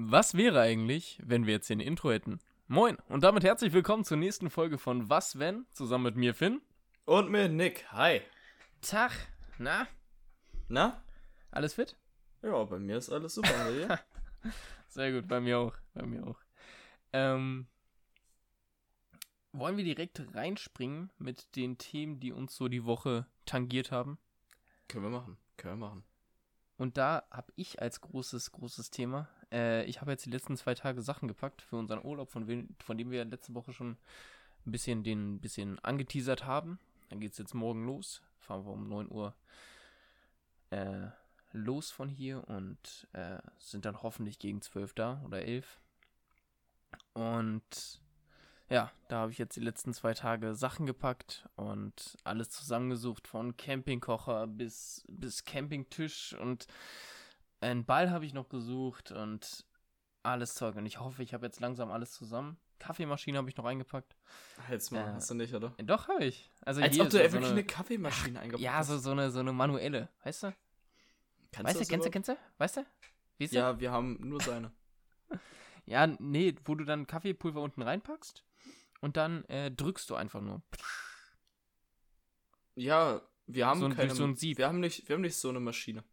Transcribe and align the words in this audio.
Was 0.00 0.36
wäre 0.36 0.60
eigentlich, 0.60 1.20
wenn 1.24 1.44
wir 1.44 1.54
jetzt 1.54 1.66
hier 1.66 1.74
ein 1.74 1.80
Intro 1.80 2.12
hätten? 2.12 2.38
Moin 2.68 2.96
und 3.08 3.24
damit 3.24 3.42
herzlich 3.42 3.72
willkommen 3.72 4.04
zur 4.04 4.16
nächsten 4.16 4.48
Folge 4.48 4.78
von 4.78 5.10
Was 5.10 5.40
wenn? 5.40 5.66
Zusammen 5.72 6.04
mit 6.04 6.14
mir 6.14 6.34
Finn. 6.34 6.62
Und 7.04 7.32
mit 7.32 7.50
Nick. 7.50 7.84
Hi. 7.90 8.20
Tag. 8.80 9.10
Na? 9.58 9.88
Na? 10.68 11.02
Alles 11.50 11.74
fit? 11.74 11.96
Ja, 12.42 12.62
bei 12.62 12.78
mir 12.78 12.96
ist 12.96 13.10
alles 13.10 13.34
super. 13.34 13.72
Dir? 13.72 13.98
Sehr 14.88 15.10
gut, 15.10 15.26
bei 15.26 15.40
mir 15.40 15.58
auch. 15.58 15.74
Bei 15.94 16.06
mir 16.06 16.24
auch. 16.28 16.38
Ähm, 17.12 17.66
wollen 19.50 19.78
wir 19.78 19.84
direkt 19.84 20.32
reinspringen 20.32 21.10
mit 21.18 21.56
den 21.56 21.76
Themen, 21.76 22.20
die 22.20 22.30
uns 22.30 22.54
so 22.54 22.68
die 22.68 22.84
Woche 22.84 23.26
tangiert 23.46 23.90
haben? 23.90 24.20
Können 24.86 25.06
wir 25.06 25.10
machen. 25.10 25.38
Können 25.56 25.80
wir 25.80 25.88
machen. 25.88 26.04
Und 26.78 26.96
da 26.96 27.24
habe 27.30 27.52
ich 27.56 27.82
als 27.82 28.00
großes, 28.00 28.52
großes 28.52 28.90
Thema, 28.90 29.28
äh, 29.52 29.84
ich 29.84 30.00
habe 30.00 30.12
jetzt 30.12 30.24
die 30.24 30.30
letzten 30.30 30.56
zwei 30.56 30.74
Tage 30.74 31.02
Sachen 31.02 31.26
gepackt 31.26 31.60
für 31.60 31.76
unseren 31.76 32.04
Urlaub, 32.04 32.30
von, 32.30 32.68
von 32.78 32.96
dem 32.96 33.10
wir 33.10 33.24
letzte 33.24 33.54
Woche 33.54 33.72
schon 33.72 33.96
ein 34.64 34.70
bisschen, 34.70 35.02
den, 35.02 35.40
bisschen 35.40 35.78
angeteasert 35.80 36.46
haben. 36.46 36.78
Dann 37.08 37.20
geht 37.20 37.32
es 37.32 37.38
jetzt 37.38 37.54
morgen 37.54 37.84
los. 37.84 38.22
Fahren 38.38 38.64
wir 38.64 38.72
um 38.72 38.88
9 38.88 39.10
Uhr 39.10 39.34
äh, 40.70 41.08
los 41.52 41.90
von 41.90 42.08
hier 42.08 42.46
und 42.48 43.08
äh, 43.12 43.38
sind 43.58 43.84
dann 43.84 44.02
hoffentlich 44.02 44.38
gegen 44.38 44.62
12 44.62 44.94
da 44.94 45.20
oder 45.24 45.42
11. 45.42 45.80
Und 47.14 48.00
ja, 48.70 48.90
da 49.08 49.20
habe 49.20 49.32
ich 49.32 49.38
jetzt 49.38 49.56
die 49.56 49.60
letzten 49.60 49.94
zwei 49.94 50.12
Tage 50.14 50.54
Sachen 50.54 50.84
gepackt 50.84 51.48
und 51.56 52.16
alles 52.24 52.50
zusammengesucht, 52.50 53.26
von 53.26 53.56
Campingkocher 53.56 54.46
bis, 54.46 55.04
bis 55.08 55.44
Campingtisch 55.44 56.34
und 56.34 56.66
einen 57.60 57.84
Ball 57.84 58.10
habe 58.10 58.26
ich 58.26 58.34
noch 58.34 58.48
gesucht 58.48 59.10
und 59.10 59.64
alles 60.22 60.54
Zeug. 60.54 60.76
Und 60.76 60.86
ich 60.86 61.00
hoffe, 61.00 61.22
ich 61.22 61.32
habe 61.34 61.46
jetzt 61.46 61.60
langsam 61.60 61.90
alles 61.90 62.12
zusammen. 62.12 62.58
Kaffeemaschine 62.78 63.38
habe 63.38 63.48
ich 63.48 63.56
noch 63.56 63.64
eingepackt. 63.64 64.14
Jetzt 64.70 64.92
mal, 64.92 65.00
Äh, 65.00 65.12
hast 65.14 65.30
du 65.30 65.34
nicht, 65.34 65.52
oder? 65.54 65.74
Doch, 65.78 66.06
habe 66.06 66.24
ich. 66.24 66.50
Also 66.64 66.80
Als 66.80 66.94
hier 66.94 67.04
ob 67.04 67.10
du 67.10 67.16
so 67.16 67.22
wirklich 67.22 67.44
eine, 67.44 67.52
eine 67.52 67.64
Kaffeemaschine 67.64 68.38
eingepackt 68.38 68.62
Ja, 68.62 68.84
so, 68.84 68.98
so, 68.98 69.10
eine, 69.10 69.30
so 69.30 69.40
eine 69.40 69.52
manuelle. 69.52 70.08
Weißt 70.22 70.44
du? 70.44 70.54
Kannst 71.50 71.70
weißt 71.70 71.80
du, 71.80 71.86
kennst 71.86 72.06
du, 72.06 72.10
kennst 72.10 72.28
du? 72.28 72.36
Weißt 72.58 72.76
du? 72.76 72.86
Wie 73.38 73.44
ist 73.44 73.54
Ja, 73.54 73.80
wir 73.80 73.90
haben 73.90 74.18
nur 74.20 74.40
seine. 74.40 74.70
Ja, 75.86 76.06
nee, 76.06 76.54
wo 76.66 76.74
du 76.74 76.84
dann 76.84 77.06
Kaffeepulver 77.06 77.62
unten 77.62 77.80
reinpackst 77.80 78.44
und 79.00 79.16
dann 79.16 79.44
äh, 79.46 79.70
drückst 79.70 80.08
du 80.10 80.14
einfach 80.14 80.40
nur. 80.40 80.62
Ja, 82.74 83.22
wir 83.46 83.66
haben 83.66 83.80
So 83.80 83.86
ein- 83.86 83.96
keine. 83.96 84.14
so 84.14 84.24
ein 84.24 84.36
Sieb. 84.36 84.58
Wir 84.58 84.68
haben 84.68 84.80
nicht, 84.80 85.08
wir 85.08 85.14
haben 85.14 85.22
nicht 85.22 85.36
so 85.36 85.48
eine 85.48 85.60
Maschine. 85.60 86.04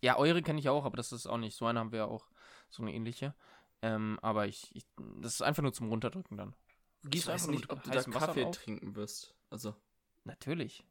Ja, 0.00 0.16
eure 0.16 0.42
kenne 0.42 0.58
ich 0.58 0.68
auch, 0.68 0.84
aber 0.84 0.96
das 0.96 1.12
ist 1.12 1.26
auch 1.26 1.38
nicht. 1.38 1.56
So 1.56 1.66
eine 1.66 1.78
haben 1.78 1.92
wir 1.92 2.00
ja 2.00 2.04
auch, 2.06 2.28
so 2.70 2.82
eine 2.82 2.92
ähnliche. 2.92 3.34
Ähm, 3.82 4.18
aber 4.22 4.46
ich, 4.46 4.74
ich, 4.74 4.86
das 5.20 5.34
ist 5.34 5.42
einfach 5.42 5.62
nur 5.62 5.72
zum 5.72 5.88
Runterdrücken 5.88 6.36
dann. 6.36 6.54
Ich 7.12 7.26
weiß 7.26 7.48
nicht, 7.48 7.68
ob 7.70 7.82
du 7.82 7.90
da 7.90 8.02
Kaffee 8.02 8.44
auf. 8.44 8.56
trinken 8.56 8.94
wirst. 8.94 9.34
Also, 9.50 9.74
Natürlich. 10.24 10.84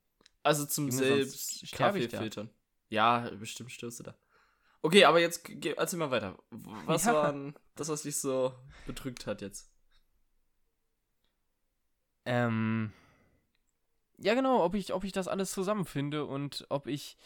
also 0.44 0.66
zum 0.66 0.90
Junge, 0.90 0.98
selbst 1.26 1.72
Kaffee 1.72 2.10
filtern. 2.10 2.50
Ja, 2.90 3.30
bestimmt 3.40 3.72
stirbst 3.72 4.00
du 4.00 4.04
da. 4.04 4.16
Okay, 4.82 5.06
aber 5.06 5.20
jetzt 5.20 5.48
erzähl 5.50 6.00
mal 6.00 6.12
weiter. 6.12 6.38
Was 6.50 7.06
Ja. 7.06 7.14
war 7.14 7.54
das, 7.76 7.88
was 7.88 8.02
dich 8.04 8.18
so 8.20 8.54
bedrückt 8.86 9.26
hat 9.26 9.42
jetzt? 9.42 9.71
Ähm, 12.26 12.92
ja, 14.18 14.36
genau, 14.36 14.64
ob 14.64 14.76
ich, 14.76 14.94
ob 14.94 15.04
ich 15.04 15.12
das 15.12 15.28
alles 15.28 15.52
zusammenfinde 15.52 16.26
und 16.26 16.66
ob 16.70 16.88
ich 16.88 17.18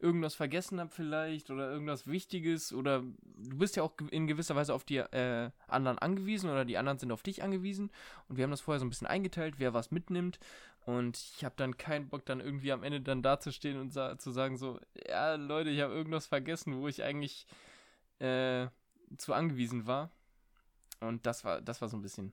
irgendwas 0.00 0.34
vergessen 0.34 0.80
habe 0.80 0.90
vielleicht 0.90 1.50
oder 1.50 1.70
irgendwas 1.70 2.06
Wichtiges 2.06 2.72
oder 2.72 3.00
du 3.00 3.58
bist 3.58 3.76
ja 3.76 3.82
auch 3.82 3.92
in 4.10 4.26
gewisser 4.26 4.56
Weise 4.56 4.74
auf 4.74 4.84
die 4.84 4.96
äh, 4.96 5.50
anderen 5.68 5.98
angewiesen 5.98 6.50
oder 6.50 6.64
die 6.64 6.78
anderen 6.78 6.98
sind 6.98 7.12
auf 7.12 7.22
dich 7.22 7.42
angewiesen 7.42 7.90
und 8.28 8.36
wir 8.36 8.44
haben 8.44 8.50
das 8.50 8.62
vorher 8.62 8.80
so 8.80 8.86
ein 8.86 8.88
bisschen 8.88 9.06
eingeteilt, 9.06 9.56
wer 9.58 9.74
was 9.74 9.90
mitnimmt 9.90 10.38
und 10.86 11.18
ich 11.36 11.44
habe 11.44 11.54
dann 11.58 11.76
keinen 11.76 12.08
Bock 12.08 12.24
dann 12.24 12.40
irgendwie 12.40 12.72
am 12.72 12.82
Ende 12.82 13.00
dann 13.00 13.22
dazustehen 13.22 13.78
und 13.78 13.92
sa 13.92 14.18
zu 14.18 14.30
sagen 14.30 14.56
so, 14.56 14.80
ja 15.06 15.34
Leute, 15.34 15.70
ich 15.70 15.80
habe 15.82 15.94
irgendwas 15.94 16.26
vergessen, 16.26 16.80
wo 16.80 16.88
ich 16.88 17.02
eigentlich 17.02 17.46
äh, 18.20 18.68
zu 19.18 19.34
angewiesen 19.34 19.86
war 19.86 20.10
und 21.00 21.26
das 21.26 21.44
war, 21.44 21.60
das 21.60 21.80
war 21.82 21.88
so 21.88 21.98
ein 21.98 22.02
bisschen 22.02 22.32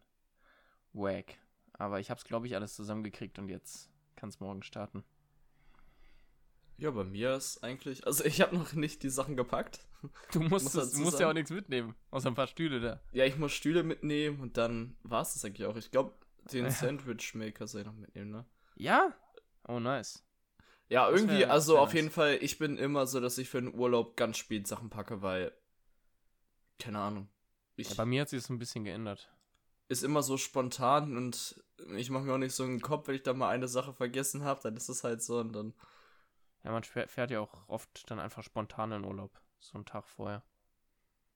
wack. 0.94 1.35
Aber 1.77 1.99
ich 1.99 2.09
habe 2.09 2.17
es, 2.19 2.23
glaube 2.25 2.47
ich, 2.47 2.55
alles 2.55 2.75
zusammengekriegt 2.75 3.38
und 3.39 3.49
jetzt 3.49 3.89
kann 4.15 4.29
es 4.29 4.39
morgen 4.39 4.63
starten. 4.63 5.03
Ja, 6.77 6.91
bei 6.91 7.03
mir 7.03 7.33
ist 7.35 7.63
eigentlich. 7.63 8.05
Also, 8.05 8.23
ich 8.23 8.39
habe 8.41 8.55
noch 8.55 8.73
nicht 8.73 9.01
die 9.03 9.09
Sachen 9.09 9.35
gepackt. 9.38 9.79
Du 10.31 10.39
musst, 10.41 10.75
du 10.75 10.99
musst 10.99 11.19
ja 11.19 11.27
auch 11.27 11.33
nichts 11.33 11.49
mitnehmen, 11.49 11.95
außer 12.11 12.27
ein 12.29 12.35
paar 12.35 12.45
Stühle 12.45 12.79
da. 12.79 13.01
Ja, 13.13 13.25
ich 13.25 13.35
muss 13.35 13.51
Stühle 13.51 13.81
mitnehmen 13.81 14.39
und 14.41 14.55
dann 14.55 14.95
war 15.01 15.23
es 15.23 15.33
das 15.33 15.43
eigentlich 15.43 15.65
auch. 15.65 15.75
Ich 15.75 15.89
glaube, 15.89 16.13
den 16.53 16.65
Ja. 16.65 16.69
Sandwich 16.71 17.33
Maker 17.33 17.65
soll 17.65 17.81
ich 17.81 17.88
noch 17.88 17.95
mitnehmen, 17.95 18.29
ne? 18.29 18.45
Ja? 18.75 19.11
Oh, 19.67 19.79
nice. 19.79 20.23
Ja, 20.88 21.09
Das 21.09 21.19
irgendwie, 21.19 21.39
wär- 21.39 21.51
also 21.51 21.79
auf 21.79 21.88
nice. 21.89 21.95
jeden 21.95 22.11
Fall, 22.11 22.38
ich 22.41 22.59
bin 22.59 22.77
immer 22.77 23.07
so, 23.07 23.19
dass 23.19 23.39
ich 23.39 23.49
für 23.49 23.59
den 23.59 23.73
Urlaub 23.73 24.15
ganz 24.17 24.38
spät 24.38 24.67
Sachen 24.67 24.91
packe, 24.91 25.23
weil. 25.23 25.51
Keine 26.77 26.99
Ahnung. 26.99 27.27
Ich, 27.75 27.89
Ja, 27.89 27.95
bei 27.95 28.05
mir 28.05 28.21
hat 28.21 28.29
sich 28.29 28.39
das 28.39 28.49
ein 28.51 28.59
bisschen 28.59 28.83
geändert. 28.83 29.35
ist 29.89 30.03
immer 30.03 30.21
so 30.21 30.38
spontan 30.38 31.17
und 31.17 31.63
ich 31.95 32.09
mache 32.09 32.23
mir 32.23 32.33
auch 32.33 32.39
nicht 32.39 32.55
so 32.55 32.63
einen 32.63 32.81
Kopf, 32.81 33.07
wenn 33.07 33.15
ich 33.15 33.23
da 33.23 33.33
mal 33.33 33.49
eine 33.49 33.67
Sache 33.67 33.93
vergessen 33.93 34.43
habe, 34.43 34.59
dann 34.63 34.75
ist 34.75 34.89
es 34.89 35.03
halt 35.03 35.21
so 35.21 35.39
und 35.39 35.53
dann. 35.53 35.73
Ja, 36.63 36.71
man 36.71 36.83
fährt 36.83 37.31
ja 37.31 37.39
auch 37.39 37.67
oft 37.69 38.09
dann 38.09 38.19
einfach 38.19 38.43
spontan 38.43 38.91
in 38.91 39.05
Urlaub. 39.05 39.39
So 39.59 39.75
einen 39.75 39.85
Tag 39.85 40.07
vorher. 40.07 40.43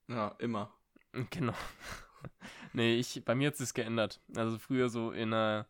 Ja, 0.07 0.35
immer. 0.39 0.73
Genau. 1.29 1.53
nee, 2.71 2.95
ich, 2.95 3.25
bei 3.25 3.35
mir 3.35 3.49
hat 3.49 3.59
es 3.59 3.73
geändert. 3.73 4.21
Also 4.33 4.57
früher 4.59 4.87
so 4.87 5.11
in 5.11 5.33
einer, 5.33 5.67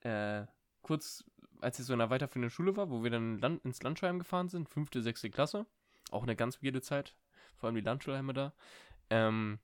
äh, 0.00 0.46
kurz, 0.82 1.24
als 1.60 1.78
ich 1.78 1.86
so 1.86 1.92
in 1.92 2.00
einer 2.00 2.10
weiterführenden 2.10 2.50
Schule 2.50 2.76
war, 2.76 2.90
wo 2.90 3.04
wir 3.04 3.10
dann 3.10 3.38
Land, 3.38 3.64
ins 3.64 3.84
Landschulheim 3.84 4.18
gefahren 4.18 4.48
sind, 4.48 4.68
fünfte, 4.68 5.00
sechste 5.00 5.30
Klasse. 5.30 5.64
Auch 6.10 6.24
eine 6.24 6.34
ganz 6.34 6.60
weirde 6.60 6.82
Zeit. 6.82 7.14
Vor 7.56 7.68
allem 7.68 7.76
die 7.76 7.82
Landschulheime 7.82 8.32
da. 8.32 8.52
Ähm, 9.10 9.60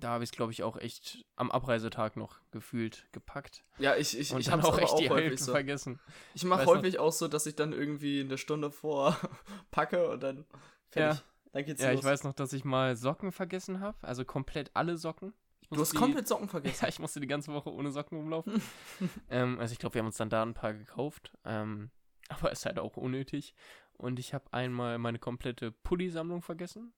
da 0.00 0.10
habe 0.10 0.24
ich 0.24 0.30
es, 0.30 0.36
glaube 0.36 0.52
ich, 0.52 0.62
auch 0.62 0.76
echt 0.76 1.24
am 1.36 1.50
Abreisetag 1.50 2.16
noch 2.16 2.40
gefühlt 2.50 3.06
gepackt. 3.12 3.64
Ja, 3.78 3.96
ich, 3.96 4.18
ich, 4.18 4.32
Und 4.32 4.40
ich 4.40 4.50
habe 4.50 4.64
auch 4.64 4.78
echt 4.78 4.92
auch 4.92 4.98
die 4.98 5.08
Hälfte 5.10 5.44
so. 5.44 5.52
vergessen. 5.52 6.00
Ich 6.34 6.44
mache 6.44 6.66
häufig 6.66 6.98
auch 6.98 7.12
so, 7.12 7.28
dass 7.28 7.46
ich 7.46 7.54
dann 7.56 7.72
irgendwie 7.72 8.20
eine 8.20 8.38
Stunde 8.38 8.70
vor 8.70 9.16
packe 9.70 10.08
und 10.10 10.22
dann 10.22 10.44
fertig. 10.90 11.22
Dann 11.52 11.64
geht's 11.66 11.82
Ja, 11.82 11.90
los. 11.90 12.00
ich 12.00 12.04
weiß 12.06 12.24
noch, 12.24 12.32
dass 12.32 12.52
ich 12.54 12.64
mal 12.64 12.96
Socken 12.96 13.30
vergessen 13.32 13.80
habe. 13.80 13.96
Also 14.02 14.24
komplett 14.24 14.70
alle 14.74 14.96
Socken. 14.96 15.34
Du 15.70 15.80
hast 15.80 15.92
die- 15.92 15.96
komplett 15.98 16.26
Socken 16.26 16.48
vergessen. 16.50 16.78
Ja, 16.84 16.88
ich 16.88 16.98
musste 16.98 17.20
die 17.20 17.26
ganze 17.26 17.52
Woche 17.52 17.70
ohne 17.72 17.90
Socken 17.92 18.18
rumlaufen. 18.18 18.62
ähm, 19.30 19.58
also 19.60 19.72
ich 19.72 19.78
glaube, 19.78 19.94
wir 19.94 20.00
haben 20.00 20.06
uns 20.06 20.16
dann 20.16 20.30
da 20.30 20.42
ein 20.42 20.54
paar 20.54 20.72
gekauft. 20.74 21.32
Ähm, 21.44 21.90
aber 22.28 22.50
ist 22.52 22.64
halt 22.66 22.78
auch 22.78 22.96
unnötig. 22.96 23.54
Und 23.98 24.18
ich 24.18 24.32
habe 24.32 24.52
einmal 24.52 24.98
meine 24.98 25.18
komplette 25.18 25.70
Pulli-Sammlung 25.70 26.40
vergessen. 26.42 26.92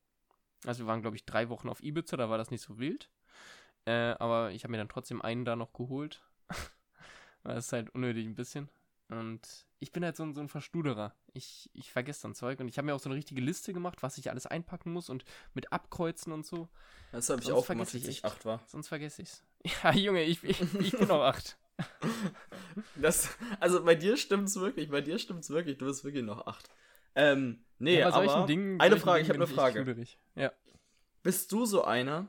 Also 0.66 0.84
wir 0.84 0.86
waren, 0.86 1.02
glaube 1.02 1.16
ich, 1.16 1.24
drei 1.24 1.48
Wochen 1.48 1.68
auf 1.68 1.82
Ibiza, 1.82 2.16
da 2.16 2.30
war 2.30 2.38
das 2.38 2.50
nicht 2.50 2.62
so 2.62 2.78
wild. 2.78 3.10
Äh, 3.86 4.14
aber 4.18 4.52
ich 4.52 4.64
habe 4.64 4.72
mir 4.72 4.78
dann 4.78 4.88
trotzdem 4.88 5.22
einen 5.22 5.44
da 5.44 5.56
noch 5.56 5.72
geholt. 5.72 6.22
Es 7.46 7.66
ist 7.66 7.72
halt 7.74 7.90
unnötig 7.90 8.24
ein 8.24 8.34
bisschen. 8.34 8.70
Und 9.10 9.66
ich 9.80 9.92
bin 9.92 10.02
halt 10.02 10.16
so 10.16 10.22
ein, 10.22 10.32
so 10.32 10.40
ein 10.40 10.48
Verstuderer. 10.48 11.14
Ich, 11.34 11.68
ich 11.74 11.92
vergesse 11.92 12.22
dann 12.22 12.34
Zeug. 12.34 12.58
Und 12.60 12.68
ich 12.68 12.78
habe 12.78 12.86
mir 12.86 12.94
auch 12.94 13.00
so 13.00 13.10
eine 13.10 13.16
richtige 13.16 13.42
Liste 13.42 13.74
gemacht, 13.74 14.02
was 14.02 14.16
ich 14.16 14.30
alles 14.30 14.46
einpacken 14.46 14.92
muss 14.92 15.10
und 15.10 15.26
mit 15.52 15.70
Abkreuzen 15.70 16.32
und 16.32 16.46
so. 16.46 16.70
Das 17.12 17.28
habe 17.28 17.42
ich 17.42 17.48
Sonst 17.48 17.58
auch 17.58 17.66
gemacht, 17.66 17.90
vergesse 17.90 17.98
ich 17.98 18.04
als 18.06 18.16
ich 18.16 18.24
acht 18.24 18.44
war. 18.46 18.62
Sonst 18.66 18.88
vergesse 18.88 19.22
ich's. 19.22 19.42
Ja, 19.82 19.92
Junge, 19.92 20.22
ich, 20.24 20.42
ich, 20.42 20.60
ich 20.74 20.92
bin 20.92 21.10
auch 21.10 21.22
acht. 21.22 21.58
Das, 22.96 23.28
also 23.60 23.84
bei 23.84 23.94
dir 23.94 24.16
stimmt's 24.16 24.56
wirklich, 24.56 24.90
bei 24.90 25.00
dir 25.00 25.18
stimmt's 25.18 25.50
wirklich, 25.50 25.78
du 25.78 25.86
bist 25.86 26.04
wirklich 26.04 26.24
noch 26.24 26.46
acht. 26.46 26.70
Ähm, 27.14 27.64
nee, 27.78 27.98
Ja, 27.98 28.10
solchen 28.12 28.30
aber 28.30 28.46
Dingen- 28.46 28.80
eine 28.80 28.96
Frage, 28.98 29.20
ich 29.22 29.28
Dingen 29.28 29.40
habe 29.42 29.48
eine 29.50 29.54
Frage. 29.72 30.06
Ja. 30.34 30.52
Bist 31.22 31.52
du 31.52 31.64
so 31.64 31.84
einer, 31.84 32.28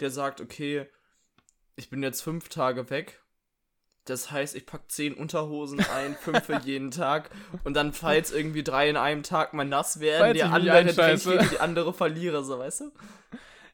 der 0.00 0.10
sagt, 0.10 0.40
okay, 0.40 0.86
ich 1.76 1.90
bin 1.90 2.02
jetzt 2.02 2.22
fünf 2.22 2.48
Tage 2.48 2.90
weg, 2.90 3.22
das 4.04 4.30
heißt, 4.30 4.54
ich 4.54 4.66
pack 4.66 4.90
zehn 4.90 5.14
Unterhosen 5.14 5.80
ein, 5.80 6.14
fünf 6.14 6.44
für 6.44 6.58
jeden 6.64 6.90
Tag 6.90 7.30
und 7.64 7.74
dann, 7.74 7.92
falls 7.92 8.30
irgendwie 8.30 8.62
drei 8.62 8.88
in 8.88 8.96
einem 8.96 9.22
Tag 9.24 9.52
mal 9.52 9.64
nass 9.64 9.98
werden, 10.00 10.20
Falls 10.20 10.36
der 10.38 10.46
ich 10.46 10.52
andere 10.52 10.84
gegen 11.34 11.48
die 11.50 11.58
andere 11.60 11.92
verliere, 11.92 12.44
so, 12.44 12.58
weißt 12.58 12.80
du? 12.80 12.92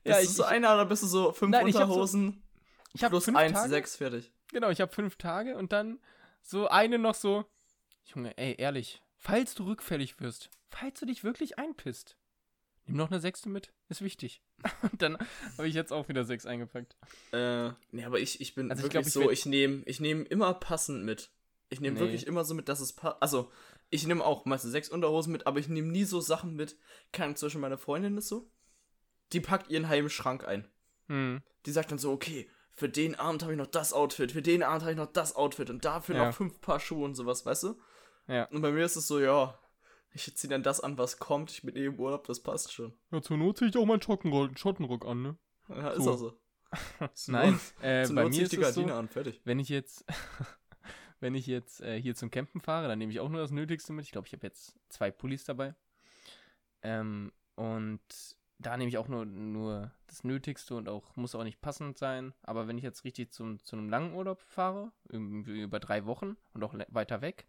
Ja, 0.04 0.16
Bist 0.16 0.22
ich- 0.22 0.28
du 0.28 0.32
so 0.34 0.44
einer 0.44 0.72
oder 0.74 0.86
bist 0.86 1.02
du 1.02 1.06
so 1.06 1.32
fünf 1.32 1.50
Nein, 1.52 1.66
ich 1.68 1.74
hab 1.76 1.82
so- 1.82 1.92
Unterhosen 1.92 2.42
Ich 2.94 3.02
plus 3.06 3.24
fünf 3.26 3.36
eins, 3.36 3.52
Tage. 3.52 3.68
sechs, 3.68 3.96
fertig? 3.96 4.32
Genau, 4.52 4.70
ich 4.70 4.80
habe 4.80 4.92
fünf 4.92 5.16
Tage 5.16 5.56
und 5.56 5.72
dann 5.72 6.00
so 6.40 6.66
eine 6.68 6.98
noch 6.98 7.14
so. 7.14 7.44
Junge, 8.06 8.36
ey, 8.36 8.54
ehrlich. 8.58 9.00
Falls 9.24 9.54
du 9.54 9.64
rückfällig 9.66 10.18
wirst, 10.18 10.50
falls 10.68 10.98
du 10.98 11.06
dich 11.06 11.22
wirklich 11.22 11.56
einpisst, 11.56 12.16
nimm 12.86 12.96
noch 12.96 13.08
eine 13.10 13.20
sechste 13.20 13.48
mit. 13.48 13.72
Ist 13.88 14.02
wichtig. 14.02 14.42
Und 14.82 15.00
dann 15.00 15.16
habe 15.56 15.68
ich 15.68 15.74
jetzt 15.74 15.92
auch 15.92 16.08
wieder 16.08 16.24
sechs 16.24 16.44
eingepackt. 16.44 16.96
Äh, 17.30 17.70
nee, 17.92 18.04
aber 18.04 18.18
ich, 18.18 18.40
ich 18.40 18.56
bin 18.56 18.68
Also 18.70 18.80
ich 18.80 18.92
wirklich 18.92 19.12
glaub, 19.12 19.22
ich 19.24 19.28
so, 19.28 19.30
ich 19.30 19.46
nehme 19.46 19.82
ich 19.86 20.00
nehm 20.00 20.26
immer 20.26 20.52
passend 20.54 21.04
mit. 21.04 21.30
Ich 21.68 21.80
nehme 21.80 21.94
Nee. 21.94 22.00
wirklich 22.00 22.26
immer 22.26 22.44
so 22.44 22.54
mit, 22.54 22.68
dass 22.68 22.80
es 22.80 22.92
passt. 22.94 23.22
Also, 23.22 23.50
ich 23.90 24.06
nehme 24.06 24.24
auch 24.24 24.44
meistens 24.44 24.72
sechs 24.72 24.88
Unterhosen 24.88 25.30
mit, 25.32 25.46
aber 25.46 25.60
ich 25.60 25.68
nehme 25.68 25.88
nie 25.88 26.04
so 26.04 26.20
Sachen 26.20 26.54
mit. 26.56 26.76
Zum 27.12 27.34
Beispiel 27.34 27.60
meine 27.60 27.78
Freundin 27.78 28.18
ist 28.18 28.28
so. 28.28 28.50
die 29.32 29.40
packt 29.40 29.70
ihren 29.70 29.88
halben 29.88 30.10
Schrank 30.10 30.44
ein. 30.46 30.68
Hm. 31.08 31.40
Die 31.64 31.70
sagt 31.72 31.90
dann 31.92 31.98
so, 31.98 32.10
okay, 32.12 32.50
für 32.72 32.88
den 32.88 33.14
Abend 33.14 33.42
habe 33.42 33.52
ich 33.52 33.58
noch 33.58 33.66
das 33.68 33.92
Outfit, 33.92 34.32
für 34.32 34.42
den 34.42 34.62
Abend 34.62 34.82
habe 34.82 34.90
ich 34.92 34.96
noch 34.98 35.12
das 35.12 35.36
Outfit 35.36 35.70
und 35.70 35.84
dafür 35.84 36.16
Ja. 36.16 36.26
noch 36.26 36.34
fünf 36.34 36.60
Paar 36.60 36.80
Schuhe 36.80 37.04
und 37.04 37.14
sowas, 37.14 37.46
weißt 37.46 37.62
du? 37.64 37.80
Ja. 38.32 38.44
Und 38.46 38.62
bei 38.62 38.70
mir 38.72 38.84
ist 38.84 38.96
es 38.96 39.06
so, 39.06 39.20
ja, 39.20 39.58
ich 40.14 40.34
ziehe 40.36 40.50
dann 40.50 40.62
das 40.62 40.80
an, 40.80 40.96
was 40.98 41.18
kommt. 41.18 41.50
Ich 41.50 41.62
bin 41.62 41.76
eh 41.76 41.86
im 41.86 41.98
Urlaub, 41.98 42.26
das 42.26 42.40
passt 42.40 42.72
schon. 42.72 42.92
Ja, 43.10 43.20
zur 43.22 43.36
Not 43.36 43.58
ziehe 43.58 43.70
ich 43.70 43.76
auch 43.76 43.84
meinen 43.86 44.02
Schottenrock, 44.02 44.58
Schottenrock 44.58 45.06
an, 45.06 45.22
ne? 45.22 45.36
Ja, 45.68 45.90
ist 45.90 46.04
So. 46.04 46.12
auch 46.12 46.18
so. 46.18 46.38
Nein, 47.32 47.60
äh, 47.82 48.06
bei 48.08 48.22
Not 48.24 48.32
mir 48.32 48.42
ist 48.42 48.52
die 48.52 48.56
es 48.56 48.74
so, 48.74 48.80
Gardine 48.80 48.94
an, 48.94 49.08
fertig. 49.08 49.40
wenn 49.44 49.58
ich 49.58 49.68
jetzt, 49.68 50.04
wenn 51.20 51.34
ich 51.34 51.46
jetzt 51.46 51.82
äh, 51.82 52.00
hier 52.00 52.14
zum 52.14 52.30
Campen 52.30 52.60
fahre, 52.62 52.88
dann 52.88 52.98
nehme 52.98 53.12
ich 53.12 53.20
auch 53.20 53.28
nur 53.28 53.40
das 53.42 53.50
Nötigste 53.50 53.92
mit. 53.92 54.06
Ich 54.06 54.12
glaube, 54.12 54.26
ich 54.26 54.32
habe 54.32 54.46
jetzt 54.46 54.74
zwei 54.88 55.10
Pullis 55.10 55.44
dabei. 55.44 55.74
Ähm, 56.82 57.32
und 57.56 58.00
da 58.58 58.76
nehme 58.76 58.88
ich 58.88 58.96
auch 58.96 59.08
nur, 59.08 59.24
nur 59.26 59.92
das 60.06 60.24
Nötigste 60.24 60.74
und 60.74 60.88
auch 60.88 61.14
muss 61.16 61.34
auch 61.34 61.44
nicht 61.44 61.60
passend 61.60 61.98
sein. 61.98 62.32
Aber 62.42 62.68
wenn 62.68 62.78
ich 62.78 62.84
jetzt 62.84 63.04
richtig 63.04 63.32
zum, 63.32 63.62
zu 63.62 63.76
einem 63.76 63.88
langen 63.90 64.14
Urlaub 64.14 64.40
fahre, 64.40 64.92
irgendwie 65.08 65.62
über 65.62 65.78
drei 65.80 66.06
Wochen 66.06 66.36
und 66.54 66.64
auch 66.64 66.74
weiter 66.88 67.20
weg, 67.20 67.46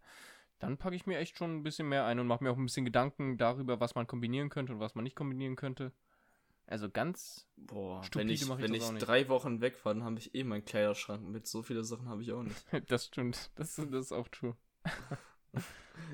dann 0.58 0.76
packe 0.78 0.96
ich 0.96 1.06
mir 1.06 1.18
echt 1.18 1.36
schon 1.36 1.56
ein 1.56 1.62
bisschen 1.62 1.88
mehr 1.88 2.06
ein 2.06 2.18
und 2.18 2.26
mache 2.26 2.42
mir 2.42 2.50
auch 2.50 2.56
ein 2.56 2.64
bisschen 2.64 2.84
Gedanken 2.84 3.36
darüber, 3.36 3.80
was 3.80 3.94
man 3.94 4.06
kombinieren 4.06 4.48
könnte 4.48 4.72
und 4.72 4.80
was 4.80 4.94
man 4.94 5.04
nicht 5.04 5.16
kombinieren 5.16 5.56
könnte. 5.56 5.92
Also 6.66 6.88
ganz, 6.88 7.46
Boah, 7.56 8.00
wenn 8.14 8.28
ich, 8.30 8.42
ich 8.42 8.48
wenn 8.48 8.72
ich 8.72 8.88
drei 8.98 9.28
Wochen 9.28 9.60
wegfahre, 9.60 9.96
dann 9.96 10.04
habe 10.04 10.18
ich 10.18 10.34
eh 10.34 10.44
meinen 10.44 10.64
Kleiderschrank 10.64 11.28
mit. 11.28 11.46
So 11.46 11.62
viele 11.62 11.84
Sachen 11.84 12.08
habe 12.08 12.22
ich 12.22 12.32
auch 12.32 12.42
nicht. 12.42 12.56
das 12.88 13.06
stimmt, 13.06 13.50
das, 13.56 13.76
das 13.76 14.06
ist 14.06 14.12
auch 14.12 14.28
true. 14.28 14.56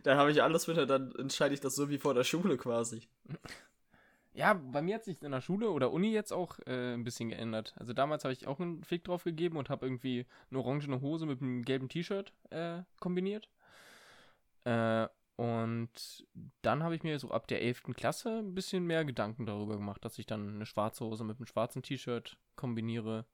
Dann 0.02 0.18
habe 0.18 0.30
ich 0.30 0.42
alles 0.42 0.66
mit, 0.66 0.76
dann 0.76 1.14
entscheide 1.16 1.54
ich 1.54 1.60
das 1.60 1.74
so 1.74 1.88
wie 1.88 1.98
vor 1.98 2.12
der 2.12 2.24
Schule 2.24 2.58
quasi. 2.58 3.08
Ja, 4.32 4.54
bei 4.54 4.82
mir 4.82 4.96
hat 4.96 5.04
sich 5.04 5.22
in 5.22 5.32
der 5.32 5.40
Schule 5.40 5.70
oder 5.70 5.90
Uni 5.90 6.12
jetzt 6.12 6.32
auch 6.32 6.58
äh, 6.66 6.94
ein 6.94 7.02
bisschen 7.02 7.30
geändert. 7.30 7.74
Also 7.76 7.92
damals 7.92 8.24
habe 8.24 8.32
ich 8.32 8.46
auch 8.46 8.60
einen 8.60 8.84
Fick 8.84 9.04
drauf 9.04 9.24
gegeben 9.24 9.56
und 9.56 9.70
habe 9.70 9.86
irgendwie 9.86 10.26
eine 10.50 10.60
orangene 10.60 11.00
Hose 11.00 11.26
mit 11.26 11.42
einem 11.42 11.62
gelben 11.62 11.88
T-Shirt 11.88 12.32
äh, 12.50 12.82
kombiniert. 13.00 13.48
Äh, 14.64 15.08
und 15.36 16.26
dann 16.60 16.82
habe 16.82 16.94
ich 16.94 17.02
mir 17.02 17.18
so 17.18 17.30
ab 17.30 17.46
der 17.48 17.62
11. 17.62 17.94
Klasse 17.94 18.40
ein 18.40 18.54
bisschen 18.54 18.84
mehr 18.84 19.04
Gedanken 19.04 19.46
darüber 19.46 19.76
gemacht, 19.76 20.04
dass 20.04 20.18
ich 20.18 20.26
dann 20.26 20.56
eine 20.56 20.66
schwarze 20.66 21.04
Hose 21.04 21.24
mit 21.24 21.38
einem 21.38 21.46
schwarzen 21.46 21.82
T-Shirt 21.82 22.36
kombiniere. 22.56 23.24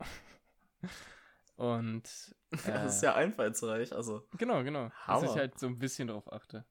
und 1.56 2.34
äh, 2.52 2.56
Das 2.66 2.96
ist 2.96 3.02
ja 3.02 3.14
einfallsreich, 3.14 3.92
also. 3.92 4.26
Genau, 4.38 4.62
genau. 4.62 4.84
Dass 4.84 5.06
Hammer. 5.06 5.24
ich 5.24 5.36
halt 5.36 5.58
so 5.58 5.66
ein 5.66 5.78
bisschen 5.78 6.08
drauf 6.08 6.32
achte. 6.32 6.64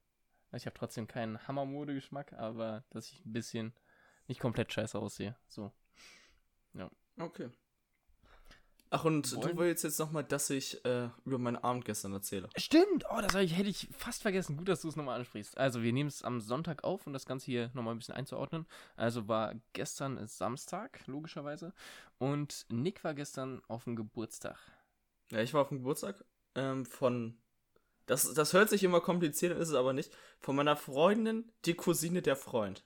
Ich 0.54 0.66
habe 0.66 0.74
trotzdem 0.74 1.08
keinen 1.08 1.48
Hammermode-Geschmack, 1.48 2.34
aber 2.34 2.84
dass 2.90 3.12
ich 3.12 3.24
ein 3.26 3.34
bisschen 3.34 3.74
nicht 4.28 4.40
komplett 4.40 4.74
scheiße 4.74 4.98
aussehe. 4.98 5.36
So. 5.48 5.72
Okay. 7.20 7.50
Ach, 8.92 9.06
und 9.06 9.36
Wollen- 9.36 9.56
du 9.56 9.58
willst 9.58 9.84
jetzt 9.84 10.00
nochmal, 10.00 10.24
dass 10.24 10.50
ich 10.50 10.84
äh, 10.84 11.10
über 11.24 11.38
meinen 11.38 11.58
Abend 11.58 11.86
gestern 11.86 12.12
erzähle. 12.14 12.50
Stimmt! 12.56 13.06
Oh, 13.12 13.22
das 13.22 13.36
ich, 13.36 13.56
hätte 13.56 13.70
ich 13.70 13.88
fast 13.96 14.24
vergessen. 14.24 14.58
Gut, 14.58 14.68
dass 14.68 14.82
du 14.82 14.88
es 14.88 14.96
nochmal 14.96 15.20
ansprichst. 15.20 15.58
Also, 15.60 15.84
wir 15.84 15.94
nehmen 15.94 16.08
es 16.10 16.24
am 16.24 16.42
Sonntag 16.42 16.84
auf, 16.84 17.06
um 17.06 17.14
das 17.14 17.28
Ganze 17.28 17.46
hier 17.46 17.70
nochmal 17.76 17.94
ein 17.94 18.00
bisschen 18.00 18.16
einzuordnen. 18.16 18.66
Also 18.96 19.28
war 19.28 19.54
gestern 19.74 20.26
Samstag, 20.28 21.06
logischerweise. 21.06 21.74
Und 22.18 22.66
Nick 22.70 23.04
war 23.04 23.14
gestern 23.14 23.62
auf 23.68 23.84
dem 23.84 23.96
Geburtstag. 23.96 24.58
Ja, 25.32 25.40
ich 25.40 25.54
war 25.54 25.62
auf 25.62 25.70
dem 25.70 25.78
Geburtstag 25.80 26.24
ähm, 26.56 26.86
von. 26.86 27.38
Das, 28.08 28.34
das 28.34 28.54
hört 28.54 28.70
sich 28.72 28.84
immer 28.84 29.02
kompliziert, 29.02 29.56
ist 29.56 29.70
es 29.70 29.76
aber 29.76 29.94
nicht. 29.94 30.12
Von 30.40 30.56
meiner 30.56 30.76
Freundin, 30.76 31.52
die 31.66 31.76
Cousine 31.76 32.24
der 32.24 32.36
Freund. 32.36 32.84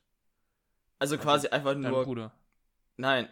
Also 1.00 1.16
Also 1.16 1.24
quasi 1.24 1.48
einfach 1.48 1.72
Dein 1.72 1.82
nur. 1.84 2.04
Bruder. 2.04 2.34
Nein. 2.98 3.30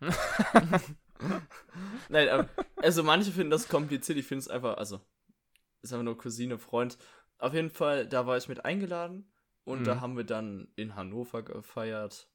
Nein, 2.08 2.28
aber, 2.28 2.48
also 2.76 3.02
manche 3.02 3.30
finden 3.32 3.50
das 3.50 3.68
kompliziert, 3.68 4.18
ich 4.18 4.26
finde 4.26 4.40
es 4.40 4.48
einfach, 4.48 4.76
also, 4.76 5.00
ist 5.82 5.92
einfach 5.92 6.04
nur 6.04 6.18
Cousine, 6.18 6.58
Freund. 6.58 6.98
Auf 7.38 7.54
jeden 7.54 7.70
Fall, 7.70 8.06
da 8.06 8.26
war 8.26 8.36
ich 8.36 8.48
mit 8.48 8.64
eingeladen 8.64 9.30
und 9.64 9.80
Mhm. 9.80 9.84
da 9.84 10.00
haben 10.00 10.16
wir 10.16 10.24
dann 10.24 10.68
in 10.76 10.94
Hannover 10.94 11.42
gefeiert. 11.42 12.28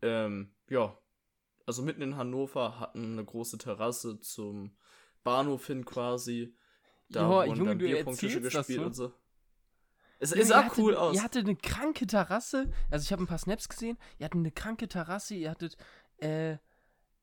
Ähm, 0.00 0.54
ja. 0.68 0.96
Also 1.64 1.82
mitten 1.82 2.02
in 2.02 2.16
Hannover 2.16 2.80
hatten 2.80 3.12
eine 3.12 3.24
große 3.24 3.56
Terrasse 3.58 4.18
zum 4.20 4.76
Bahnhof 5.22 5.66
hin 5.66 5.84
quasi. 5.84 6.56
Da 7.08 7.22
Joa, 7.22 7.46
wurden 7.46 7.56
Junge, 7.56 7.68
dann 7.70 7.78
Bierpunktische 7.78 8.40
gespielt 8.40 8.80
so. 8.80 8.84
und 8.84 8.94
so. 8.94 9.12
Es, 10.18 10.30
Junge, 10.30 10.44
sah 10.44 10.70
cool 10.76 10.96
aus. 10.96 11.14
Ihr 11.14 11.22
hattet 11.22 11.44
eine 11.44 11.56
kranke 11.56 12.06
Terrasse. 12.06 12.70
Also 12.90 13.04
ich 13.04 13.12
habe 13.12 13.22
ein 13.22 13.26
paar 13.26 13.38
Snaps 13.38 13.68
gesehen. 13.68 13.96
Ihr 14.18 14.24
hattet 14.24 14.38
eine 14.38 14.50
kranke 14.50 14.88
Terrasse. 14.88 15.34
Ihr 15.34 15.50
hattet 15.50 15.76
äh, 16.18 16.56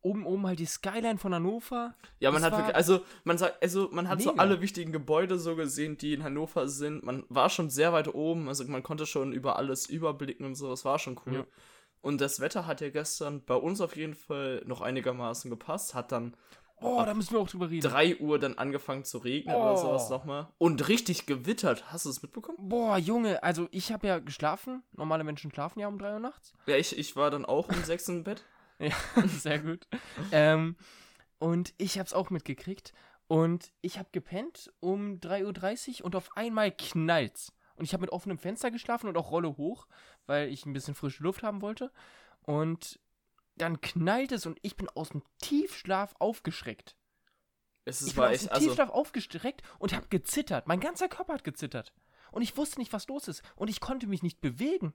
oben 0.01 0.25
oben 0.25 0.47
halt 0.47 0.59
die 0.59 0.65
Skyline 0.65 1.17
von 1.17 1.33
Hannover. 1.33 1.93
Ja, 2.19 2.31
man 2.31 2.41
Das 2.41 2.51
hat 2.51 2.57
wirklich, 2.59 2.75
also 2.75 3.01
man 3.23 3.37
sagt, 3.37 3.61
also 3.61 3.89
man 3.91 4.07
hat 4.07 4.21
so 4.21 4.31
mega. 4.31 4.41
alle 4.41 4.61
wichtigen 4.61 4.91
Gebäude 4.91 5.37
so 5.39 5.55
gesehen, 5.55 5.97
die 5.97 6.13
in 6.13 6.23
Hannover 6.23 6.67
sind. 6.67 7.03
Man 7.03 7.23
war 7.29 7.49
schon 7.49 7.69
sehr 7.69 7.91
weit 7.93 8.13
oben, 8.13 8.47
also 8.47 8.63
man 8.65 8.83
konnte 8.83 9.05
schon 9.05 9.33
über 9.33 9.57
alles 9.57 9.87
überblicken 9.89 10.45
und 10.45 10.55
so. 10.55 10.69
Das 10.69 10.85
war 10.85 10.99
schon 10.99 11.19
cool. 11.25 11.33
Ja. 11.33 11.45
Und 12.01 12.21
das 12.21 12.39
Wetter 12.39 12.65
hat 12.65 12.79
ja 12.81 12.89
gestern 12.89 13.43
bei 13.43 13.55
uns 13.55 13.81
auf 13.81 13.95
jeden 13.97 14.13
Fall 14.15 14.63
noch 14.65 14.79
einigermaßen 14.81 15.49
gepasst. 15.49 15.95
Hat 15.95 16.11
dann 16.11 16.35
Oh, 16.81 17.03
da 17.05 17.13
müssen 17.13 17.33
wir 17.33 17.41
auch 17.41 17.49
drüber 17.49 17.69
reden. 17.69 17.85
3 17.85 18.19
Uhr 18.19 18.39
dann 18.39 18.57
angefangen 18.57 19.03
zu 19.03 19.17
regnen 19.17 19.53
oder 19.53 19.73
Oh. 19.73 19.75
sowas 19.75 20.09
nochmal. 20.09 20.47
Und 20.59 20.87
richtig 20.87 21.25
gewittert. 21.25 21.91
Hast 21.91 22.05
du 22.05 22.09
es 22.09 22.21
mitbekommen? 22.21 22.57
Boah, 22.69 22.97
Junge, 22.97 23.43
also 23.43 23.67
ich 23.71 23.91
habe 23.91 24.07
ja 24.07 24.19
geschlafen. 24.19 24.81
Normale 24.93 25.25
Menschen 25.25 25.51
schlafen 25.51 25.79
ja 25.81 25.89
um 25.89 25.99
3 25.99 26.13
Uhr 26.13 26.19
nachts. 26.21 26.53
Ja, 26.67 26.77
ich, 26.77 26.97
ich 26.97 27.17
war 27.17 27.31
dann 27.31 27.43
auch 27.43 27.67
um 27.67 27.83
6 27.83 28.07
im 28.07 28.23
Bett. 28.23 28.45
Ja, 29.15 29.27
sehr 29.27 29.59
gut. 29.59 29.87
ähm, 30.31 30.75
und 31.37 31.73
ich 31.77 31.99
hab's 31.99 32.13
auch 32.13 32.29
mitgekriegt. 32.29 32.93
Und 33.27 33.71
ich 33.81 33.99
hab 33.99 34.11
gepennt 34.11 34.71
um 34.79 35.19
3.30 35.19 35.99
Uhr 35.99 36.05
und 36.05 36.15
auf 36.15 36.35
einmal 36.35 36.71
knallt's. 36.71 37.53
Und 37.75 37.85
ich 37.85 37.93
habe 37.93 38.01
mit 38.01 38.11
offenem 38.11 38.37
Fenster 38.39 38.71
geschlafen 38.71 39.07
und 39.07 39.17
auch 39.17 39.31
Rolle 39.31 39.55
hoch, 39.57 39.87
weil 40.25 40.49
ich 40.49 40.65
ein 40.65 40.73
bisschen 40.73 40.95
frische 40.95 41.23
Luft 41.23 41.43
haben 41.43 41.61
wollte. 41.61 41.91
Und 42.41 42.99
dann 43.55 43.81
knallt 43.81 44.31
es 44.31 44.45
und 44.45 44.57
ich 44.61 44.75
bin 44.75 44.89
aus 44.89 45.09
dem 45.09 45.21
Tiefschlaf 45.41 46.15
aufgeschreckt. 46.19 46.95
Es 47.85 48.01
Ich 48.01 48.07
ist, 48.07 48.13
bin 48.15 48.23
war 48.23 48.31
aus 48.31 48.39
dem 48.39 48.49
also, 48.49 48.65
Tiefschlaf 48.65 48.89
aufgestreckt 48.89 49.61
und 49.77 49.93
habe 49.93 50.07
gezittert. 50.09 50.67
Mein 50.67 50.79
ganzer 50.79 51.07
Körper 51.07 51.33
hat 51.33 51.43
gezittert. 51.43 51.93
Und 52.31 52.41
ich 52.41 52.57
wusste 52.57 52.79
nicht, 52.79 52.93
was 52.93 53.07
los 53.07 53.27
ist. 53.27 53.43
Und 53.55 53.69
ich 53.69 53.79
konnte 53.79 54.07
mich 54.07 54.23
nicht 54.23 54.41
bewegen. 54.41 54.93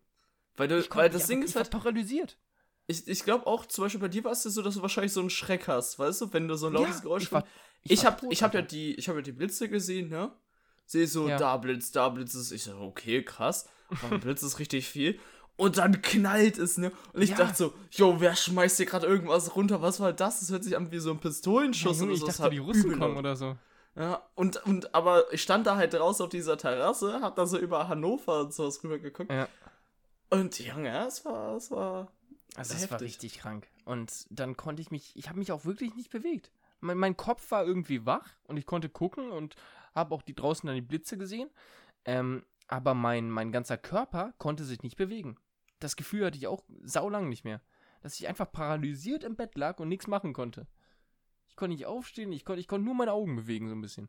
weil, 0.56 0.69
du, 0.69 0.78
Ich 0.78 0.94
weil 0.94 1.10
das 1.10 1.26
Ding 1.26 1.42
ist 1.42 1.50
ich 1.50 1.56
halt, 1.56 1.70
paralysiert. 1.70 2.38
Ich, 2.86 3.08
ich 3.08 3.25
glaube 3.25 3.46
auch, 3.46 3.66
zum 3.66 3.84
Beispiel 3.84 4.00
bei 4.00 4.08
dir 4.08 4.25
war 4.25 4.32
es 4.32 4.44
ja 4.44 4.50
so, 4.50 4.62
dass 4.62 4.74
du 4.74 4.82
wahrscheinlich 4.82 5.12
so 5.12 5.20
einen 5.20 5.31
Schreck 5.31 5.69
hast, 5.69 5.98
weißt 5.98 6.20
du, 6.20 6.32
wenn 6.32 6.48
du 6.48 6.56
so 6.56 6.67
ein 6.67 6.72
lautes 6.74 7.03
Geräusch 7.03 7.24
ich 7.24 7.32
war, 7.32 7.44
Ich 7.82 8.05
war 8.05 8.12
hab, 8.12 8.22
ich 8.31 8.41
ja 8.41 8.48
die, 8.62 8.94
ich 8.94 9.08
hab 9.08 9.17
ja 9.17 9.22
die 9.22 9.32
Blitze 9.32 9.69
gesehen, 9.69 10.08
ne? 10.08 10.32
Sehe 10.86 11.06
so, 11.06 11.29
Ja. 11.29 11.38
da 11.38 11.56
Blitz, 11.56 11.93
da 11.93 12.08
Blitz 12.10 12.34
ist. 12.34 12.53
Ich 12.53 12.64
so, 12.64 12.76
okay, 12.79 13.24
krass. 13.24 13.67
Aber 14.03 14.19
Blitz 14.19 14.43
ist 14.43 14.58
richtig 14.58 14.86
viel. 14.86 15.19
Und 15.56 15.79
dann 15.79 16.03
knallt 16.03 16.58
es, 16.58 16.79
ne? 16.79 16.93
Und 17.12 17.22
ich 17.22 17.31
Ja. 17.31 17.36
dachte 17.36 17.56
so, 17.56 17.74
jo, 17.93 18.20
wer 18.20 18.34
schmeißt 18.36 18.76
hier 18.76 18.86
gerade 18.86 19.06
irgendwas 19.06 19.55
runter? 19.56 19.81
Was 19.81 20.00
war 20.00 20.12
das? 20.12 20.41
Das 20.41 20.50
hört 20.50 20.64
sich 20.64 20.76
an 20.76 20.91
wie 20.91 20.98
so 20.98 21.10
ein 21.10 21.17
Ja, 21.17 21.22
Pistolenschuss 21.22 21.98
Junge, 22.00 22.05
oder 22.08 22.14
ich 22.14 22.20
so. 22.20 22.26
Das 22.26 22.36
dachte, 22.38 22.50
die 22.50 22.58
Russen 22.58 22.86
übel 22.86 22.98
kommen 22.98 23.17
oder 23.17 23.36
so. 23.36 23.56
Ja, 23.96 24.29
und, 24.34 24.56
und, 24.67 24.94
aber 24.94 25.32
ich 25.32 25.41
stand 25.43 25.67
da 25.69 25.76
halt 25.76 25.94
draußen 25.94 26.24
auf 26.24 26.31
dieser 26.31 26.58
Terrasse, 26.58 27.20
hab 27.22 27.36
da 27.36 27.46
so 27.46 27.56
über 27.56 27.86
Hannover 27.86 28.41
und 28.41 28.53
sowas 28.53 28.82
rüber 28.82 28.98
geguckt. 28.98 29.31
Ja. 29.31 29.48
Und 30.31 30.58
Junge, 30.58 30.88
ja, 30.88 31.06
es 31.06 31.24
war, 31.24 31.56
es 31.56 31.70
war. 31.70 32.08
Also 32.56 32.75
das 32.75 32.91
war 32.91 33.01
richtig 33.01 33.39
krank. 33.39 33.69
Und 33.84 34.27
dann 34.31 34.56
konnte 34.56 34.81
ich 34.82 34.91
mich, 34.91 35.15
ich 35.17 35.29
habe 35.29 35.39
mich 35.39 35.51
auch 35.53 35.65
wirklich 35.65 35.94
nicht 35.94 36.11
bewegt. 36.11 36.51
Mein, 36.81 36.99
mein 36.99 37.17
Kopf 37.17 37.51
war 37.51 37.65
irgendwie 37.65 38.06
wach 38.06 38.29
und 38.44 38.56
ich 38.56 38.67
konnte 38.67 38.89
gucken 38.89 39.31
und 39.32 39.56
habe 39.94 40.15
auch 40.15 40.23
die 40.23 40.34
draußen 40.34 40.67
dann 40.67 40.77
die 40.77 40.82
Blitze 40.82 41.19
gesehen. 41.19 41.51
Ähm, 42.05 42.44
aber 42.69 42.94
mein, 42.94 43.31
mein 43.31 43.53
ganzer 43.53 43.77
Körper 43.77 44.34
konnte 44.39 44.65
sich 44.65 44.82
nicht 44.82 44.96
bewegen. 44.96 45.37
Das 45.81 45.96
Gefühl 45.96 46.27
hatte 46.27 46.39
ich 46.39 46.46
auch 46.46 46.63
saulang 46.82 47.29
nicht 47.29 47.44
mehr. 47.44 47.61
Dass 48.03 48.19
ich 48.20 48.29
einfach 48.29 48.51
paralysiert 48.51 49.25
im 49.25 49.34
Bett 49.37 49.56
lag 49.56 49.81
und 49.81 49.89
nichts 49.89 50.06
machen 50.06 50.32
konnte. 50.32 50.67
Ich 51.49 51.56
konnte 51.56 51.75
nicht 51.75 51.87
aufstehen, 51.87 52.32
ich 52.32 52.44
konnte, 52.44 52.61
ich 52.61 52.69
konnte 52.69 52.84
nur 52.84 52.94
meine 52.94 53.13
Augen 53.13 53.37
bewegen, 53.37 53.69
so 53.69 53.75
ein 53.75 53.81
bisschen. 53.81 54.08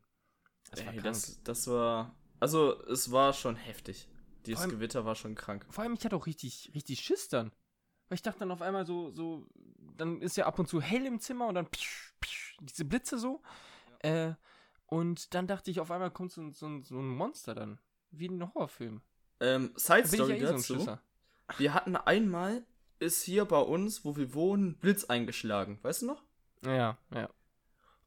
Das 0.71 0.81
war 0.85 0.93
Ey, 0.93 0.99
krank. 0.99 1.03
das, 1.13 1.41
das 1.43 1.67
war. 1.67 2.15
Also, 2.39 2.81
es 2.87 3.11
war 3.11 3.33
schon 3.33 3.55
heftig. 3.55 4.09
Dieses 4.45 4.61
allem- 4.63 4.71
Gewitter 4.71 5.05
war 5.05 5.15
schon 5.15 5.35
krank. 5.35 5.65
Vor 5.69 5.83
allem, 5.83 5.93
ich 5.93 6.03
hatte 6.03 6.15
auch 6.15 6.25
richtig, 6.25 6.71
richtig 6.75 6.99
Schiss 7.01 7.29
dann. 7.29 7.51
Weil 8.09 8.15
ich 8.15 8.21
dachte 8.21 8.39
dann 8.39 8.51
auf 8.51 8.61
einmal 8.61 8.85
so, 8.85 9.11
so, 9.11 9.47
dann 9.97 10.21
ist 10.21 10.37
ja 10.37 10.45
ab 10.45 10.59
und 10.59 10.67
zu 10.67 10.81
hell 10.81 11.05
im 11.05 11.19
Zimmer 11.19 11.47
und 11.47 11.55
dann 11.55 11.65
psch, 11.69 12.13
psch, 12.21 12.57
diese 12.61 12.85
Blitze 12.85 13.17
so. 13.17 13.41
Äh, 13.99 14.33
und 14.87 15.33
dann 15.33 15.47
dachte 15.47 15.71
ich, 15.71 15.79
auf 15.79 15.89
einmal 15.89 16.11
kommt 16.11 16.31
so, 16.31 16.41
ein- 16.41 16.51
so, 16.53 16.67
ein- 16.67 16.83
so 16.83 16.99
ein 16.99 17.07
Monster 17.07 17.55
dann. 17.55 17.79
Wie 18.11 18.27
in 18.27 18.33
einem 18.41 18.53
Horrorfilm. 18.53 19.01
Ähm, 19.39 19.73
Side 19.75 20.03
Da 20.03 20.07
Story 20.07 20.33
ja 20.33 20.35
eh 20.37 20.39
so 20.41 20.47
ein 20.47 20.55
dazu. 20.57 20.73
Schisser. 20.75 21.01
Wir 21.57 21.73
hatten 21.73 21.95
einmal, 21.95 22.63
ist 22.99 23.23
hier 23.23 23.45
bei 23.45 23.59
uns, 23.59 24.05
wo 24.05 24.15
wir 24.15 24.33
wohnen, 24.33 24.77
Blitz 24.77 25.05
eingeschlagen. 25.05 25.79
Weißt 25.81 26.03
du 26.03 26.05
noch? 26.07 26.23
Ja, 26.63 26.97
ja. 27.13 27.29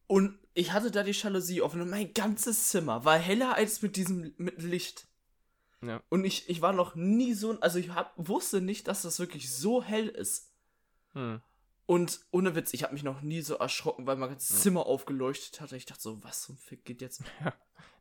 Und 0.07 0.39
ich 0.55 0.73
hatte 0.73 0.91
da 0.91 1.03
die 1.03 1.11
Jalousie 1.13 1.61
offen 1.61 1.81
und 1.83 1.91
mein 1.91 2.15
ganzes 2.15 2.69
Zimmer 2.71 3.05
war 3.05 3.19
heller 3.19 3.55
als 3.57 3.83
mit 3.83 3.97
diesem 3.97 4.33
mit 4.39 4.63
Licht. 4.63 5.08
Ja. 5.83 6.03
Und 6.09 6.25
ich, 6.25 6.49
ich 6.49 6.61
war 6.61 6.73
noch 6.73 6.95
nie 6.95 7.35
so, 7.35 7.59
also 7.61 7.79
ich 7.79 7.91
hab, 7.91 8.13
wusste 8.17 8.61
nicht, 8.61 8.89
dass 8.89 9.03
das 9.03 9.19
wirklich 9.19 9.53
so 9.53 9.83
hell 9.83 10.09
ist. 10.09 10.53
Hm. 11.13 11.41
Und 11.87 12.21
ohne 12.33 12.55
Witz, 12.55 12.75
ich 12.75 12.83
habe 12.83 12.93
mich 12.93 13.03
noch 13.03 13.23
nie 13.23 13.41
so 13.41 13.55
erschrocken, 13.55 14.07
weil 14.07 14.17
mein 14.17 14.29
ganzes 14.31 14.61
Zimmer 14.61 14.87
aufgeleuchtet 14.87 15.61
hatte. 15.61 15.77
Ich 15.77 15.87
dachte 15.87 16.03
so, 16.03 16.23
was 16.23 16.43
zum 16.43 16.57
Fick 16.57 16.85
geht 16.85 17.01
jetzt? 17.01 17.23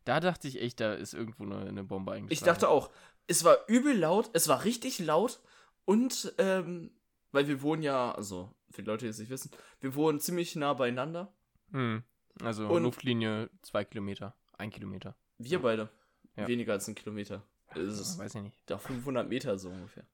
Da 0.06 0.22
dachte 0.22 0.48
ich 0.48 0.62
echt, 0.62 0.80
da 0.80 0.94
ist 0.94 1.14
irgendwo 1.14 1.44
eine, 1.44 1.68
eine 1.68 1.84
Bombe 1.84 2.14
eingeschlagen. 2.14 2.32
Ich 2.32 2.40
dachte 2.40 2.70
auch, 2.70 2.90
es 3.28 3.44
war 3.44 3.58
übel 3.68 3.94
laut, 3.94 4.30
es 4.32 4.48
war 4.48 4.64
richtig 4.64 5.00
laut 5.00 5.42
und, 5.84 6.34
ähm, 6.38 6.92
weil 7.34 7.50
wir 7.50 7.62
wohnen 7.62 7.84
ja, 7.84 8.14
also, 8.14 8.56
für 8.72 8.84
die 8.84 8.88
Leute, 8.88 9.04
die 9.04 9.10
es 9.10 9.20
nicht 9.20 9.30
wissen, 9.30 9.52
wir 9.82 9.96
wohnen 9.96 10.22
ziemlich 10.22 10.56
nah 10.56 10.74
beieinander. 10.74 11.34
Hm. 11.72 12.04
Also 12.42 12.70
Und- 12.70 12.84
Luftlinie 12.84 13.50
zwei 13.64 13.84
Kilometer, 13.84 14.34
ein 14.54 14.70
Kilometer. 14.70 15.14
Wir 15.40 15.62
beide. 15.62 15.90
Ja. 16.38 16.48
Weniger 16.48 16.72
als 16.72 16.88
ein 16.88 16.96
Kilometer. 16.96 17.44
Es 17.76 18.00
ist 18.00 18.18
Weiß 18.18 18.36
ich 18.36 18.42
nicht. 18.42 18.58
doch 18.72 18.82
500 18.82 19.28
Meter 19.28 19.58
so 19.58 19.70
ungefähr. 19.70 20.06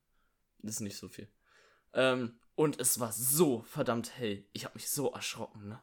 Das 0.58 0.76
ist 0.76 0.80
nicht 0.80 0.96
so 0.96 1.08
viel. 1.08 1.28
Ähm, 1.92 2.38
und 2.56 2.80
es 2.80 2.98
war 3.00 3.12
so 3.12 3.62
verdammt 3.62 4.16
hell. 4.18 4.44
Ich 4.52 4.64
habe 4.64 4.74
mich 4.74 4.88
so 4.90 5.12
erschrocken, 5.12 5.68
ne? 5.68 5.80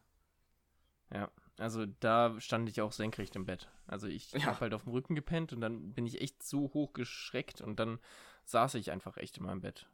Ja, 1.13 1.29
also 1.57 1.85
da 1.85 2.39
stand 2.39 2.69
ich 2.69 2.81
auch 2.81 2.91
senkrecht 2.91 3.35
im 3.35 3.45
Bett. 3.45 3.69
Also 3.87 4.07
ich 4.07 4.31
Ja. 4.31 4.45
habe 4.45 4.59
halt 4.61 4.73
auf 4.73 4.83
dem 4.83 4.93
Rücken 4.93 5.15
gepennt 5.15 5.53
und 5.53 5.61
dann 5.61 5.93
bin 5.93 6.05
ich 6.05 6.21
echt 6.21 6.43
so 6.43 6.71
hoch 6.73 6.93
geschreckt 6.93 7.61
und 7.61 7.79
dann 7.79 7.99
saß 8.45 8.75
ich 8.75 8.91
einfach 8.91 9.17
echt 9.17 9.37
in 9.37 9.43
meinem 9.43 9.61
Bett. 9.61 9.87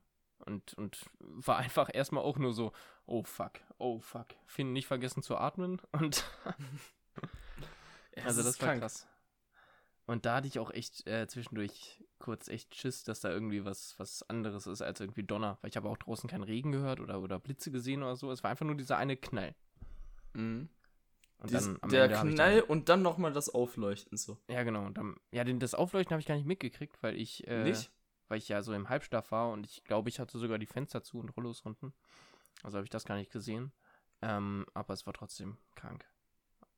Und, 0.45 0.75
und 0.75 1.03
war 1.19 1.57
einfach 1.57 1.89
erstmal 1.91 2.23
auch 2.23 2.37
nur 2.37 2.53
so, 2.53 2.71
oh 3.07 3.23
fuck, 3.23 3.53
oh 3.79 3.99
fuck. 3.99 4.27
Finn 4.45 4.71
nicht 4.73 4.85
vergessen 4.87 5.23
zu 5.23 5.35
atmen 5.37 5.81
und 5.91 6.23
Ja, 8.15 8.23
also 8.25 8.41
das 8.43 8.51
ist 8.55 8.61
war 8.61 8.69
krank. 8.69 8.81
krass. 8.81 9.07
Und 10.07 10.25
da 10.25 10.37
hatte 10.37 10.47
ich 10.47 10.57
auch 10.57 10.71
echt 10.71 11.05
äh, 11.05 11.27
zwischendurch 11.27 12.01
kurz 12.17 12.47
echt 12.47 12.73
Schiss, 12.75 13.03
dass 13.03 13.19
da 13.19 13.29
irgendwie 13.29 13.65
was, 13.65 13.99
was 13.99 14.27
anderes 14.29 14.65
ist 14.65 14.81
als 14.81 15.01
irgendwie 15.01 15.23
Donner. 15.23 15.57
Weil 15.61 15.69
ich 15.69 15.75
habe 15.75 15.89
auch 15.89 15.97
draußen 15.97 16.29
keinen 16.29 16.43
Regen 16.43 16.71
gehört 16.71 17.01
oder, 17.01 17.21
oder 17.21 17.39
Blitze 17.39 17.71
gesehen 17.71 18.03
oder 18.03 18.15
so. 18.15 18.31
Es 18.31 18.41
war 18.41 18.49
einfach 18.49 18.65
nur 18.65 18.75
dieser 18.75 18.97
eine 18.97 19.17
Knall. 19.17 19.53
Mhm. 20.33 20.69
Und 21.39 21.51
Dies, 21.51 21.65
dann 21.81 21.89
der 21.89 22.05
Ende 22.05 22.33
Knall 22.33 22.59
dann, 22.61 22.69
und 22.69 22.89
dann 22.89 23.01
nochmal 23.01 23.33
das 23.33 23.53
Aufleuchten 23.53 24.17
so. 24.17 24.37
Ja, 24.47 24.63
genau. 24.63 24.85
Und 24.85 24.97
dann, 24.97 25.17
ja, 25.31 25.43
den, 25.43 25.59
das 25.59 25.75
Aufleuchten 25.75 26.11
habe 26.13 26.21
ich 26.21 26.25
gar 26.25 26.35
nicht 26.35 26.47
mitgekriegt, 26.47 27.03
weil 27.03 27.15
ich, 27.15 27.45
äh, 27.45 27.63
Nicht? 27.63 27.91
weil 28.29 28.37
ich 28.37 28.47
ja 28.47 28.63
so 28.63 28.73
im 28.73 28.87
Halbschlaf 28.87 29.31
war 29.31 29.51
und 29.51 29.67
ich 29.67 29.83
glaube, 29.83 30.07
ich 30.09 30.19
hatte 30.19 30.39
sogar 30.39 30.57
die 30.57 30.65
Fenster 30.65 31.03
zu 31.03 31.19
und 31.19 31.35
Rollos 31.35 31.61
unten. 31.61 31.93
Also 32.63 32.77
habe 32.77 32.85
ich 32.85 32.89
das 32.89 33.05
gar 33.05 33.17
nicht 33.17 33.31
gesehen. 33.31 33.73
Ähm, 34.21 34.65
aber 34.73 34.93
es 34.93 35.05
war 35.05 35.13
trotzdem 35.13 35.57
krank. 35.75 36.05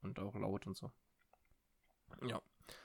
Und 0.02 0.20
auch 0.20 0.36
laut 0.36 0.66
und 0.66 0.76
so. 0.76 0.92
Ja. 2.28 2.42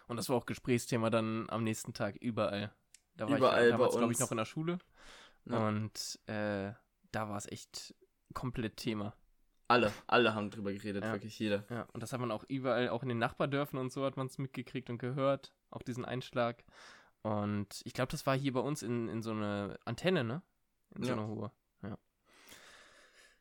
Und 0.09 0.17
das 0.17 0.29
war 0.29 0.37
auch 0.37 0.47
Gesprächsthema 0.47 1.11
dann 1.11 1.49
am 1.51 1.65
nächsten 1.65 1.93
Tag 1.95 2.17
überall. 2.17 2.73
Da 3.17 3.29
war 3.29 3.37
Überall 3.39 3.65
ich 3.67 3.71
damals, 3.71 3.97
glaube 3.97 4.13
ich, 4.13 4.19
noch 4.19 4.31
in 4.31 4.37
der 4.39 4.45
Schule. 4.45 4.79
Ja. 5.47 5.69
Und 5.69 6.19
äh, 6.27 6.73
da 7.13 7.29
war 7.29 7.37
es 7.37 7.47
echt 7.47 7.95
komplett 8.33 8.77
Thema. 8.77 9.15
Alle, 9.69 9.93
alle 10.07 10.35
haben 10.35 10.51
drüber 10.51 10.73
geredet, 10.73 11.05
Ja. 11.05 11.13
wirklich 11.13 11.39
jeder. 11.39 11.65
Ja, 11.71 11.83
und 11.93 12.03
das 12.03 12.13
hat 12.13 12.21
man 12.21 12.31
auch 12.31 12.45
überall, 12.49 12.89
auch 12.91 13.03
in 13.03 13.09
den 13.09 13.19
Nachbardörfern 13.19 13.79
und 13.81 13.93
so 13.93 14.05
hat 14.05 14.17
man 14.17 14.27
es 14.27 14.37
mitgekriegt 14.39 14.91
und 14.91 14.99
gehört, 14.99 15.55
auch 15.71 15.83
diesen 15.83 16.05
Einschlag. 16.05 16.65
Und 17.23 17.81
ich 17.85 17.95
glaube, 17.95 18.11
das 18.11 18.27
war 18.27 18.37
hier 18.37 18.53
bei 18.53 18.61
uns 18.61 18.83
in, 18.83 19.09
in 19.09 19.23
so 19.23 19.31
eine 19.31 19.79
Antenne, 19.87 20.23
ne? 20.25 20.43
In 20.95 21.03
so 21.05 21.13
Ja. 21.13 21.17
eine 21.19 21.27
hohe. 21.29 21.51
Ja. 21.83 21.97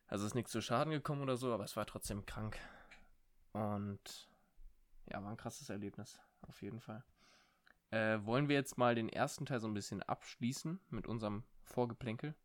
Also 0.07 0.25
ist 0.25 0.35
nichts 0.35 0.51
zu 0.51 0.61
Schaden 0.61 0.91
gekommen 0.91 1.21
oder 1.21 1.35
so, 1.35 1.51
aber 1.53 1.65
es 1.65 1.75
war 1.75 1.85
trotzdem 1.85 2.25
krank. 2.25 2.57
Und 3.51 4.29
ja, 5.11 5.21
war 5.21 5.31
ein 5.31 5.37
krasses 5.37 5.69
Erlebnis, 5.69 6.19
auf 6.47 6.61
jeden 6.61 6.79
Fall. 6.81 7.03
Äh, 7.91 8.19
wollen 8.25 8.49
wir 8.49 8.55
jetzt 8.55 8.77
mal 8.77 8.95
den 8.95 9.09
ersten 9.09 9.45
Teil 9.45 9.59
so 9.59 9.67
ein 9.67 9.73
bisschen 9.73 10.01
abschließen 10.03 10.79
mit 10.89 11.07
unserem 11.07 11.43
Vorgeplänkel? 11.63 12.35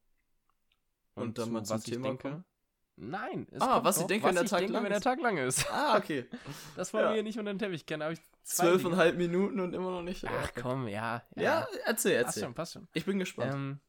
Und 1.14 1.38
dann 1.38 1.50
mal 1.52 1.64
zum 1.64 1.82
Thema 1.82 2.16
kommen? 2.16 2.44
Nein. 2.96 3.46
es 3.50 3.60
Ah, 3.60 3.82
was 3.84 3.96
ich 3.96 4.02
noch, 4.02 4.08
denke, 4.08 4.24
was 4.24 4.28
wenn 4.30 4.34
der 4.34 4.44
ich 4.44 4.50
Tag 4.50 4.58
denke, 4.60 4.72
lang 4.74 4.82
wenn 4.84 4.90
der 4.90 4.98
ist. 4.98 5.04
Tag 5.04 5.20
lang 5.20 5.36
ist. 5.38 5.70
Ah, 5.70 5.96
okay. 5.96 6.26
Das 6.76 6.92
wollen 6.92 7.04
Ja. 7.06 7.14
wir 7.14 7.22
nicht 7.22 7.38
unter 7.38 7.52
den 7.52 7.58
Teppich 7.58 7.86
kennen, 7.86 8.10
ich 8.12 8.20
Zwölfeinhalb 8.42 9.16
Minuten 9.16 9.60
und 9.60 9.74
immer 9.74 9.90
noch 9.90 10.02
nicht. 10.02 10.24
Ach 10.26 10.52
komm, 10.58 10.88
ja. 10.88 11.22
Ja, 11.36 11.66
erzähl, 11.84 12.22
Passt 12.22 12.36
erzähl. 12.36 12.42
schon, 12.44 12.54
passt 12.54 12.72
schon. 12.72 12.88
Ich 12.94 13.04
bin 13.04 13.18
gespannt. 13.18 13.52
Ähm, 13.54 13.80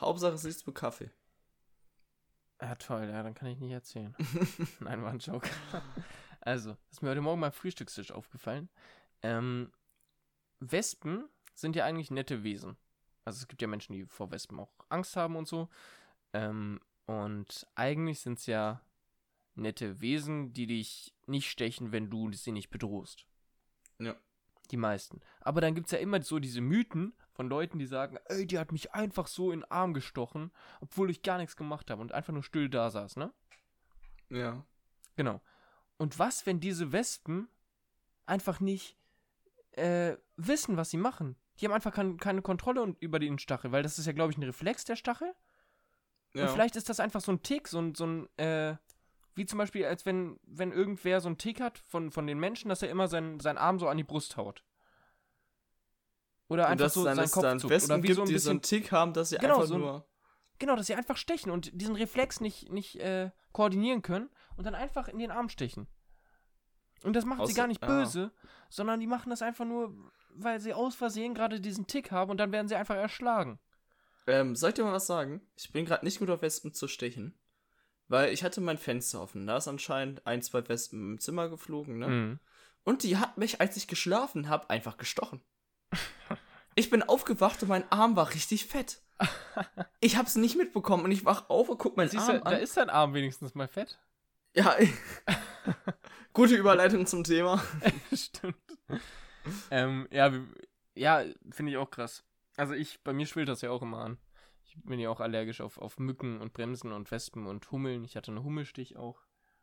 Hauptsache 0.00 0.34
es 0.34 0.44
ist 0.44 0.66
mit 0.66 0.76
Kaffee. 0.76 1.10
ja, 2.60 2.74
toll, 2.76 3.08
ja, 3.10 3.22
dann 3.22 3.34
kann 3.34 3.48
ich 3.48 3.58
nicht 3.60 3.72
erzählen. 3.72 4.14
Nein, 4.80 5.02
war 5.02 5.10
ein 5.10 5.18
Joke. 5.18 5.48
Also, 6.46 6.76
ist 6.90 7.00
mir 7.02 7.08
heute 7.08 7.22
Morgen 7.22 7.40
beim 7.40 7.52
Frühstückstisch 7.52 8.12
aufgefallen. 8.12 8.68
Ähm, 9.24 9.72
Wespen 10.60 11.28
sind 11.54 11.76
ja 11.76 11.86
eigentlich 11.86 12.10
nette 12.10 12.44
Wesen. 12.44 12.76
Also 13.24 13.38
es 13.38 13.48
gibt 13.48 13.62
ja 13.62 13.68
Menschen, 13.68 13.94
die 13.94 14.04
vor 14.04 14.30
Wespen 14.30 14.60
auch 14.60 14.70
Angst 14.90 15.16
haben 15.16 15.36
und 15.36 15.48
so. 15.48 15.70
Ähm, 16.34 16.78
und 17.06 17.66
eigentlich 17.74 18.20
sind 18.20 18.38
es 18.38 18.46
ja 18.46 18.82
nette 19.54 20.00
Wesen, 20.00 20.52
die 20.52 20.66
dich 20.66 21.14
nicht 21.26 21.50
stechen, 21.50 21.90
wenn 21.90 22.10
du 22.10 22.30
sie 22.32 22.52
nicht 22.52 22.68
bedrohst. 22.68 23.26
Ja. 23.98 24.14
Die 24.70 24.76
meisten. 24.76 25.20
Aber 25.40 25.60
dann 25.60 25.74
gibt 25.74 25.86
es 25.86 25.92
ja 25.92 25.98
immer 25.98 26.22
so 26.22 26.38
diese 26.38 26.60
Mythen 26.60 27.14
von 27.32 27.48
Leuten, 27.48 27.78
die 27.78 27.86
sagen, 27.86 28.18
ey, 28.26 28.46
die 28.46 28.58
hat 28.58 28.72
mich 28.72 28.92
einfach 28.92 29.26
so 29.26 29.52
in 29.52 29.60
den 29.60 29.70
Arm 29.70 29.94
gestochen, 29.94 30.50
obwohl 30.80 31.10
ich 31.10 31.22
gar 31.22 31.38
nichts 31.38 31.56
gemacht 31.56 31.90
habe 31.90 32.02
und 32.02 32.12
einfach 32.12 32.32
nur 32.32 32.42
still 32.42 32.68
da 32.68 32.90
saß, 32.90 33.16
ne? 33.16 33.32
Ja. 34.28 34.66
Genau. 35.16 35.40
Und 35.96 36.18
was, 36.18 36.44
wenn 36.44 36.60
diese 36.60 36.92
Wespen 36.92 37.48
einfach 38.26 38.60
nicht 38.60 38.96
äh, 39.76 40.16
wissen, 40.36 40.76
was 40.76 40.90
sie 40.90 40.96
machen? 40.96 41.36
Die 41.60 41.66
haben 41.66 41.72
einfach 41.72 41.92
kein, 41.92 42.16
keine 42.16 42.42
Kontrolle 42.42 42.82
und- 42.82 43.00
über 43.00 43.18
den 43.18 43.38
Stachel, 43.38 43.70
weil 43.72 43.82
das 43.82 43.98
ist 43.98 44.06
ja, 44.06 44.12
glaube 44.12 44.32
ich, 44.32 44.38
ein 44.38 44.42
Reflex 44.42 44.84
der 44.84 44.96
Stachel. 44.96 45.32
ja. 46.34 46.42
Und 46.44 46.50
vielleicht 46.50 46.76
ist 46.76 46.88
das 46.88 47.00
einfach 47.00 47.20
so 47.20 47.32
ein 47.32 47.42
Tick, 47.42 47.68
so 47.68 47.78
ein, 47.80 47.94
so 47.94 48.06
ein 48.06 48.28
äh, 48.38 48.76
wie 49.36 49.46
zum 49.46 49.58
Beispiel, 49.58 49.84
als 49.84 50.06
wenn, 50.06 50.38
wenn 50.44 50.70
irgendwer 50.72 51.20
so 51.20 51.28
einen 51.28 51.38
Tick 51.38 51.60
hat 51.60 51.78
von, 51.78 52.10
von 52.12 52.26
den 52.26 52.38
Menschen, 52.38 52.68
dass 52.68 52.82
er 52.82 52.88
immer 52.90 53.08
seinen, 53.08 53.40
seinen 53.40 53.58
Arm 53.58 53.78
so 53.80 53.88
an 53.88 53.96
die 53.96 54.04
Brust 54.04 54.36
haut. 54.36 54.64
Oder 56.48 56.68
einfach 56.68 56.90
so 56.90 57.02
seinen 57.02 57.16
Kopf 57.30 57.58
zuckt. 57.58 57.84
Oder 57.84 57.96
wie 58.02 58.06
gibt, 58.08 58.16
so 58.16 58.22
ein 58.22 58.26
die 58.28 58.32
so 58.32 58.36
bisschen 58.36 58.50
einen 58.50 58.62
Tick 58.62 58.92
haben, 58.92 59.12
dass 59.12 59.30
sie 59.30 59.38
Genau, 59.38 59.54
einfach 59.56 59.66
so 59.66 59.74
ein- 59.74 59.80
nur... 59.80 60.08
Genau, 60.60 60.76
dass 60.76 60.86
sie 60.86 60.94
einfach 60.94 61.16
stechen 61.16 61.50
und 61.50 61.70
diesen 61.80 61.96
Reflex 61.96 62.40
nicht, 62.40 62.70
nicht 62.70 62.96
äh, 63.00 63.30
koordinieren 63.52 64.02
können 64.02 64.30
und 64.56 64.64
dann 64.64 64.74
einfach 64.76 65.08
in 65.08 65.18
den 65.18 65.32
Arm 65.32 65.48
stechen. 65.48 65.88
Und 67.04 67.14
das 67.14 67.24
machen 67.24 67.46
sie 67.46 67.52
Außer- 67.52 67.56
gar 67.56 67.66
nicht 67.66 67.82
ah. 67.82 67.86
böse, 67.86 68.32
sondern 68.70 68.98
die 69.00 69.06
machen 69.06 69.30
das 69.30 69.42
einfach 69.42 69.64
nur, 69.64 69.94
weil 70.30 70.58
sie 70.60 70.74
aus 70.74 70.94
Versehen 70.94 71.34
gerade 71.34 71.60
diesen 71.60 71.86
Tick 71.86 72.10
haben 72.10 72.30
und 72.30 72.38
dann 72.38 72.50
werden 72.52 72.66
sie 72.68 72.74
einfach 72.74 72.96
erschlagen. 72.96 73.58
Ähm, 74.26 74.56
soll 74.56 74.70
ich 74.70 74.74
dir 74.74 74.84
mal 74.84 74.92
was 74.92 75.06
sagen? 75.06 75.42
Ich 75.56 75.70
bin 75.70 75.84
gerade 75.84 76.04
nicht 76.04 76.18
gut 76.18 76.30
auf 76.30 76.42
Wespen 76.42 76.72
zu 76.72 76.88
stechen. 76.88 77.34
Weil 78.08 78.32
ich 78.34 78.44
hatte 78.44 78.60
mein 78.60 78.76
Fenster 78.78 79.20
offen. 79.22 79.46
Da 79.46 79.56
ist 79.56 79.68
anscheinend 79.68 80.26
ein, 80.26 80.42
zwei 80.42 80.66
Wespen 80.68 81.12
im 81.12 81.20
Zimmer 81.20 81.48
geflogen, 81.48 81.98
ne? 81.98 82.08
Mhm. 82.08 82.40
Und 82.84 83.02
die 83.02 83.16
hat 83.16 83.38
mich, 83.38 83.60
als 83.62 83.76
ich 83.78 83.86
geschlafen 83.88 84.48
habe, 84.48 84.68
einfach 84.70 84.96
gestochen. 84.96 85.40
Ich 86.76 86.90
bin 86.90 87.04
aufgewacht 87.04 87.62
und 87.62 87.68
mein 87.68 87.84
Arm 87.92 88.16
war 88.16 88.30
richtig 88.34 88.66
fett. 88.66 89.00
Ich 90.00 90.16
hab's 90.16 90.34
nicht 90.34 90.56
mitbekommen 90.56 91.04
und 91.04 91.12
ich 91.12 91.24
wach 91.24 91.48
auf 91.48 91.68
und 91.68 91.78
guck 91.78 91.96
meinen 91.96 92.08
Siehst 92.08 92.28
Arm 92.28 92.38
du, 92.38 92.44
da 92.44 92.50
an. 92.50 92.58
ist 92.60 92.76
dein 92.76 92.90
Arm 92.90 93.14
wenigstens 93.14 93.54
mal 93.54 93.68
fett. 93.68 93.98
ja, 94.54 94.74
ich- 94.78 94.90
gute 96.34 96.54
Überleitung 96.56 97.06
zum 97.06 97.24
Thema. 97.24 97.62
Stimmt. 98.12 98.56
ähm, 99.70 100.06
ja, 100.10 100.30
ja, 100.94 101.24
finde 101.50 101.72
ich 101.72 101.78
auch 101.78 101.90
krass. 101.90 102.24
Also 102.56 102.74
ich, 102.74 103.02
bei 103.02 103.12
mir 103.12 103.26
schwillt 103.26 103.48
das 103.48 103.62
ja 103.62 103.70
auch 103.70 103.82
immer 103.82 103.98
an. 103.98 104.18
Ich 104.64 104.76
bin 104.84 104.98
ja 105.00 105.08
auch 105.10 105.20
allergisch 105.20 105.60
auf, 105.60 105.78
auf 105.78 105.98
Mücken 105.98 106.40
und 106.40 106.52
Bremsen 106.52 106.92
und 106.92 107.10
Wespen 107.10 107.46
und 107.46 107.70
Hummeln. 107.70 108.04
Ich 108.04 108.16
hatte 108.16 108.30
einen 108.32 108.42
Hummelstich 108.44 108.96
auch. 108.96 109.20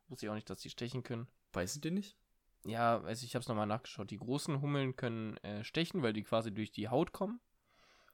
Wusste 0.07 0.25
ich 0.25 0.29
auch 0.29 0.35
nicht, 0.35 0.49
dass 0.49 0.59
die 0.59 0.69
stechen 0.69 1.03
können. 1.03 1.27
Weißt 1.53 1.75
du 1.75 1.79
die 1.81 1.91
nicht? 1.91 2.17
Ja, 2.65 3.01
also 3.01 3.25
ich 3.25 3.33
habe 3.35 3.41
es 3.41 3.47
nochmal 3.47 3.65
nachgeschaut. 3.67 4.11
Die 4.11 4.17
großen 4.17 4.61
Hummeln 4.61 4.95
können 4.95 5.37
äh, 5.37 5.63
stechen, 5.63 6.01
weil 6.03 6.13
die 6.13 6.23
quasi 6.23 6.53
durch 6.53 6.71
die 6.71 6.89
Haut 6.89 7.11
kommen. 7.11 7.39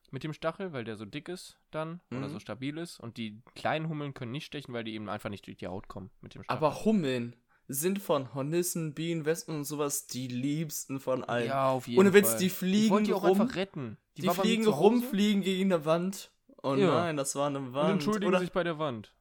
Mit 0.09 0.23
dem 0.23 0.31
Stachel, 0.31 0.71
weil 0.71 0.85
der 0.85 0.95
so 0.95 1.03
dick 1.03 1.27
ist 1.27 1.59
dann 1.69 1.99
oder 2.11 2.27
Mhm. 2.27 2.29
so 2.29 2.39
stabil 2.39 2.77
ist. 2.77 2.97
Und 2.99 3.17
die 3.17 3.41
kleinen 3.55 3.89
Hummeln 3.89 4.13
können 4.13 4.31
nicht 4.31 4.45
stechen, 4.45 4.73
weil 4.73 4.85
die 4.85 4.93
eben 4.93 5.09
einfach 5.09 5.29
nicht 5.29 5.45
durch 5.47 5.57
die 5.57 5.67
Haut 5.67 5.89
kommen 5.89 6.11
mit 6.21 6.33
dem 6.33 6.43
Stachel. 6.43 6.57
Aber 6.57 6.85
Hummeln 6.85 7.35
sind 7.67 7.99
von 8.01 8.33
Hornissen, 8.33 8.93
Bienen, 8.93 9.25
Wespen 9.25 9.55
und 9.57 9.65
sowas 9.65 10.07
die 10.07 10.27
liebsten 10.27 10.99
von 10.99 11.23
allen. 11.23 11.47
ja, 11.47 11.69
auf 11.69 11.87
jeden 11.87 11.99
Ohne 11.99 12.13
Witz, 12.13 12.29
Fall. 12.29 12.39
die 12.39 12.45
ich 12.47 12.53
fliegen 12.53 13.03
die 13.03 13.11
rum. 13.11 13.41
einfach 13.41 13.55
retten. 13.55 13.97
Die, 14.17 14.21
mir 14.23 14.33
fliegen 14.33 14.67
rum, 14.67 15.03
fliegen 15.03 15.41
gegen 15.41 15.71
eine 15.73 15.85
Wand. 15.85 16.31
Oh 16.63 16.73
Ja. 16.75 16.87
nein, 17.01 17.17
das 17.17 17.35
war 17.35 17.47
eine 17.47 17.59
und 17.59 17.73
Wand. 17.73 17.91
entschuldigen 17.93 18.27
Oder, 18.29 18.39
sich 18.39 18.51
bei 18.51 18.63
der 18.63 18.79
Wand. 18.79 19.13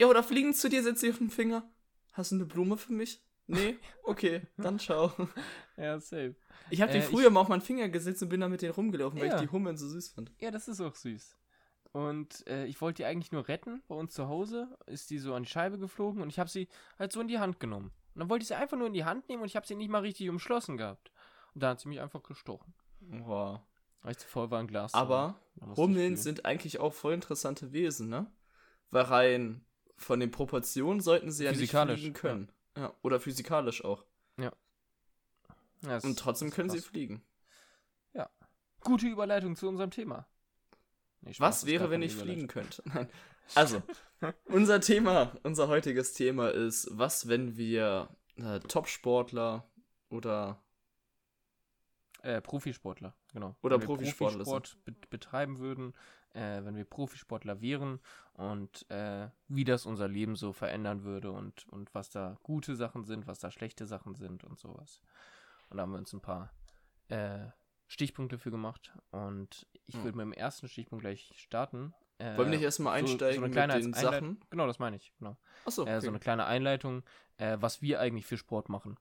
ja, 0.00 0.06
oder 0.06 0.22
fliegen 0.22 0.54
zu 0.54 0.68
dir, 0.68 0.82
setz 0.82 1.00
sie 1.00 1.10
auf 1.10 1.18
den 1.18 1.30
Finger. 1.30 1.68
Hast 2.12 2.32
du 2.32 2.36
eine 2.36 2.46
Blume 2.46 2.76
für 2.76 2.92
mich? 2.92 3.22
Nee? 3.46 3.76
Okay, 4.04 4.42
dann 4.56 4.78
ciao. 4.80 5.12
Ja, 5.76 6.00
safe. 6.00 6.34
Ich 6.70 6.80
habe 6.82 6.90
die 6.92 6.98
Äh, 6.98 7.02
früher 7.02 7.30
mal 7.30 7.40
auf 7.40 7.48
meinen 7.48 7.60
Finger 7.60 7.88
gesetzt 7.88 8.22
und 8.22 8.28
bin 8.28 8.40
dann 8.40 8.50
mit 8.50 8.60
denen 8.62 8.72
rumgelaufen, 8.72 9.20
weil 9.20 9.28
Ja. 9.28 9.36
ich 9.36 9.42
die 9.42 9.48
Hummeln 9.52 9.76
so 9.76 9.88
süß 9.88 10.08
fand. 10.08 10.32
Ja, 10.40 10.50
das 10.50 10.66
ist 10.68 10.80
auch 10.80 10.94
süß. 10.96 11.36
Und 11.92 12.46
äh, 12.46 12.66
ich 12.66 12.80
wollte 12.80 12.98
die 12.98 13.04
eigentlich 13.04 13.32
nur 13.32 13.48
retten. 13.48 13.82
Bei 13.88 13.94
uns 13.94 14.14
zu 14.14 14.28
Hause 14.28 14.76
ist 14.86 15.10
die 15.10 15.18
so 15.18 15.34
an 15.34 15.42
die 15.42 15.48
Scheibe 15.48 15.78
geflogen 15.78 16.22
und 16.22 16.28
ich 16.28 16.38
habe 16.38 16.48
sie 16.48 16.68
halt 16.98 17.12
so 17.12 17.20
in 17.20 17.28
die 17.28 17.38
Hand 17.38 17.58
genommen. 17.58 17.90
Und 18.14 18.20
dann 18.20 18.30
wollte 18.30 18.42
ich 18.42 18.48
sie 18.48 18.56
einfach 18.56 18.76
nur 18.76 18.86
in 18.86 18.92
die 18.94 19.04
Hand 19.04 19.28
nehmen 19.28 19.42
und 19.42 19.48
ich 19.48 19.56
habe 19.56 19.66
sie 19.66 19.74
nicht 19.74 19.90
mal 19.90 20.00
richtig 20.00 20.28
umschlossen 20.28 20.76
gehabt. 20.76 21.10
Und 21.54 21.62
da 21.62 21.70
hat 21.70 21.80
sie 21.80 21.88
mich 21.88 22.00
einfach 22.00 22.22
gestochen. 22.22 22.74
Wow. 23.00 23.60
Weil 24.02 24.12
ich 24.12 24.18
zu 24.18 24.28
voll 24.28 24.50
war, 24.50 24.60
ein 24.60 24.66
Glas. 24.66 24.94
Aber 24.94 25.40
Hummeln 25.76 26.16
sind 26.16 26.44
eigentlich 26.44 26.78
auch 26.78 26.94
voll 26.94 27.12
interessante 27.12 27.72
Wesen, 27.72 28.08
ne? 28.08 28.30
Weil 28.90 29.04
rein 29.04 29.64
von 29.96 30.20
den 30.20 30.30
Proportionen 30.30 31.00
sollten 31.00 31.30
sie 31.30 31.44
ja 31.44 31.52
nicht 31.52 31.70
fliegen 31.70 32.14
können. 32.14 32.50
Ja. 32.76 32.82
ja. 32.82 32.94
Oder 33.02 33.20
physikalisch 33.20 33.84
auch. 33.84 34.04
Ja. 34.38 34.52
ja 35.82 35.98
Und 35.98 36.18
trotzdem 36.18 36.50
können 36.50 36.68
krass. 36.68 36.80
sie 36.80 36.88
fliegen. 36.88 37.22
Ja. 38.14 38.30
Gute 38.80 39.06
Überleitung 39.06 39.56
zu 39.56 39.68
unserem 39.68 39.90
Thema. 39.90 40.26
Nee, 41.22 41.34
Was 41.38 41.66
wäre, 41.66 41.90
wenn 41.90 42.02
ich 42.02 42.14
fliegen 42.14 42.48
könnte? 42.48 42.82
Nein. 42.92 43.08
Also, 43.54 43.82
unser 44.44 44.80
Thema, 44.80 45.32
unser 45.42 45.68
heutiges 45.68 46.12
Thema 46.12 46.50
ist, 46.50 46.88
was, 46.92 47.28
wenn 47.28 47.56
wir 47.56 48.08
äh, 48.36 48.60
Top-Sportler 48.60 49.68
oder 50.08 50.62
äh, 52.22 52.40
Profisportler, 52.40 53.14
genau. 53.32 53.56
Oder 53.62 53.78
Profisportler 53.78 54.44
Profisport 54.44 54.84
be 54.84 54.94
betreiben 55.10 55.58
würden, 55.58 55.94
äh, 56.34 56.64
wenn 56.64 56.76
wir 56.76 56.84
Profisportler 56.84 57.60
wären 57.60 58.00
und 58.34 58.88
äh, 58.90 59.28
wie 59.48 59.64
das 59.64 59.86
unser 59.86 60.08
Leben 60.08 60.36
so 60.36 60.52
verändern 60.52 61.02
würde 61.02 61.32
und, 61.32 61.66
und 61.68 61.92
was 61.94 62.10
da 62.10 62.38
gute 62.42 62.76
Sachen 62.76 63.04
sind, 63.04 63.26
was 63.26 63.38
da 63.38 63.50
schlechte 63.50 63.86
Sachen 63.86 64.14
sind 64.14 64.44
und 64.44 64.58
sowas. 64.58 65.00
Und 65.70 65.78
da 65.78 65.82
haben 65.82 65.92
wir 65.92 65.98
uns 65.98 66.12
ein 66.12 66.20
paar 66.20 66.52
äh, 67.08 67.46
Stichpunkte 67.90 68.38
für 68.38 68.52
gemacht 68.52 68.92
und 69.10 69.66
ich 69.86 69.96
hm. 69.96 70.04
würde 70.04 70.18
mit 70.18 70.24
dem 70.26 70.32
ersten 70.32 70.68
Stichpunkt 70.68 71.02
gleich 71.02 71.32
starten. 71.34 71.92
Äh, 72.18 72.36
Wollen 72.36 72.50
wir 72.50 72.58
nicht 72.58 72.62
erstmal 72.62 72.96
einsteigen 72.96 73.42
so, 73.42 73.52
so 73.52 73.60
mit 73.60 73.84
den 73.84 73.92
Sachen? 73.94 74.40
Genau, 74.48 74.68
das 74.68 74.78
meine 74.78 74.94
ich. 74.94 75.12
Genau. 75.18 75.36
Achso, 75.64 75.82
okay. 75.82 75.96
äh, 75.96 76.00
so 76.00 76.06
eine 76.06 76.20
kleine 76.20 76.46
Einleitung, 76.46 77.02
äh, 77.38 77.56
was 77.60 77.82
wir 77.82 77.98
eigentlich 77.98 78.26
für 78.26 78.36
Sport 78.36 78.68
machen. 78.68 78.96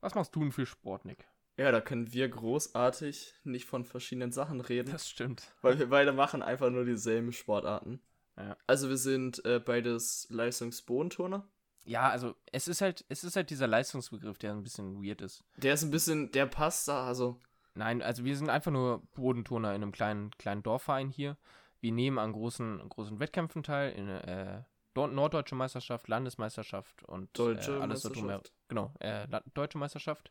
Was 0.00 0.14
machst 0.14 0.34
du 0.34 0.40
denn 0.40 0.52
für 0.52 0.64
Sport, 0.64 1.04
Nick? 1.04 1.28
Ja, 1.58 1.70
da 1.70 1.82
können 1.82 2.10
wir 2.14 2.26
großartig 2.26 3.34
nicht 3.44 3.66
von 3.66 3.84
verschiedenen 3.84 4.32
Sachen 4.32 4.62
reden. 4.62 4.90
Das 4.90 5.06
stimmt. 5.06 5.54
Weil 5.60 5.78
wir 5.78 5.90
beide 5.90 6.12
machen 6.12 6.42
einfach 6.42 6.70
nur 6.70 6.86
dieselben 6.86 7.32
Sportarten. 7.32 8.00
Ja. 8.38 8.56
Also 8.66 8.88
wir 8.88 8.96
sind 8.96 9.44
äh, 9.44 9.60
beides 9.60 10.26
Leistungsbodenturner. 10.30 11.46
Ja, 11.84 12.08
also 12.08 12.34
es 12.52 12.68
ist 12.68 12.80
halt, 12.80 13.04
es 13.08 13.24
ist 13.24 13.36
halt 13.36 13.50
dieser 13.50 13.66
Leistungsbegriff, 13.66 14.38
der 14.38 14.52
ein 14.52 14.62
bisschen 14.62 15.02
weird 15.02 15.20
ist. 15.20 15.44
Der 15.56 15.74
ist 15.74 15.82
ein 15.82 15.90
bisschen, 15.90 16.30
der 16.32 16.46
passt 16.46 16.88
da, 16.88 17.06
also. 17.06 17.38
Nein, 17.74 18.02
also 18.02 18.24
wir 18.24 18.36
sind 18.36 18.50
einfach 18.50 18.70
nur 18.70 19.02
Bodenturner 19.14 19.70
in 19.74 19.82
einem 19.82 19.92
kleinen, 19.92 20.30
kleinen 20.32 20.62
Dorfverein 20.62 21.08
hier. 21.08 21.36
Wir 21.80 21.92
nehmen 21.92 22.18
an 22.18 22.32
großen, 22.32 22.88
großen 22.88 23.18
Wettkämpfen 23.18 23.62
teil, 23.62 23.92
in 23.92 24.08
äh, 24.08 24.62
Norddeutsche 24.94 25.54
Meisterschaft, 25.54 26.06
Landesmeisterschaft 26.08 27.02
und 27.04 27.36
Deutsche 27.36 27.78
äh, 27.78 27.80
alles 27.80 28.02
so 28.02 28.10
drumherum. 28.10 28.42
Genau, 28.68 28.92
äh, 29.00 29.26
Deutsche 29.54 29.78
Meisterschaft. 29.78 30.30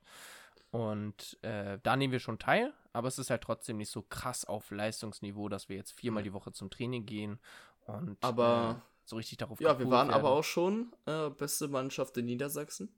Und 0.70 1.38
äh, 1.42 1.80
da 1.84 1.98
nehmen 1.98 2.14
wir 2.14 2.20
schon 2.20 2.40
teil, 2.40 2.74
aber 2.94 3.10
es 3.10 3.20
ist 3.20 3.30
halt 3.30 3.42
trotzdem 3.42 3.78
nicht 3.78 3.92
so 3.92 4.04
krass 4.04 4.46
auf 4.46 4.72
Leistungsniveau, 4.72 5.50
dass 5.50 5.68
wir 5.68 5.76
jetzt 5.76 5.92
viermal 5.92 6.24
die 6.24 6.32
Woche 6.32 6.54
zum 6.54 6.70
Training 6.70 7.06
gehen 7.06 7.40
und 7.88 8.18
aber, 8.24 8.82
äh, 8.82 8.91
so 9.12 9.18
richtig 9.18 9.38
darauf 9.38 9.60
Ja, 9.62 9.78
wir 9.78 9.90
waren 9.90 10.08
werden. 10.08 10.20
aber 10.20 10.32
auch 10.32 10.44
schon 10.44 10.94
äh, 11.06 11.30
beste 11.30 11.68
Mannschaft 11.68 12.18
in 12.18 12.26
Niedersachsen. 12.26 12.94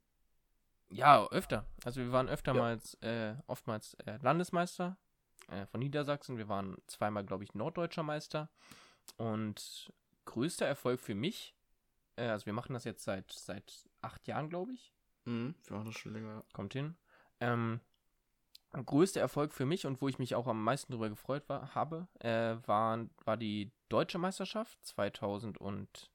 Ja, 0.90 1.28
öfter. 1.30 1.66
Also 1.84 2.00
wir 2.02 2.12
waren 2.12 2.30
öftermals, 2.30 2.98
ja. 3.02 3.32
Äh, 3.32 3.36
oftmals 3.48 3.96
äh, 4.06 4.18
Landesmeister 4.22 4.98
äh, 5.50 5.66
von 5.66 5.80
Niedersachsen. 5.80 6.38
Wir 6.38 6.48
waren 6.48 6.78
zweimal, 6.88 7.26
glaube 7.26 7.44
ich, 7.44 7.54
Norddeutscher 7.56 8.04
Meister. 8.04 8.50
Und 9.18 9.92
größter 10.26 10.66
Erfolg 10.66 11.02
für 11.02 11.16
mich, 11.16 11.56
also 12.16 12.46
wir 12.46 12.54
machen 12.54 12.74
das 12.74 12.84
jetzt 12.84 13.04
seit, 13.04 13.32
seit 13.32 13.90
acht 14.02 14.28
Jahren, 14.28 14.50
glaube 14.50 14.72
ich. 14.74 14.94
Mhm, 15.26 15.56
wir 15.66 15.78
machen 15.78 15.88
das 15.88 15.96
schon 15.96 16.14
länger. 16.14 16.46
Kommt 16.54 16.74
hin. 16.74 16.96
Ähm, 17.40 17.82
größter 18.72 19.20
Erfolg 19.20 19.52
für 19.54 19.66
mich 19.66 19.86
und 19.88 20.00
wo 20.02 20.08
ich 20.08 20.20
mich 20.20 20.36
auch 20.36 20.48
am 20.48 20.64
meisten 20.64 20.92
darüber 20.92 21.10
gefreut 21.10 21.50
war, 21.50 21.74
habe, 21.76 22.08
äh, 22.20 22.56
war, 22.68 23.06
war 23.26 23.38
die 23.38 23.72
Deutsche 23.94 24.18
Meisterschaft 24.18 24.84
2014 24.88 26.10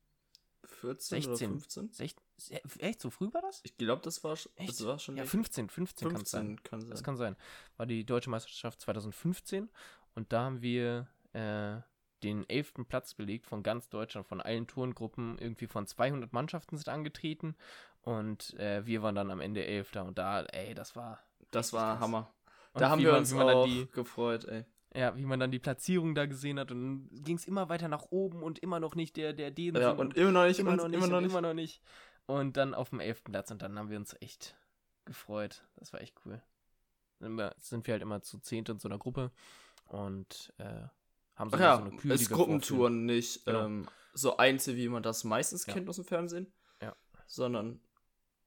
16, 0.80 1.24
oder 1.24 1.38
15? 1.38 1.92
16, 1.92 2.60
echt, 2.80 3.00
so 3.00 3.10
früh 3.10 3.32
war 3.32 3.40
das? 3.40 3.60
Ich 3.62 3.76
glaube, 3.76 4.02
das 4.02 4.24
war, 4.24 4.36
das 4.56 4.84
war 4.84 4.98
schon. 4.98 5.16
Ja, 5.16 5.24
15, 5.24 5.68
15, 5.68 6.10
15 6.10 6.10
kann 6.10 6.24
sein. 6.24 6.62
Kann 6.64 6.80
sein. 6.80 6.90
Das 6.90 7.04
kann 7.04 7.16
sein. 7.16 7.36
War 7.76 7.86
die 7.86 8.04
Deutsche 8.04 8.30
Meisterschaft 8.30 8.80
2015 8.80 9.70
und 10.16 10.32
da 10.32 10.42
haben 10.42 10.60
wir 10.60 11.06
äh, 11.34 11.76
den 12.24 12.48
elften 12.50 12.84
Platz 12.84 13.14
belegt 13.14 13.46
von 13.46 13.62
ganz 13.62 13.88
Deutschland, 13.88 14.26
von 14.26 14.40
allen 14.40 14.66
Tourengruppen. 14.66 15.38
Irgendwie 15.38 15.68
von 15.68 15.86
200 15.86 16.32
Mannschaften 16.32 16.76
sind 16.76 16.88
angetreten 16.88 17.54
und 18.02 18.54
äh, 18.58 18.84
wir 18.86 19.02
waren 19.02 19.14
dann 19.14 19.30
am 19.30 19.40
Ende 19.40 19.64
Elfter 19.64 20.04
und 20.04 20.18
da, 20.18 20.42
ey, 20.42 20.74
das 20.74 20.96
war. 20.96 21.20
Das 21.52 21.72
war 21.72 21.92
krass. 21.92 22.00
Hammer. 22.00 22.34
Und 22.72 22.80
da 22.80 22.90
haben 22.90 23.02
wir 23.02 23.16
uns 23.16 23.32
auch 23.32 23.66
die, 23.66 23.86
gefreut, 23.92 24.46
ey. 24.46 24.64
Ja, 24.94 25.16
wie 25.16 25.26
man 25.26 25.38
dann 25.38 25.50
die 25.50 25.58
Platzierung 25.58 26.14
da 26.14 26.26
gesehen 26.26 26.58
hat 26.58 26.70
und 26.70 27.10
ging 27.12 27.36
es 27.36 27.46
immer 27.46 27.68
weiter 27.68 27.88
nach 27.88 28.06
oben 28.10 28.42
und 28.42 28.58
immer 28.60 28.80
noch 28.80 28.94
nicht 28.94 29.16
der, 29.16 29.34
der 29.34 29.50
den. 29.50 29.74
Ja, 29.74 29.90
und, 29.90 30.16
immer 30.16 30.32
noch 30.32 30.46
nicht, 30.46 30.58
immer, 30.58 30.76
noch 30.76 30.88
nicht, 30.88 30.96
immer 30.96 31.08
noch 31.08 31.20
nicht. 31.20 31.30
Immer 31.30 31.40
noch 31.42 31.54
nicht. 31.54 31.82
Und 32.26 32.56
dann 32.56 32.74
auf 32.74 32.90
dem 32.90 33.00
elften 33.00 33.32
Platz 33.32 33.50
und 33.50 33.60
dann 33.62 33.78
haben 33.78 33.90
wir 33.90 33.98
uns 33.98 34.16
echt 34.20 34.56
gefreut. 35.04 35.66
Das 35.76 35.92
war 35.92 36.00
echt 36.00 36.14
cool. 36.24 36.42
Dann 37.20 37.50
sind 37.58 37.86
wir 37.86 37.92
halt 37.92 38.02
immer 38.02 38.22
zu 38.22 38.38
zehnt 38.38 38.68
in 38.68 38.78
so 38.78 38.88
einer 38.88 38.98
Gruppe 38.98 39.30
und 39.86 40.52
äh, 40.58 40.86
haben 41.34 41.50
so, 41.50 41.56
ja, 41.56 41.76
so 41.76 41.84
eine 41.84 41.96
Kühe, 41.96 42.12
es 42.12 42.28
Gruppentouren, 42.28 43.06
nicht 43.06 43.44
genau. 43.44 43.64
ähm, 43.64 43.88
so 44.12 44.36
Einzel, 44.36 44.76
wie 44.76 44.88
man 44.88 45.02
das 45.02 45.24
meistens 45.24 45.66
ja. 45.66 45.72
kennt 45.72 45.88
aus 45.88 45.96
dem 45.96 46.04
Fernsehen. 46.04 46.52
Ja. 46.80 46.94
Sondern 47.26 47.80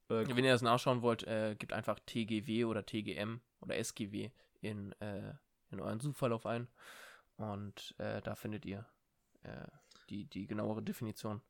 äh, 0.08 0.26
Wenn 0.28 0.44
ihr 0.44 0.52
das 0.52 0.62
nachschauen 0.62 1.02
wollt, 1.02 1.24
äh, 1.24 1.56
gebt 1.58 1.72
einfach 1.72 1.98
TGW 2.06 2.64
oder 2.64 2.84
TGM 2.84 3.40
oder 3.60 3.76
SGW 3.76 4.30
in, 4.60 4.92
äh, 5.00 5.34
in 5.72 5.80
euren 5.80 6.00
Suchverlauf 6.00 6.46
ein. 6.46 6.68
Und 7.36 7.94
äh, 7.98 8.20
da 8.22 8.34
findet 8.34 8.64
ihr 8.64 8.86
äh, 9.42 9.66
die, 10.10 10.26
die 10.26 10.46
genauere 10.46 10.82
Definition. 10.82 11.40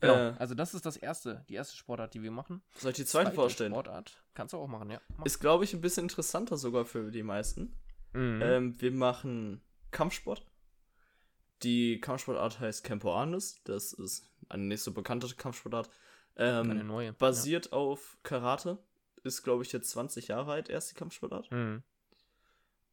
Genau, 0.00 0.14
äh. 0.14 0.34
also 0.38 0.54
das 0.54 0.74
ist 0.74 0.86
das 0.86 0.96
erste, 0.96 1.44
die 1.48 1.54
erste 1.54 1.76
Sportart, 1.76 2.14
die 2.14 2.22
wir 2.22 2.30
machen. 2.30 2.62
Soll 2.76 2.90
ich 2.90 2.96
die 2.96 3.04
zweite, 3.04 3.26
zweite 3.26 3.36
vorstellen? 3.36 3.72
Sportart. 3.72 4.22
Kannst 4.34 4.54
du 4.54 4.58
auch 4.58 4.68
machen, 4.68 4.90
ja. 4.90 5.00
Mach. 5.16 5.26
Ist, 5.26 5.40
glaube 5.40 5.64
ich, 5.64 5.74
ein 5.74 5.80
bisschen 5.80 6.04
interessanter 6.04 6.56
sogar 6.56 6.84
für 6.84 7.10
die 7.10 7.22
meisten. 7.22 7.76
Mhm. 8.12 8.40
Ähm, 8.42 8.80
wir 8.80 8.92
machen 8.92 9.62
Kampfsport. 9.90 10.44
Die 11.62 12.00
Kampfsportart 12.00 12.60
heißt 12.60 12.84
Campo 12.84 13.14
Arnis. 13.14 13.62
Das 13.64 13.92
ist 13.92 14.30
eine 14.48 14.64
nicht 14.64 14.82
so 14.82 14.92
bekannte 14.92 15.28
Kampfsportart. 15.34 15.90
Ähm, 16.36 16.70
Eine 16.70 16.84
neue. 16.84 17.12
Basiert 17.12 17.66
ja. 17.66 17.72
auf 17.72 18.18
Karate. 18.22 18.78
Ist, 19.22 19.42
glaube 19.42 19.62
ich, 19.62 19.72
jetzt 19.72 19.90
20 19.90 20.28
Jahre 20.28 20.52
alt, 20.52 20.70
erst 20.70 20.90
die 20.90 20.94
Kampfsportart. 20.94 21.50
Mhm. 21.50 21.82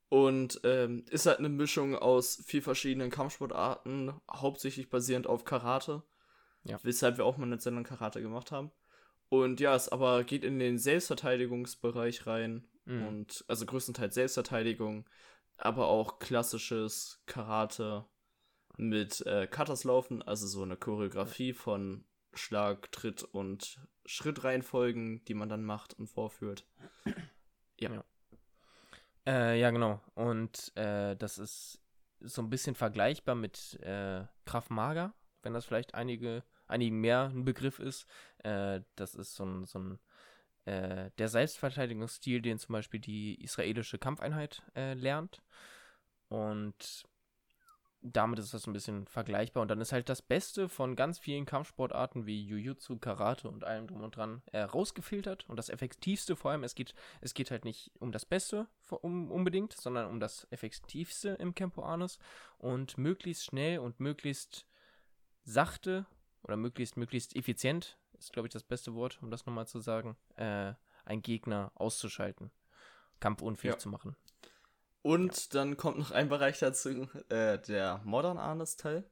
Und 0.10 0.62
ähm, 0.64 1.04
ist 1.10 1.26
halt 1.26 1.40
eine 1.40 1.50
Mischung 1.50 1.96
aus 1.96 2.42
vier 2.46 2.64
verschiedenen 2.64 3.12
Kampfsportarten, 3.12 4.14
hauptsächlich 4.32 4.90
basierend 4.90 5.28
auf 5.28 5.44
Karate. 5.44 6.04
Ja. 6.64 6.80
Weshalb 6.84 7.18
wir 7.18 7.26
auch 7.26 7.38
mal 7.38 7.46
eine 7.46 7.60
Sendung 7.60 7.84
Karate 7.84 8.22
gemacht 8.22 8.52
haben. 8.52 8.72
Und 9.30 9.60
ja, 9.60 9.76
es 9.76 9.90
aber 9.90 10.24
geht 10.24 10.46
in 10.46 10.60
den 10.60 10.78
Selbstverteidigungsbereich 10.78 12.26
rein. 12.26 12.66
Mhm. 12.86 13.08
Und 13.08 13.46
also 13.48 13.66
größtenteils 13.66 14.16
Selbstverteidigung, 14.16 15.06
aber 15.58 15.88
auch 15.88 16.20
klassisches 16.20 17.22
Karate 17.26 18.06
mit 18.78 19.26
äh, 19.26 19.48
Katas 19.48 19.84
laufen, 19.84 20.22
also 20.22 20.48
so 20.48 20.64
eine 20.64 20.78
Choreografie 20.78 21.52
von 21.54 22.06
Schlag, 22.34 22.92
Tritt 22.92 23.24
und 23.24 23.80
Schrittreihenfolgen, 24.06 25.26
die 25.26 25.34
man 25.34 25.50
dann 25.50 25.64
macht 25.64 25.94
und 25.96 26.08
vorführt. 26.08 26.66
Ja. 27.80 27.94
Ja, 27.94 28.04
äh, 29.28 29.60
ja 29.60 29.70
genau. 29.72 30.02
Und 30.16 30.76
äh, 30.76 31.16
das 31.16 31.38
ist 31.38 31.82
so 32.20 32.42
ein 32.42 32.50
bisschen 32.50 32.76
vergleichbar 32.76 33.36
mit 33.36 33.80
äh, 33.82 34.26
Krav 34.46 34.70
Maga, 34.70 35.14
wenn 35.44 35.54
das 35.54 35.66
vielleicht 35.66 35.94
einige, 35.94 36.44
einigen 36.66 37.00
mehr 37.00 37.32
ein 37.34 37.46
Begriff 37.46 37.80
ist. 37.80 38.08
Äh, 38.40 38.82
das 38.96 39.14
ist 39.14 39.36
so 39.36 39.46
ein, 39.46 39.66
so 39.66 39.80
ein 39.80 40.00
äh, 40.66 41.12
der 41.18 41.28
Selbstverteidigungsstil, 41.28 42.42
den 42.42 42.58
zum 42.58 42.74
Beispiel 42.74 43.00
die 43.00 43.42
israelische 43.44 43.98
Kampfeinheit 43.98 44.64
äh, 44.76 44.94
lernt. 44.94 45.42
Und 46.30 47.06
damit 48.14 48.40
ist 48.40 48.54
das 48.54 48.68
ein 48.68 48.74
bisschen 48.74 49.08
vergleichbar. 49.08 49.62
Und 49.62 49.70
dann 49.70 49.82
ist 49.82 49.92
halt 49.92 50.10
das 50.10 50.22
Beste 50.22 50.70
von 50.70 50.96
ganz 50.96 51.20
vielen 51.20 51.46
Kampfsportarten 51.46 52.26
wie 52.26 52.46
Jujutsu, 52.46 52.98
Karate 52.98 53.50
und 53.50 53.64
allem 53.64 53.88
drum 53.88 54.04
und 54.04 54.16
dran 54.16 54.42
äh, 54.52 54.62
rausgefiltert. 54.62 55.46
Und 55.48 55.58
das 55.58 55.70
Effektivste 55.70 56.36
vor 56.36 56.52
allem, 56.52 56.64
es 56.64 56.76
geht, 56.76 56.94
es 57.22 57.34
geht 57.34 57.52
halt 57.52 57.66
nicht 57.66 57.92
um 58.00 58.12
das 58.12 58.26
Beste 58.26 58.68
um, 58.90 59.32
unbedingt, 59.32 59.74
sondern 59.74 60.08
um 60.08 60.20
das 60.20 60.48
Effektivste 60.50 61.30
im 61.40 61.56
Campo 61.56 61.84
Anus. 61.84 62.20
Und 62.58 62.98
möglichst 62.98 63.46
schnell 63.46 63.80
und 63.80 64.00
möglichst 64.00 64.66
sachte 65.44 66.06
oder 66.44 66.58
möglichst, 66.58 66.98
möglichst 66.98 67.36
effizient, 67.36 67.98
ist 68.18 68.34
glaube 68.34 68.48
ich 68.48 68.54
das 68.54 68.64
beste 68.64 68.94
Wort, 68.96 69.20
um 69.22 69.32
das 69.32 69.46
nochmal 69.46 69.68
zu 69.68 69.80
sagen, 69.80 70.18
äh, 70.36 70.74
einen 71.06 71.22
Gegner 71.22 71.72
auszuschalten. 71.76 72.52
Kampfunfähig 73.20 73.76
ja. 73.76 73.80
zu 73.80 73.90
machen. 73.90 74.16
Und 75.08 75.38
ja. 75.38 75.62
dann 75.62 75.78
kommt 75.78 76.00
noch 76.00 76.12
ein 76.12 76.28
Bereich 76.28 76.60
dazu, 76.60 77.08
äh, 77.30 77.58
der 77.60 78.02
Modern 78.04 78.38
Arnes 78.38 78.76
Teil. 78.76 79.10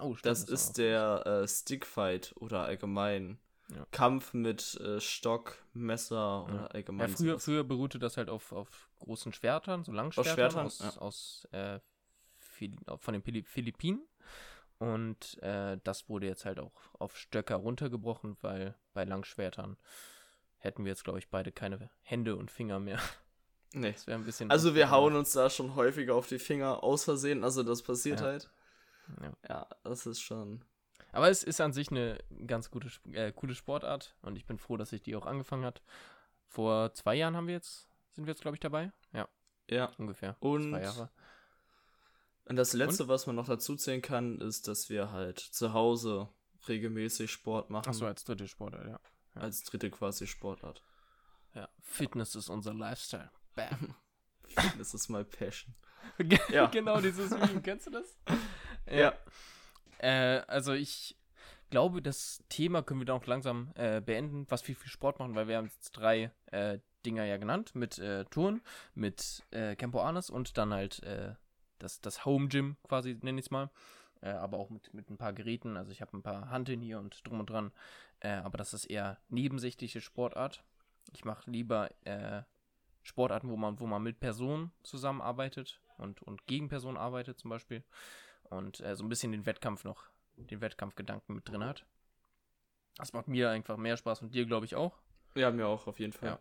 Oh, 0.00 0.16
stimmt, 0.16 0.26
das, 0.26 0.44
das 0.44 0.50
ist 0.50 0.78
der 0.78 1.24
äh, 1.24 1.46
Stickfight 1.46 2.34
oder 2.36 2.64
allgemein 2.64 3.38
ja. 3.68 3.86
Kampf 3.92 4.34
mit 4.34 4.74
äh, 4.80 5.00
Stock, 5.00 5.56
Messer 5.72 6.46
oder 6.46 6.74
allgemein. 6.74 7.10
Ja, 7.10 7.16
früher, 7.16 7.38
früher 7.38 7.62
beruhte 7.62 8.00
das 8.00 8.16
halt 8.16 8.28
auf, 8.28 8.50
auf 8.50 8.90
großen 8.98 9.32
Schwertern, 9.32 9.84
so 9.84 9.92
Langschwertern 9.92 10.66
aus, 10.66 10.78
Schwertern, 10.78 10.98
aus, 10.98 10.98
aus 10.98 11.48
äh, 11.52 11.78
von 12.98 13.14
den 13.14 13.44
Philippinen. 13.44 14.02
Und 14.78 15.40
äh, 15.44 15.78
das 15.84 16.08
wurde 16.08 16.26
jetzt 16.26 16.44
halt 16.44 16.58
auch 16.58 16.74
auf 16.98 17.16
Stöcker 17.16 17.54
runtergebrochen, 17.54 18.36
weil 18.40 18.74
bei 18.94 19.04
Langschwertern 19.04 19.76
hätten 20.58 20.84
wir 20.84 20.90
jetzt, 20.90 21.04
glaube 21.04 21.20
ich, 21.20 21.28
beide 21.28 21.52
keine 21.52 21.88
Hände 22.02 22.34
und 22.34 22.50
Finger 22.50 22.80
mehr. 22.80 22.98
Nee. 23.76 23.92
Das 23.92 24.06
wäre 24.06 24.18
ein 24.18 24.24
bisschen. 24.24 24.50
Also 24.50 24.74
wir 24.74 24.90
hauen 24.90 25.14
uns 25.14 25.32
da 25.32 25.50
schon 25.50 25.74
häufiger 25.74 26.14
auf 26.14 26.26
die 26.26 26.38
Finger 26.38 26.82
aus 26.82 27.04
Versehen, 27.04 27.44
also 27.44 27.62
das 27.62 27.82
passiert 27.82 28.20
ja. 28.20 28.26
halt. 28.26 28.50
Ja. 29.22 29.32
ja. 29.48 29.66
das 29.84 30.06
ist 30.06 30.20
schon. 30.20 30.64
Aber 31.12 31.28
es 31.28 31.42
ist 31.42 31.60
an 31.60 31.74
sich 31.74 31.90
eine 31.90 32.18
ganz 32.46 32.70
gute, 32.70 32.88
äh, 33.12 33.32
coole 33.32 33.54
Sportart 33.54 34.16
und 34.22 34.36
ich 34.36 34.46
bin 34.46 34.58
froh, 34.58 34.78
dass 34.78 34.90
sich 34.90 35.02
die 35.02 35.14
auch 35.14 35.26
angefangen 35.26 35.64
hat. 35.64 35.82
Vor 36.48 36.94
zwei 36.94 37.16
Jahren 37.16 37.36
haben 37.36 37.48
wir 37.48 37.54
jetzt, 37.54 37.86
sind 38.14 38.26
wir 38.26 38.32
jetzt, 38.32 38.40
glaube 38.40 38.56
ich, 38.56 38.60
dabei. 38.60 38.92
Ja. 39.12 39.28
Ja. 39.68 39.92
Ungefähr. 39.98 40.36
Und 40.40 40.70
zwei 40.70 40.82
Jahre. 40.82 41.10
Und 42.46 42.56
das 42.56 42.72
Letzte, 42.72 43.02
und? 43.02 43.08
was 43.10 43.26
man 43.26 43.36
noch 43.36 43.46
dazu 43.46 43.76
zählen 43.76 44.00
kann, 44.00 44.40
ist, 44.40 44.68
dass 44.68 44.88
wir 44.88 45.12
halt 45.12 45.38
zu 45.38 45.74
Hause 45.74 46.28
regelmäßig 46.66 47.30
Sport 47.30 47.68
machen. 47.68 47.90
Achso, 47.90 48.06
als 48.06 48.24
dritte 48.24 48.48
Sportart, 48.48 48.86
ja. 48.86 49.00
ja. 49.34 49.40
Als 49.40 49.64
dritte 49.64 49.90
quasi 49.90 50.26
Sportart. 50.26 50.82
Ja, 51.54 51.68
Fitness 51.82 52.34
ist 52.34 52.48
unser 52.48 52.72
Lifestyle. 52.72 53.30
Bam. 53.56 53.94
Fitness 54.44 54.94
ist 54.94 55.08
my 55.08 55.24
passion. 55.24 55.74
ja. 56.50 56.66
genau, 56.72 57.00
dieses 57.00 57.30
Meme, 57.30 57.60
kennst 57.62 57.88
du 57.88 57.90
das? 57.90 58.16
Ja. 58.88 58.96
ja. 58.96 59.14
Äh, 59.98 60.44
also 60.46 60.72
ich 60.72 61.16
glaube, 61.70 62.00
das 62.00 62.44
Thema 62.48 62.82
können 62.82 63.00
wir 63.00 63.04
dann 63.04 63.16
auch 63.16 63.26
langsam 63.26 63.72
äh, 63.74 64.00
beenden, 64.00 64.46
was 64.48 64.68
wir 64.68 64.76
für 64.76 64.88
Sport 64.88 65.18
machen, 65.18 65.34
weil 65.34 65.48
wir 65.48 65.56
haben 65.56 65.66
jetzt 65.66 65.90
drei 65.90 66.30
äh, 66.52 66.78
Dinger 67.04 67.24
ja 67.24 67.36
genannt, 67.36 67.74
mit 67.74 67.98
äh, 67.98 68.24
Touren, 68.26 68.62
mit 68.94 69.44
äh, 69.50 69.74
Campo 69.74 70.00
Arnes 70.00 70.30
und 70.30 70.56
dann 70.56 70.72
halt 70.72 71.02
äh, 71.02 71.34
das, 71.80 72.00
das 72.00 72.24
Home 72.24 72.46
Gym 72.46 72.76
quasi, 72.86 73.18
nenne 73.22 73.40
ich 73.40 73.46
es 73.46 73.50
mal. 73.50 73.70
Äh, 74.20 74.30
aber 74.30 74.58
auch 74.58 74.70
mit, 74.70 74.94
mit 74.94 75.10
ein 75.10 75.18
paar 75.18 75.32
Geräten. 75.32 75.76
Also 75.76 75.90
ich 75.90 76.00
habe 76.00 76.16
ein 76.16 76.22
paar 76.22 76.50
Hanteln 76.50 76.80
hier 76.80 77.00
und 77.00 77.26
drum 77.26 77.40
und 77.40 77.50
dran. 77.50 77.72
Äh, 78.20 78.30
aber 78.36 78.56
das 78.56 78.72
ist 78.72 78.84
eher 78.84 79.18
nebensächliche 79.28 80.00
Sportart. 80.00 80.62
Ich 81.12 81.24
mache 81.24 81.50
lieber 81.50 81.90
äh, 82.04 82.42
Sportarten, 83.06 83.48
wo 83.48 83.56
man, 83.56 83.78
wo 83.78 83.86
man 83.86 84.02
mit 84.02 84.18
Personen 84.18 84.72
zusammenarbeitet 84.82 85.80
und, 85.96 86.22
und 86.22 86.46
gegen 86.46 86.68
Personen 86.68 86.96
arbeitet 86.96 87.38
zum 87.38 87.50
Beispiel. 87.50 87.84
Und 88.50 88.80
äh, 88.80 88.96
so 88.96 89.04
ein 89.04 89.08
bisschen 89.08 89.30
den 89.30 89.46
Wettkampf 89.46 89.84
noch, 89.84 90.08
den 90.36 90.60
Wettkampfgedanken 90.60 91.36
mit 91.36 91.48
drin 91.48 91.64
hat. 91.64 91.86
Das 92.96 93.12
macht 93.12 93.28
mir 93.28 93.50
einfach 93.50 93.76
mehr 93.76 93.96
Spaß 93.96 94.22
und 94.22 94.34
dir, 94.34 94.44
glaube 94.44 94.66
ich, 94.66 94.74
auch. 94.74 94.98
Ja, 95.36 95.52
mir 95.52 95.68
auch, 95.68 95.86
auf 95.86 96.00
jeden 96.00 96.12
Fall. 96.12 96.38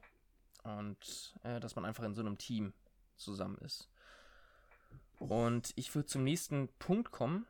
Ja. 0.64 0.80
Und 0.80 1.36
äh, 1.44 1.60
dass 1.60 1.76
man 1.76 1.86
einfach 1.86 2.04
in 2.04 2.16
so 2.16 2.22
einem 2.22 2.40
Team 2.40 2.74
zusammen 3.16 3.58
ist. 3.60 3.88
Und 5.20 5.72
ich 5.76 5.94
würde 5.94 6.08
zum 6.08 6.24
nächsten 6.24 6.70
Punkt 6.80 7.12
kommen. 7.12 7.46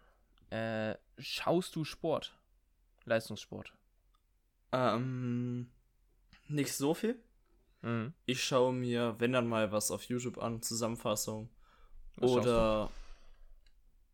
Äh, 0.50 0.96
schaust 1.18 1.76
du 1.76 1.86
Sport? 1.86 2.38
Leistungssport? 3.06 3.74
Ähm, 4.74 5.70
nicht 6.48 6.74
so 6.74 6.94
viel. 6.94 7.18
Mhm. 7.86 8.14
Ich 8.26 8.44
schaue 8.44 8.74
mir, 8.74 9.16
wenn 9.20 9.32
dann 9.32 9.48
mal 9.48 9.72
was 9.72 9.92
auf 9.92 10.04
YouTube 10.06 10.40
an, 10.40 10.62
Zusammenfassung. 10.62 11.50
Was 12.18 12.32
oder 12.32 12.90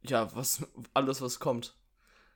ja, 0.01 0.35
was 0.35 0.67
alles 0.93 1.21
was 1.21 1.39
kommt. 1.39 1.77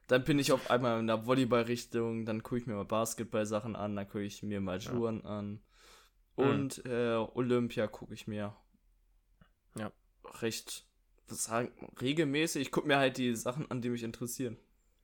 Dann 0.08 0.24
bin 0.24 0.40
ich 0.40 0.52
auf 0.52 0.70
einmal 0.70 1.00
in 1.00 1.08
der 1.08 1.26
Volleyball-Richtung, 1.26 2.26
dann 2.26 2.44
gucke 2.44 2.60
ich 2.60 2.68
mir 2.68 2.76
mal 2.76 2.86
Basketball-Sachen 2.86 3.76
an, 3.76 3.96
dann 3.96 4.08
gucke 4.08 4.24
ich 4.24 4.44
mir 4.44 4.62
mal 4.62 4.80
Touren 4.80 5.22
ja. 5.24 5.30
an. 5.30 5.62
Und 6.36 6.86
mhm. 6.86 6.92
äh, 6.92 7.16
Olympia 7.16 7.88
gucke 7.88 8.14
ich 8.14 8.28
mir 8.28 8.56
ja. 9.78 9.92
recht 10.42 10.86
sagen, 11.28 11.72
regelmäßig. 12.00 12.62
Ich 12.62 12.72
gucke 12.72 12.88
mir 12.88 12.98
halt 12.98 13.18
die 13.18 13.36
Sachen 13.36 13.70
an, 13.72 13.82
die 13.82 13.90
mich 13.90 14.04
interessieren. 14.04 14.58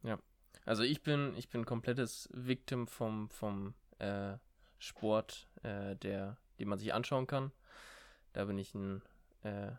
Ja. 0.04 0.20
Also 0.65 0.84
ich 0.84 1.02
bin, 1.02 1.34
ich 1.36 1.50
bin 1.50 1.65
komplettes 1.65 2.30
Victim 2.32 2.88
vom, 2.88 3.30
vom 3.32 3.74
äh, 3.98 4.38
Sport, 4.82 5.48
äh, 5.63 5.96
der, 5.96 6.38
den 6.60 6.67
man 6.67 6.80
sich 6.80 6.94
anschauen 6.94 7.28
kann. 7.28 7.52
Da 8.34 8.46
bin 8.46 8.58
ich 8.58 8.74
ein, 8.76 9.02
äh, 9.44 9.72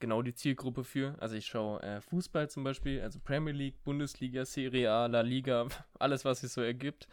genau 0.00 0.22
die 0.22 0.34
Zielgruppe 0.34 0.84
für. 0.84 1.16
Also 1.20 1.36
ich 1.36 1.46
schaue 1.46 1.82
äh, 1.82 2.00
Fußball 2.00 2.50
zum 2.50 2.64
Beispiel, 2.64 3.00
also 3.00 3.18
Premier 3.20 3.54
League, 3.54 3.82
Bundesliga, 3.84 4.44
Serie 4.44 4.90
A, 4.90 5.06
La 5.06 5.22
Liga, 5.22 5.68
alles, 5.98 6.24
was 6.24 6.40
sich 6.40 6.52
so 6.52 6.60
ergibt. 6.60 7.08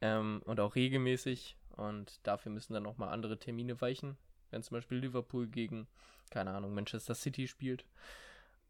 Ähm, 0.00 0.42
und 0.44 0.60
auch 0.60 0.74
regelmäßig. 0.74 1.56
Und 1.76 2.20
dafür 2.26 2.52
müssen 2.52 2.74
dann 2.74 2.82
nochmal 2.82 3.10
andere 3.10 3.38
Termine 3.38 3.80
weichen. 3.80 4.16
Wenn 4.50 4.62
zum 4.62 4.76
Beispiel 4.76 4.98
Liverpool 4.98 5.46
gegen 5.46 5.86
keine 6.30 6.52
Ahnung, 6.52 6.74
Manchester 6.74 7.14
City 7.14 7.48
spielt. 7.48 7.84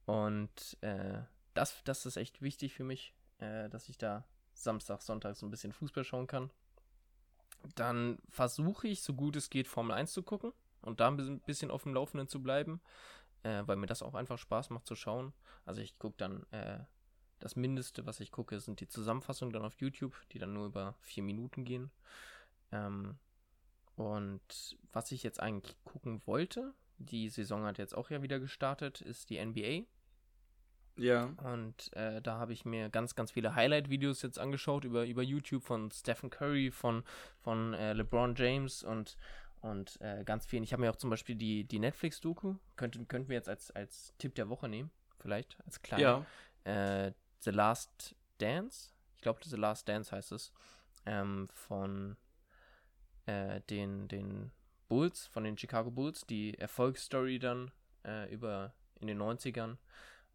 Und 0.06 0.76
äh, 0.80 1.20
das, 1.54 1.82
das 1.84 2.06
ist 2.06 2.16
echt 2.16 2.40
wichtig 2.40 2.74
für 2.74 2.84
mich, 2.84 3.14
äh, 3.38 3.68
dass 3.68 3.88
ich 3.88 3.98
da 3.98 4.24
Samstag, 4.54 5.02
Sonntag 5.02 5.36
so 5.36 5.46
ein 5.46 5.50
bisschen 5.50 5.72
Fußball 5.72 6.04
schauen 6.04 6.26
kann. 6.26 6.50
Dann 7.74 8.18
versuche 8.28 8.88
ich, 8.88 9.02
so 9.02 9.14
gut 9.14 9.36
es 9.36 9.50
geht, 9.50 9.68
Formel 9.68 9.94
1 9.94 10.12
zu 10.12 10.22
gucken 10.22 10.52
und 10.82 11.00
da 11.00 11.08
ein 11.08 11.40
bisschen 11.40 11.70
auf 11.70 11.82
dem 11.82 11.94
Laufenden 11.94 12.28
zu 12.28 12.42
bleiben, 12.42 12.80
äh, 13.42 13.62
weil 13.66 13.76
mir 13.76 13.86
das 13.86 14.02
auch 14.02 14.14
einfach 14.14 14.38
Spaß 14.38 14.70
macht 14.70 14.86
zu 14.86 14.94
schauen. 14.94 15.32
Also 15.64 15.80
ich 15.80 15.98
gucke 15.98 16.16
dann, 16.18 16.46
äh, 16.50 16.78
das 17.40 17.56
Mindeste, 17.56 18.06
was 18.06 18.20
ich 18.20 18.32
gucke, 18.32 18.58
sind 18.60 18.80
die 18.80 18.88
Zusammenfassungen 18.88 19.52
dann 19.52 19.64
auf 19.64 19.80
YouTube, 19.80 20.14
die 20.32 20.38
dann 20.38 20.54
nur 20.54 20.66
über 20.66 20.94
vier 21.00 21.22
Minuten 21.22 21.64
gehen. 21.64 21.90
Ähm, 22.72 23.18
und 23.96 24.76
was 24.92 25.12
ich 25.12 25.22
jetzt 25.22 25.40
eigentlich 25.40 25.76
gucken 25.84 26.22
wollte, 26.26 26.74
die 26.98 27.28
Saison 27.28 27.64
hat 27.64 27.78
jetzt 27.78 27.96
auch 27.96 28.10
ja 28.10 28.22
wieder 28.22 28.40
gestartet, 28.40 29.00
ist 29.00 29.30
die 29.30 29.38
NBA. 29.44 29.86
Ja. 30.98 31.30
Und 31.44 31.92
äh, 31.94 32.20
da 32.20 32.38
habe 32.38 32.52
ich 32.52 32.64
mir 32.64 32.88
ganz, 32.88 33.14
ganz 33.14 33.30
viele 33.30 33.54
Highlight-Videos 33.54 34.22
jetzt 34.22 34.38
angeschaut 34.38 34.84
über, 34.84 35.06
über 35.06 35.22
YouTube 35.22 35.62
von 35.62 35.90
Stephen 35.90 36.30
Curry, 36.30 36.70
von, 36.70 37.04
von 37.40 37.74
äh, 37.74 37.92
LeBron 37.92 38.34
James 38.34 38.82
und, 38.82 39.16
und 39.60 40.00
äh, 40.00 40.24
ganz 40.24 40.46
vielen. 40.46 40.62
Ich 40.62 40.72
habe 40.72 40.82
mir 40.82 40.90
auch 40.90 40.96
zum 40.96 41.10
Beispiel 41.10 41.36
die, 41.36 41.64
die 41.64 41.78
Netflix-Doku, 41.78 42.56
könnten, 42.76 43.08
könnten 43.08 43.28
wir 43.28 43.36
jetzt 43.36 43.48
als, 43.48 43.70
als 43.70 44.14
Tipp 44.18 44.34
der 44.34 44.48
Woche 44.48 44.68
nehmen, 44.68 44.90
vielleicht, 45.18 45.56
als 45.64 45.80
kleiner. 45.82 46.26
Ja. 46.66 47.06
Äh, 47.06 47.12
The 47.40 47.50
Last 47.50 48.16
Dance, 48.38 48.90
ich 49.16 49.22
glaube, 49.22 49.40
The 49.44 49.56
Last 49.56 49.88
Dance 49.88 50.14
heißt 50.14 50.32
es, 50.32 50.52
ähm, 51.06 51.48
von 51.52 52.16
äh, 53.26 53.60
den, 53.70 54.08
den 54.08 54.50
Bulls, 54.88 55.26
von 55.26 55.44
den 55.44 55.56
Chicago 55.56 55.90
Bulls, 55.90 56.26
die 56.26 56.58
Erfolgsstory 56.58 57.38
dann 57.38 57.70
äh, 58.04 58.32
über 58.32 58.74
in 59.00 59.06
den 59.06 59.20
90ern. 59.20 59.76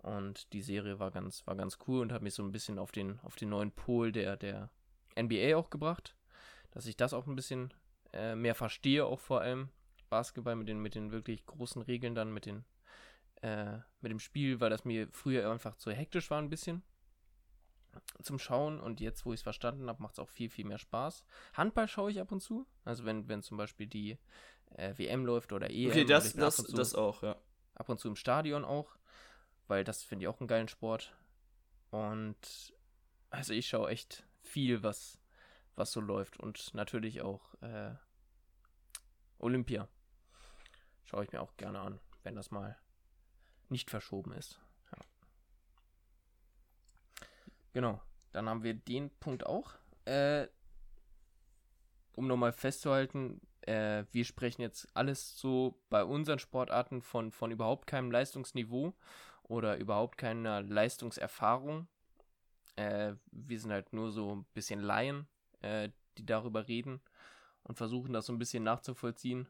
Und 0.03 0.51
die 0.53 0.61
Serie 0.61 0.99
war 0.99 1.11
ganz, 1.11 1.47
war 1.47 1.55
ganz 1.55 1.79
cool 1.87 2.01
und 2.01 2.11
hat 2.11 2.21
mich 2.21 2.33
so 2.33 2.43
ein 2.43 2.51
bisschen 2.51 2.77
auf 2.77 2.91
den, 2.91 3.19
auf 3.21 3.35
den 3.35 3.49
neuen 3.49 3.71
Pol 3.71 4.11
der, 4.11 4.37
der 4.37 4.69
NBA 5.19 5.55
auch 5.55 5.69
gebracht. 5.69 6.15
Dass 6.71 6.85
ich 6.85 6.97
das 6.97 7.13
auch 7.13 7.25
ein 7.25 7.35
bisschen 7.35 7.73
äh, 8.11 8.35
mehr 8.35 8.55
verstehe, 8.55 9.05
auch 9.05 9.19
vor 9.19 9.41
allem 9.41 9.69
Basketball 10.09 10.55
mit 10.55 10.67
den, 10.67 10.79
mit 10.79 10.95
den 10.95 11.11
wirklich 11.11 11.45
großen 11.45 11.81
Regeln 11.81 12.15
dann, 12.15 12.33
mit 12.33 12.45
den, 12.45 12.65
äh, 13.41 13.77
mit 14.01 14.11
dem 14.11 14.19
Spiel, 14.19 14.59
weil 14.59 14.69
das 14.69 14.85
mir 14.85 15.07
früher 15.11 15.49
einfach 15.49 15.75
zu 15.77 15.91
hektisch 15.91 16.29
war 16.29 16.39
ein 16.39 16.49
bisschen 16.49 16.83
zum 18.21 18.39
Schauen 18.39 18.79
und 18.79 18.99
jetzt, 19.01 19.25
wo 19.25 19.33
ich 19.33 19.39
es 19.39 19.43
verstanden 19.43 19.87
habe, 19.89 20.01
macht 20.01 20.13
es 20.13 20.19
auch 20.19 20.29
viel, 20.29 20.49
viel 20.49 20.65
mehr 20.65 20.77
Spaß. 20.77 21.23
Handball 21.53 21.87
schaue 21.87 22.11
ich 22.11 22.19
ab 22.19 22.31
und 22.31 22.41
zu. 22.41 22.65
Also 22.85 23.05
wenn, 23.05 23.27
wenn 23.27 23.43
zum 23.43 23.57
Beispiel 23.57 23.87
die 23.87 24.17
äh, 24.71 24.97
WM 24.97 25.25
läuft 25.25 25.53
oder 25.53 25.69
EM. 25.69 25.91
Okay, 25.91 26.05
das, 26.05 26.33
das, 26.33 26.57
das 26.57 26.95
auch, 26.95 27.23
ja. 27.23 27.35
Ab 27.75 27.89
und 27.89 27.99
zu 27.99 28.07
im 28.07 28.15
Stadion 28.15 28.65
auch, 28.65 28.95
weil 29.67 29.83
das 29.83 30.03
finde 30.03 30.23
ich 30.23 30.27
auch 30.27 30.39
einen 30.39 30.47
geilen 30.47 30.67
Sport. 30.67 31.15
Und 31.91 32.73
also 33.29 33.53
ich 33.53 33.67
schaue 33.67 33.89
echt 33.89 34.25
viel, 34.41 34.83
was, 34.83 35.19
was 35.75 35.91
so 35.91 36.01
läuft. 36.01 36.37
Und 36.37 36.73
natürlich 36.73 37.21
auch 37.21 37.53
äh, 37.61 37.95
Olympia. 39.39 39.87
Schaue 41.03 41.23
ich 41.23 41.31
mir 41.31 41.41
auch 41.41 41.55
gerne 41.57 41.79
an, 41.79 41.99
wenn 42.23 42.35
das 42.35 42.51
mal 42.51 42.77
nicht 43.69 43.89
verschoben 43.89 44.33
ist. 44.33 44.59
Genau, 47.73 47.99
dann 48.31 48.47
haben 48.47 48.63
wir 48.63 48.75
den 48.75 49.09
Punkt 49.19 49.45
auch. 49.45 49.73
Äh, 50.05 50.47
um 52.15 52.27
nochmal 52.27 52.53
festzuhalten, 52.53 53.41
äh, 53.61 54.05
wir 54.11 54.25
sprechen 54.25 54.61
jetzt 54.61 54.87
alles 54.93 55.37
so 55.37 55.81
bei 55.89 56.03
unseren 56.03 56.37
Sportarten 56.37 57.01
von, 57.01 57.31
von 57.31 57.51
überhaupt 57.51 57.87
keinem 57.87 58.11
Leistungsniveau 58.11 58.93
oder 59.43 59.77
überhaupt 59.77 60.17
keiner 60.17 60.61
Leistungserfahrung. 60.61 61.87
Äh, 62.75 63.13
wir 63.31 63.59
sind 63.59 63.71
halt 63.71 63.93
nur 63.93 64.11
so 64.11 64.35
ein 64.35 64.45
bisschen 64.53 64.79
Laien, 64.79 65.27
äh, 65.61 65.89
die 66.17 66.25
darüber 66.25 66.67
reden 66.67 67.01
und 67.63 67.77
versuchen 67.77 68.13
das 68.13 68.25
so 68.25 68.33
ein 68.33 68.39
bisschen 68.39 68.63
nachzuvollziehen. 68.63 69.47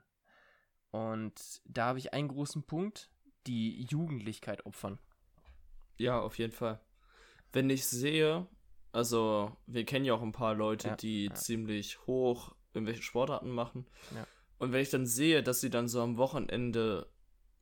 Und 0.91 1.61
da 1.65 1.87
habe 1.87 1.99
ich 1.99 2.13
einen 2.13 2.27
großen 2.27 2.63
Punkt, 2.63 3.09
die 3.47 3.83
Jugendlichkeit 3.83 4.65
opfern. 4.65 4.99
Ja, 5.97 6.19
auf 6.19 6.37
jeden 6.37 6.53
Fall 6.53 6.79
wenn 7.53 7.69
ich 7.69 7.85
sehe, 7.85 8.47
Also, 8.91 9.55
wir 9.65 9.85
kennen 9.85 10.05
ja 10.05 10.13
auch 10.13 10.21
ein 10.21 10.33
paar 10.33 10.53
Leute, 10.53 10.89
Ja, 10.89 10.95
die 10.95 11.25
ja. 11.25 11.33
ziemlich 11.33 12.05
hoch 12.05 12.55
irgendwelche 12.73 13.01
Sportarten 13.01 13.49
machen. 13.49 13.87
Ja. 14.13 14.27
Und 14.59 14.71
wenn 14.71 14.81
ich 14.81 14.91
dann 14.91 15.07
sehe, 15.07 15.41
dass 15.41 15.61
sie 15.61 15.71
dann 15.71 15.87
so 15.87 15.99
am 16.01 16.17
Wochenende 16.17 17.09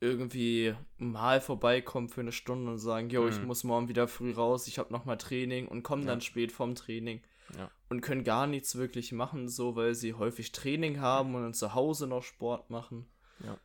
irgendwie 0.01 0.75
mal 0.97 1.39
vorbeikommen 1.39 2.09
für 2.09 2.21
eine 2.21 2.31
Stunde 2.31 2.71
und 2.71 2.79
sagen, 2.79 3.09
jo, 3.09 3.27
ich 3.27 3.39
Mhm. 3.39 3.47
muss 3.47 3.63
morgen 3.63 3.87
wieder 3.87 4.07
früh 4.07 4.33
raus, 4.33 4.67
ich 4.67 4.79
habe 4.79 4.91
nochmal 4.91 5.17
Training 5.17 5.67
und 5.67 5.83
kommen 5.83 6.03
Ja. 6.03 6.09
dann 6.09 6.21
spät 6.21 6.51
vom 6.51 6.75
Training 6.75 7.21
Ja. 7.55 7.69
und 7.89 8.01
können 8.01 8.23
gar 8.23 8.47
nichts 8.47 8.75
wirklich 8.75 9.11
machen, 9.11 9.47
so 9.47 9.75
weil 9.75 9.93
sie 9.95 10.15
häufig 10.15 10.51
Training 10.51 10.99
haben 10.99 11.35
und 11.35 11.43
dann 11.43 11.53
zu 11.53 11.73
Hause 11.75 12.07
noch 12.07 12.23
Sport 12.23 12.69
machen. 12.71 13.05
Ja. 13.43 13.57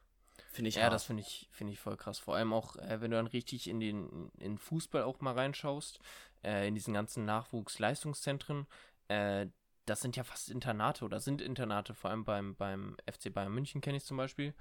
Finde 0.52 0.68
ich 0.68 0.76
Ja, 0.76 0.82
hart. 0.84 0.92
das 0.92 1.04
finde 1.04 1.22
ich, 1.22 1.48
finde 1.52 1.72
ich 1.72 1.80
voll 1.80 1.96
krass. 1.96 2.18
Vor 2.18 2.36
allem 2.36 2.52
auch, 2.52 2.76
äh, 2.76 3.00
wenn 3.00 3.10
du 3.10 3.16
dann 3.16 3.26
richtig 3.26 3.68
in 3.68 3.80
den 3.80 4.30
in 4.38 4.58
Fußball 4.58 5.02
auch 5.02 5.20
mal 5.20 5.32
reinschaust, 5.32 6.00
äh, 6.44 6.68
in 6.68 6.74
diesen 6.74 6.92
ganzen 6.94 7.24
Nachwuchsleistungszentren, 7.24 8.66
äh, 9.08 9.46
das 9.86 10.00
sind 10.00 10.16
ja 10.16 10.24
fast 10.24 10.50
Internate 10.50 11.04
oder 11.04 11.20
sind 11.20 11.40
Internate, 11.40 11.94
vor 11.94 12.10
allem 12.10 12.24
beim, 12.24 12.56
beim 12.56 12.96
FC 13.06 13.30
Bayern 13.32 13.52
München 13.54 13.80
kenne 13.80 13.98
ich 13.98 14.04
zum 14.04 14.16
Beispiel, 14.16 14.52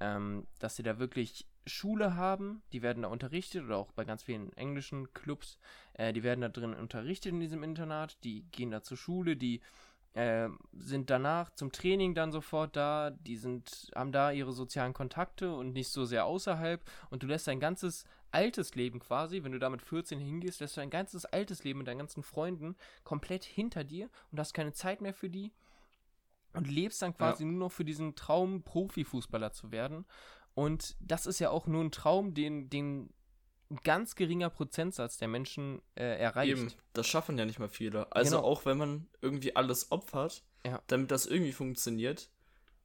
ähm, 0.00 0.46
dass 0.58 0.76
sie 0.76 0.82
da 0.82 0.98
wirklich 0.98 1.46
Schule 1.66 2.14
haben, 2.14 2.62
die 2.72 2.82
werden 2.82 3.02
da 3.02 3.08
unterrichtet 3.08 3.64
oder 3.64 3.76
auch 3.76 3.92
bei 3.92 4.04
ganz 4.04 4.22
vielen 4.22 4.52
englischen 4.56 5.12
Clubs, 5.12 5.58
äh, 5.94 6.12
die 6.12 6.22
werden 6.22 6.40
da 6.40 6.48
drin 6.48 6.74
unterrichtet 6.74 7.32
in 7.32 7.40
diesem 7.40 7.62
Internat, 7.62 8.22
die 8.24 8.42
gehen 8.52 8.70
da 8.70 8.82
zur 8.82 8.96
Schule, 8.96 9.36
die 9.36 9.60
äh, 10.14 10.48
sind 10.72 11.10
danach 11.10 11.50
zum 11.50 11.72
Training 11.72 12.14
dann 12.14 12.32
sofort 12.32 12.76
da, 12.76 13.10
die 13.10 13.36
sind, 13.36 13.90
haben 13.94 14.12
da 14.12 14.30
ihre 14.30 14.52
sozialen 14.52 14.94
Kontakte 14.94 15.52
und 15.54 15.72
nicht 15.72 15.88
so 15.88 16.04
sehr 16.04 16.24
außerhalb 16.24 16.82
und 17.10 17.22
du 17.22 17.26
lässt 17.26 17.48
dein 17.48 17.60
ganzes 17.60 18.04
altes 18.30 18.74
Leben 18.74 18.98
quasi, 18.98 19.42
wenn 19.44 19.52
du 19.52 19.58
da 19.58 19.70
mit 19.70 19.82
14 19.82 20.18
hingehst, 20.18 20.60
lässt 20.60 20.76
du 20.76 20.80
dein 20.80 20.90
ganzes 20.90 21.24
altes 21.24 21.64
Leben 21.64 21.78
mit 21.78 21.88
deinen 21.88 21.98
ganzen 21.98 22.22
Freunden 22.22 22.76
komplett 23.04 23.44
hinter 23.44 23.84
dir 23.84 24.08
und 24.30 24.38
hast 24.38 24.54
keine 24.54 24.72
Zeit 24.72 25.00
mehr 25.00 25.14
für 25.14 25.30
die 25.30 25.52
und 26.56 26.68
lebst 26.68 27.02
dann 27.02 27.14
quasi 27.14 27.44
nur 27.44 27.58
noch 27.58 27.72
für 27.72 27.84
diesen 27.84 28.14
Traum, 28.14 28.62
Profifußballer 28.62 29.52
zu 29.52 29.70
werden. 29.72 30.06
Und 30.54 30.96
das 31.00 31.26
ist 31.26 31.38
ja 31.38 31.50
auch 31.50 31.66
nur 31.66 31.84
ein 31.84 31.92
Traum, 31.92 32.34
den, 32.34 32.70
den 32.70 33.12
ein 33.70 33.78
ganz 33.82 34.14
geringer 34.14 34.48
Prozentsatz 34.48 35.18
der 35.18 35.28
Menschen 35.28 35.82
äh, 35.96 36.18
erreicht. 36.18 36.50
Eben, 36.56 36.72
das 36.92 37.06
schaffen 37.06 37.36
ja 37.36 37.44
nicht 37.44 37.58
mal 37.58 37.68
viele. 37.68 38.10
Also 38.12 38.36
Genau. 38.36 38.46
auch 38.48 38.64
wenn 38.64 38.78
man 38.78 39.08
irgendwie 39.20 39.56
alles 39.56 39.90
opfert, 39.90 40.44
Ja. 40.64 40.80
damit 40.86 41.10
das 41.10 41.26
irgendwie 41.26 41.52
funktioniert, 41.52 42.30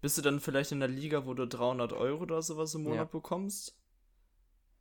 bist 0.01 0.17
du 0.17 0.21
dann 0.23 0.39
vielleicht 0.39 0.71
in 0.71 0.79
der 0.79 0.89
Liga, 0.89 1.25
wo 1.27 1.33
du 1.35 1.47
300 1.47 1.93
Euro 1.93 2.23
oder 2.23 2.41
sowas 2.41 2.73
im 2.73 2.83
Monat 2.83 2.97
Ja. 2.97 3.03
bekommst. 3.05 3.77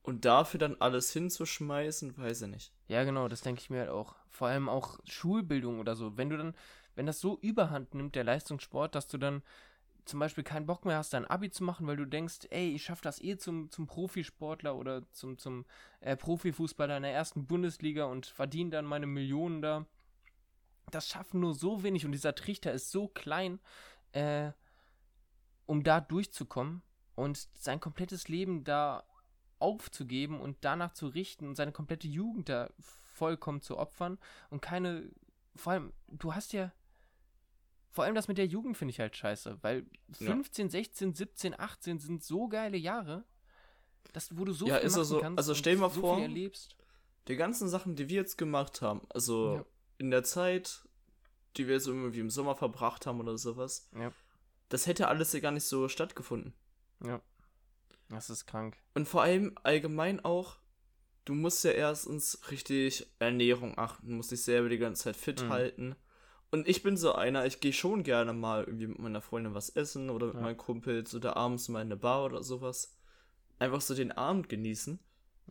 Und 0.02 0.24
dafür 0.24 0.58
dann 0.58 0.76
alles 0.80 1.12
hinzuschmeißen, 1.12 2.16
weiß 2.16 2.42
ich 2.42 2.48
nicht. 2.48 2.72
Ja, 2.88 3.04
genau, 3.04 3.28
das 3.28 3.42
denke 3.42 3.60
ich 3.60 3.68
mir 3.68 3.80
halt 3.80 3.90
auch. 3.90 4.14
Vor 4.30 4.48
allem 4.48 4.68
auch 4.70 4.98
Schulbildung 5.04 5.78
oder 5.78 5.94
so. 5.94 6.16
Wenn 6.16 6.30
du 6.30 6.38
dann, 6.38 6.54
wenn 7.00 7.06
das 7.06 7.20
so 7.20 7.38
überhand 7.40 7.94
nimmt, 7.94 8.14
der 8.14 8.24
Leistungssport, 8.24 8.94
dass 8.94 9.08
du 9.08 9.16
dann 9.16 9.42
zum 10.04 10.20
Beispiel 10.20 10.44
keinen 10.44 10.66
Bock 10.66 10.84
mehr 10.84 10.98
hast, 10.98 11.14
dein 11.14 11.24
Abi 11.24 11.50
zu 11.50 11.64
machen, 11.64 11.86
weil 11.86 11.96
du 11.96 12.04
denkst, 12.04 12.40
ey, 12.50 12.74
ich 12.74 12.84
schaffe 12.84 13.00
das 13.00 13.22
eh 13.22 13.38
zum, 13.38 13.70
zum 13.70 13.86
Profisportler 13.86 14.76
oder 14.76 15.10
zum, 15.12 15.38
zum 15.38 15.64
äh, 16.00 16.14
Profifußballer 16.14 16.98
in 16.98 17.04
der 17.04 17.14
ersten 17.14 17.46
Bundesliga 17.46 18.04
und 18.04 18.26
verdiene 18.26 18.68
dann 18.68 18.84
meine 18.84 19.06
Millionen 19.06 19.62
da. 19.62 19.86
Das 20.90 21.08
schaffen 21.08 21.40
nur 21.40 21.54
so 21.54 21.82
wenig 21.82 22.04
und 22.04 22.12
dieser 22.12 22.34
Trichter 22.34 22.70
ist 22.70 22.90
so 22.90 23.08
klein, 23.08 23.60
äh, 24.12 24.50
um 25.64 25.82
da 25.82 26.02
durchzukommen 26.02 26.82
und 27.14 27.48
sein 27.54 27.80
komplettes 27.80 28.28
Leben 28.28 28.62
da 28.62 29.04
aufzugeben 29.58 30.38
und 30.38 30.58
danach 30.60 30.92
zu 30.92 31.06
richten 31.06 31.48
und 31.48 31.54
seine 31.54 31.72
komplette 31.72 32.08
Jugend 32.08 32.50
da 32.50 32.68
vollkommen 32.78 33.62
zu 33.62 33.78
opfern 33.78 34.18
und 34.50 34.60
keine, 34.60 35.10
vor 35.56 35.72
allem, 35.72 35.94
du 36.08 36.34
hast 36.34 36.52
ja, 36.52 36.72
vor 37.90 38.04
allem 38.04 38.14
das 38.14 38.28
mit 38.28 38.38
der 38.38 38.46
Jugend 38.46 38.76
finde 38.76 38.90
ich 38.92 39.00
halt 39.00 39.16
scheiße, 39.16 39.58
weil 39.62 39.86
Ja. 40.18 40.26
15, 40.32 40.70
16, 40.70 41.14
17, 41.14 41.58
18 41.58 41.98
sind 41.98 42.22
so 42.22 42.48
geile 42.48 42.76
Jahre, 42.76 43.24
dass, 44.12 44.36
wo 44.38 44.44
du 44.44 44.52
so 44.52 44.66
Ja, 44.66 44.76
viel 44.78 44.86
ist 44.86 44.92
machen 44.92 44.98
also- 45.00 45.20
kannst 45.20 45.38
also 45.38 45.54
stell 45.54 45.76
mal 45.76 45.90
so 45.90 46.00
vor, 46.00 46.14
viel 46.16 46.24
erlebst. 46.24 46.76
Die 47.28 47.36
ganzen 47.36 47.68
Sachen, 47.68 47.96
die 47.96 48.08
wir 48.08 48.16
jetzt 48.16 48.38
gemacht 48.38 48.80
haben, 48.82 49.02
also 49.10 49.56
Ja. 49.56 49.64
in 49.98 50.10
der 50.10 50.22
Zeit, 50.24 50.82
die 51.56 51.66
wir 51.68 51.80
so 51.80 51.92
irgendwie 51.92 52.20
im 52.20 52.30
Sommer 52.30 52.54
verbracht 52.56 53.06
haben 53.06 53.20
oder 53.20 53.36
sowas, 53.38 53.88
Ja. 53.96 54.12
das 54.68 54.86
hätte 54.86 55.08
alles 55.08 55.32
ja 55.32 55.40
gar 55.40 55.50
nicht 55.52 55.64
so 55.64 55.88
stattgefunden. 55.88 56.54
Ja. 57.04 57.20
Das 58.08 58.30
ist 58.30 58.46
krank. 58.46 58.76
Und 58.94 59.06
vor 59.06 59.22
allem 59.22 59.56
allgemein 59.62 60.24
auch, 60.24 60.56
du 61.24 61.34
musst 61.34 61.62
ja 61.64 61.70
erstens 61.72 62.50
richtig 62.50 63.06
Ernährung 63.20 63.78
achten, 63.78 64.16
musst 64.16 64.30
dich 64.32 64.42
selber 64.42 64.68
die 64.68 64.78
ganze 64.78 65.04
Zeit 65.04 65.16
fit 65.16 65.42
Mhm. 65.42 65.48
halten. 65.50 65.96
Und 66.50 66.66
ich 66.66 66.82
bin 66.82 66.96
so 66.96 67.12
einer, 67.14 67.46
ich 67.46 67.60
gehe 67.60 67.72
schon 67.72 68.02
gerne 68.02 68.32
mal 68.32 68.64
irgendwie 68.64 68.88
mit 68.88 68.98
meiner 68.98 69.20
Freundin 69.20 69.54
was 69.54 69.70
essen 69.70 70.10
oder 70.10 70.26
mit 70.26 70.36
Ja. 70.36 70.40
meinen 70.42 70.56
Kumpels 70.56 71.14
oder 71.14 71.36
abends 71.36 71.68
mal 71.68 71.80
in 71.80 71.88
eine 71.88 71.96
Bar 71.96 72.24
oder 72.24 72.42
sowas. 72.42 72.96
Einfach 73.58 73.80
so 73.80 73.94
den 73.94 74.10
Abend 74.12 74.48
genießen. 74.48 74.98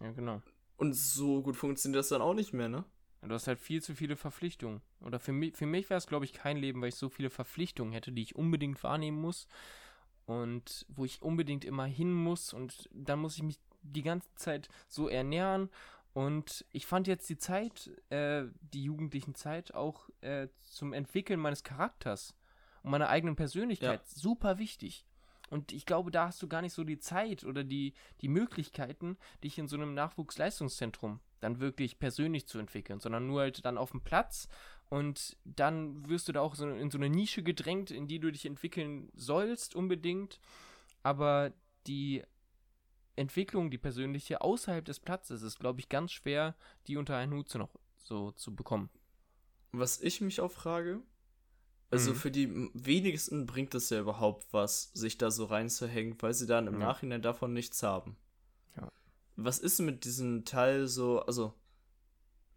Ja, 0.01 0.11
genau. 0.11 0.41
Und 0.77 0.93
so 0.93 1.41
gut 1.41 1.55
funktioniert 1.55 1.99
das 1.99 2.09
dann 2.09 2.21
auch 2.21 2.33
nicht 2.33 2.53
mehr, 2.53 2.69
ne? 2.69 2.83
Du 3.21 3.33
hast 3.33 3.47
halt 3.47 3.59
viel 3.59 3.81
zu 3.81 3.95
viele 3.95 4.15
Verpflichtungen. 4.15 4.81
Oder 5.01 5.19
für 5.19 5.33
mich, 5.33 5.55
für 5.55 5.65
mich 5.65 5.89
wäre 5.89 5.97
es, 5.97 6.07
glaube 6.07 6.25
ich, 6.25 6.31
kein 6.33 6.57
Leben, 6.57 6.81
weil 6.81 6.89
ich 6.89 6.95
so 6.95 7.09
viele 7.09 7.29
Verpflichtungen 7.29 7.91
hätte, 7.91 8.11
die 8.11 8.21
ich 8.21 8.35
unbedingt 8.35 8.81
wahrnehmen 8.83 9.19
muss. 9.19 9.47
Und 10.25 10.85
wo 10.89 11.05
ich 11.05 11.21
unbedingt 11.21 11.65
immer 11.65 11.85
hin 11.85 12.13
muss. 12.13 12.53
Und 12.53 12.89
dann 12.93 13.19
muss 13.19 13.35
ich 13.35 13.43
mich 13.43 13.59
die 13.81 14.03
ganze 14.03 14.33
Zeit 14.35 14.69
so 14.87 15.09
ernähren. 15.09 15.69
Und 16.13 16.65
ich 16.71 16.85
fand 16.85 17.07
jetzt 17.07 17.29
die 17.29 17.37
Zeit, 17.37 17.91
äh, 18.09 18.45
die 18.61 18.83
jugendlichen 18.83 19.35
Zeit, 19.35 19.73
auch 19.73 20.09
äh, 20.21 20.47
zum 20.61 20.93
Entwickeln 20.93 21.39
meines 21.39 21.63
Charakters 21.63 22.35
und 22.83 22.91
meiner 22.91 23.09
eigenen 23.09 23.35
Persönlichkeit 23.35 24.07
super 24.07 24.57
wichtig. 24.57 25.05
Und 25.49 25.71
ich 25.71 25.85
glaube, 25.85 26.11
da 26.11 26.27
hast 26.27 26.41
du 26.41 26.47
gar 26.47 26.61
nicht 26.61 26.73
so 26.73 26.83
die 26.83 26.99
Zeit 26.99 27.43
oder 27.43 27.63
die, 27.63 27.93
die 28.21 28.27
Möglichkeiten, 28.27 29.17
dich 29.43 29.57
in 29.57 29.67
so 29.67 29.77
einem 29.77 29.93
Nachwuchsleistungszentrum 29.93 31.19
dann 31.39 31.59
wirklich 31.59 31.99
persönlich 31.99 32.47
zu 32.47 32.59
entwickeln, 32.59 32.99
sondern 32.99 33.27
nur 33.27 33.41
halt 33.41 33.65
dann 33.65 33.77
auf 33.77 33.91
dem 33.91 34.01
Platz. 34.01 34.47
Und 34.89 35.37
dann 35.45 36.07
wirst 36.07 36.27
du 36.27 36.31
da 36.31 36.41
auch 36.41 36.55
so 36.55 36.67
in 36.67 36.91
so 36.91 36.97
eine 36.97 37.09
Nische 37.09 37.43
gedrängt, 37.43 37.91
in 37.91 38.07
die 38.07 38.19
du 38.19 38.31
dich 38.31 38.45
entwickeln 38.45 39.09
sollst 39.15 39.75
unbedingt, 39.75 40.39
aber 41.03 41.53
die 41.87 42.23
Entwicklung, 43.19 43.69
die 43.69 43.77
persönliche 43.77 44.41
außerhalb 44.41 44.83
des 44.85 44.99
Platzes 44.99 45.41
ist, 45.41 45.59
glaube 45.59 45.79
ich, 45.79 45.89
ganz 45.89 46.11
schwer, 46.11 46.55
die 46.87 46.97
unter 46.97 47.15
einen 47.17 47.33
Hut 47.33 47.49
zu 47.49 47.57
noch 47.57 47.69
so 47.97 48.31
zu 48.31 48.55
bekommen. 48.55 48.89
Was 49.71 49.99
ich 50.01 50.21
mich 50.21 50.41
auch 50.41 50.51
frage, 50.51 51.01
also 51.91 52.11
Mhm. 52.11 52.15
für 52.15 52.31
die 52.31 52.69
wenigsten 52.73 53.45
bringt 53.45 53.75
es 53.75 53.89
ja 53.89 53.99
überhaupt 53.99 54.47
was, 54.51 54.91
sich 54.93 55.17
da 55.17 55.29
so 55.31 55.45
reinzuhängen, 55.45 56.15
weil 56.21 56.33
sie 56.33 56.47
dann 56.47 56.67
im 56.67 56.73
Ja. 56.75 56.79
Nachhinein 56.87 57.21
davon 57.21 57.53
nichts 57.53 57.83
haben. 57.83 58.15
Ja. 58.77 58.89
Was 59.35 59.59
ist 59.59 59.79
mit 59.79 60.05
diesem 60.05 60.45
Teil 60.45 60.87
so, 60.87 61.21
also 61.21 61.53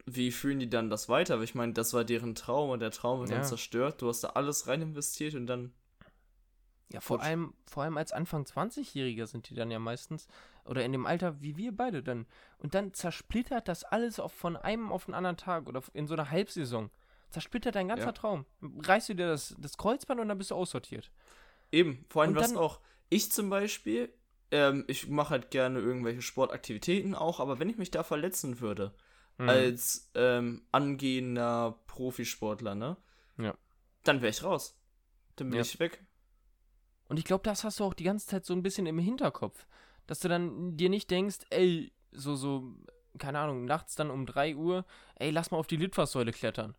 wie 0.06 0.32
fühlen 0.32 0.58
die 0.58 0.68
dann 0.70 0.90
das 0.90 1.08
weiter? 1.08 1.36
Weil 1.38 1.44
ich 1.44 1.54
meine, 1.54 1.72
das 1.74 1.92
war 1.92 2.04
deren 2.04 2.34
Traum 2.34 2.70
und 2.70 2.80
der 2.80 2.90
Traum 2.90 3.20
wird 3.20 3.30
Ja. 3.30 3.36
dann 3.38 3.44
zerstört. 3.46 4.00
Du 4.02 4.08
hast 4.08 4.20
da 4.24 4.30
alles 4.30 4.66
rein 4.66 4.82
investiert 4.82 5.34
und 5.34 5.46
dann 5.46 5.72
Ja, 6.90 7.00
vor 7.00 7.18
Futsch. 7.18 7.26
allem, 7.26 7.54
vor 7.66 7.82
allem 7.84 7.96
als 7.96 8.12
Anfang 8.12 8.44
20-Jähriger 8.44 9.26
sind 9.26 9.48
die 9.48 9.54
dann 9.54 9.70
ja 9.70 9.78
meistens, 9.78 10.26
oder 10.64 10.84
in 10.84 10.92
dem 10.92 11.06
Alter 11.06 11.40
wie 11.40 11.56
wir 11.56 11.74
beide 11.76 12.02
dann. 12.02 12.26
Und 12.58 12.74
dann 12.74 12.92
zersplittert 12.92 13.66
das 13.68 13.82
alles 13.84 14.20
auf, 14.20 14.32
von 14.32 14.56
einem 14.56 14.92
auf 14.92 15.06
den 15.06 15.14
anderen 15.14 15.36
Tag 15.36 15.66
oder 15.68 15.82
in 15.94 16.06
so 16.06 16.14
einer 16.14 16.30
Halbsaison. 16.30 16.90
Zersplittert 17.30 17.74
dein 17.76 17.88
ganzer 17.88 18.06
Ja. 18.06 18.12
Traum. 18.12 18.44
Reißt 18.60 19.08
du 19.08 19.14
dir 19.14 19.26
das, 19.28 19.54
das 19.58 19.78
Kreuzband 19.78 20.20
und 20.20 20.28
dann 20.28 20.36
bist 20.38 20.50
du 20.50 20.54
aussortiert. 20.54 21.10
Eben, 21.70 22.04
vor 22.10 22.22
allem 22.22 22.32
Und 22.32 22.36
was 22.36 22.48
dann- 22.48 22.58
auch 22.58 22.80
ich 23.08 23.32
zum 23.32 23.48
Beispiel, 23.48 24.12
ähm, 24.50 24.84
ich 24.86 25.08
mache 25.08 25.30
halt 25.30 25.50
gerne 25.50 25.78
irgendwelche 25.80 26.20
Sportaktivitäten 26.20 27.14
auch, 27.14 27.40
aber 27.40 27.58
wenn 27.58 27.70
ich 27.70 27.78
mich 27.78 27.90
da 27.90 28.02
verletzen 28.02 28.60
würde, 28.60 28.94
Mhm. 29.38 29.48
als 29.48 30.10
ähm, 30.14 30.66
angehender 30.72 31.80
Profisportler, 31.86 32.74
ne? 32.74 32.98
Ja. 33.38 33.54
Dann 34.04 34.20
wäre 34.20 34.28
ich 34.30 34.44
raus. 34.44 34.78
Dann 35.36 35.48
bin 35.48 35.56
Ja. 35.56 35.62
ich 35.62 35.80
weg. 35.80 36.04
Und 37.12 37.18
ich 37.18 37.26
glaube, 37.26 37.44
das 37.44 37.62
hast 37.62 37.78
du 37.78 37.84
auch 37.84 37.92
die 37.92 38.04
ganze 38.04 38.26
Zeit 38.26 38.46
so 38.46 38.54
ein 38.54 38.62
bisschen 38.62 38.86
im 38.86 38.98
Hinterkopf. 38.98 39.66
Dass 40.06 40.20
du 40.20 40.28
dann 40.28 40.78
dir 40.78 40.88
nicht 40.88 41.10
denkst, 41.10 41.40
ey, 41.50 41.92
so, 42.10 42.36
so, 42.36 42.74
keine 43.18 43.38
Ahnung, 43.38 43.66
nachts 43.66 43.94
dann 43.94 44.10
um 44.10 44.24
3 44.24 44.56
Uhr, 44.56 44.86
ey, 45.16 45.30
lass 45.30 45.50
mal 45.50 45.58
auf 45.58 45.66
die 45.66 45.76
Litfaßsäule 45.76 46.32
klettern. 46.32 46.74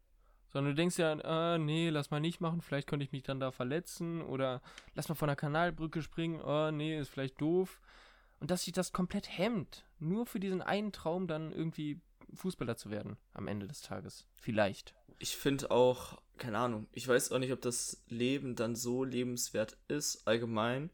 Sondern 0.48 0.72
du 0.72 0.76
denkst 0.76 0.98
ja, 0.98 1.54
äh, 1.54 1.60
nee, 1.60 1.92
lass 1.92 2.10
mal 2.10 2.20
nicht 2.20 2.42
machen, 2.42 2.62
vielleicht 2.62 2.88
könnte 2.88 3.04
ich 3.04 3.12
mich 3.12 3.22
dann 3.22 3.40
da 3.40 3.52
verletzen 3.52 4.24
oder 4.24 4.64
lass 4.96 5.08
mal 5.08 5.14
von 5.14 5.28
der 5.28 5.36
Kanalbrücke 5.36 6.02
springen, 6.02 6.42
oh, 6.42 6.72
nee, 6.72 6.98
ist 6.98 7.10
vielleicht 7.10 7.40
doof. 7.40 7.80
Und 8.40 8.50
dass 8.50 8.64
sich 8.64 8.74
das 8.74 8.92
komplett 8.92 9.38
hemmt, 9.38 9.86
nur 10.00 10.26
für 10.26 10.40
diesen 10.40 10.64
einen 10.64 10.92
Traum 10.92 11.28
dann 11.28 11.52
irgendwie 11.52 12.02
Fußballer 12.34 12.76
zu 12.76 12.90
werden 12.90 13.18
am 13.36 13.48
Ende 13.48 13.68
des 13.68 13.84
Tages. 13.84 14.26
Vielleicht. 14.34 14.96
Ich 15.20 15.38
finde 15.38 15.72
auch, 15.72 16.22
keine 16.38 16.58
Ahnung, 16.58 16.88
ich 16.92 17.08
weiß 17.08 17.32
auch 17.32 17.40
nicht, 17.40 17.52
ob 17.54 17.62
das 17.62 18.04
Leben 18.08 18.56
dann 18.56 18.76
so 18.76 19.04
lebenswert 19.04 19.78
ist, 19.88 20.28
allgemein. 20.28 20.90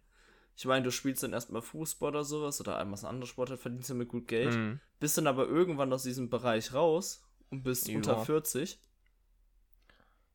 Ich 0.55 0.65
meine, 0.65 0.83
du 0.83 0.91
spielst 0.91 1.23
dann 1.23 1.33
erstmal 1.33 1.61
Fußball 1.61 2.09
oder 2.09 2.23
sowas 2.23 2.59
oder 2.59 2.77
einmal 2.77 2.99
ein 2.99 3.05
anderes 3.05 3.29
Sport, 3.29 3.57
verdienst 3.57 3.89
damit 3.89 4.09
gut 4.09 4.27
Geld. 4.27 4.55
Mhm. 4.55 4.79
Bist 4.99 5.17
dann 5.17 5.27
aber 5.27 5.47
irgendwann 5.47 5.93
aus 5.93 6.03
diesem 6.03 6.29
Bereich 6.29 6.73
raus 6.73 7.23
und 7.49 7.63
bist 7.63 7.87
Ja. 7.87 7.95
unter 7.95 8.25
40. 8.25 8.77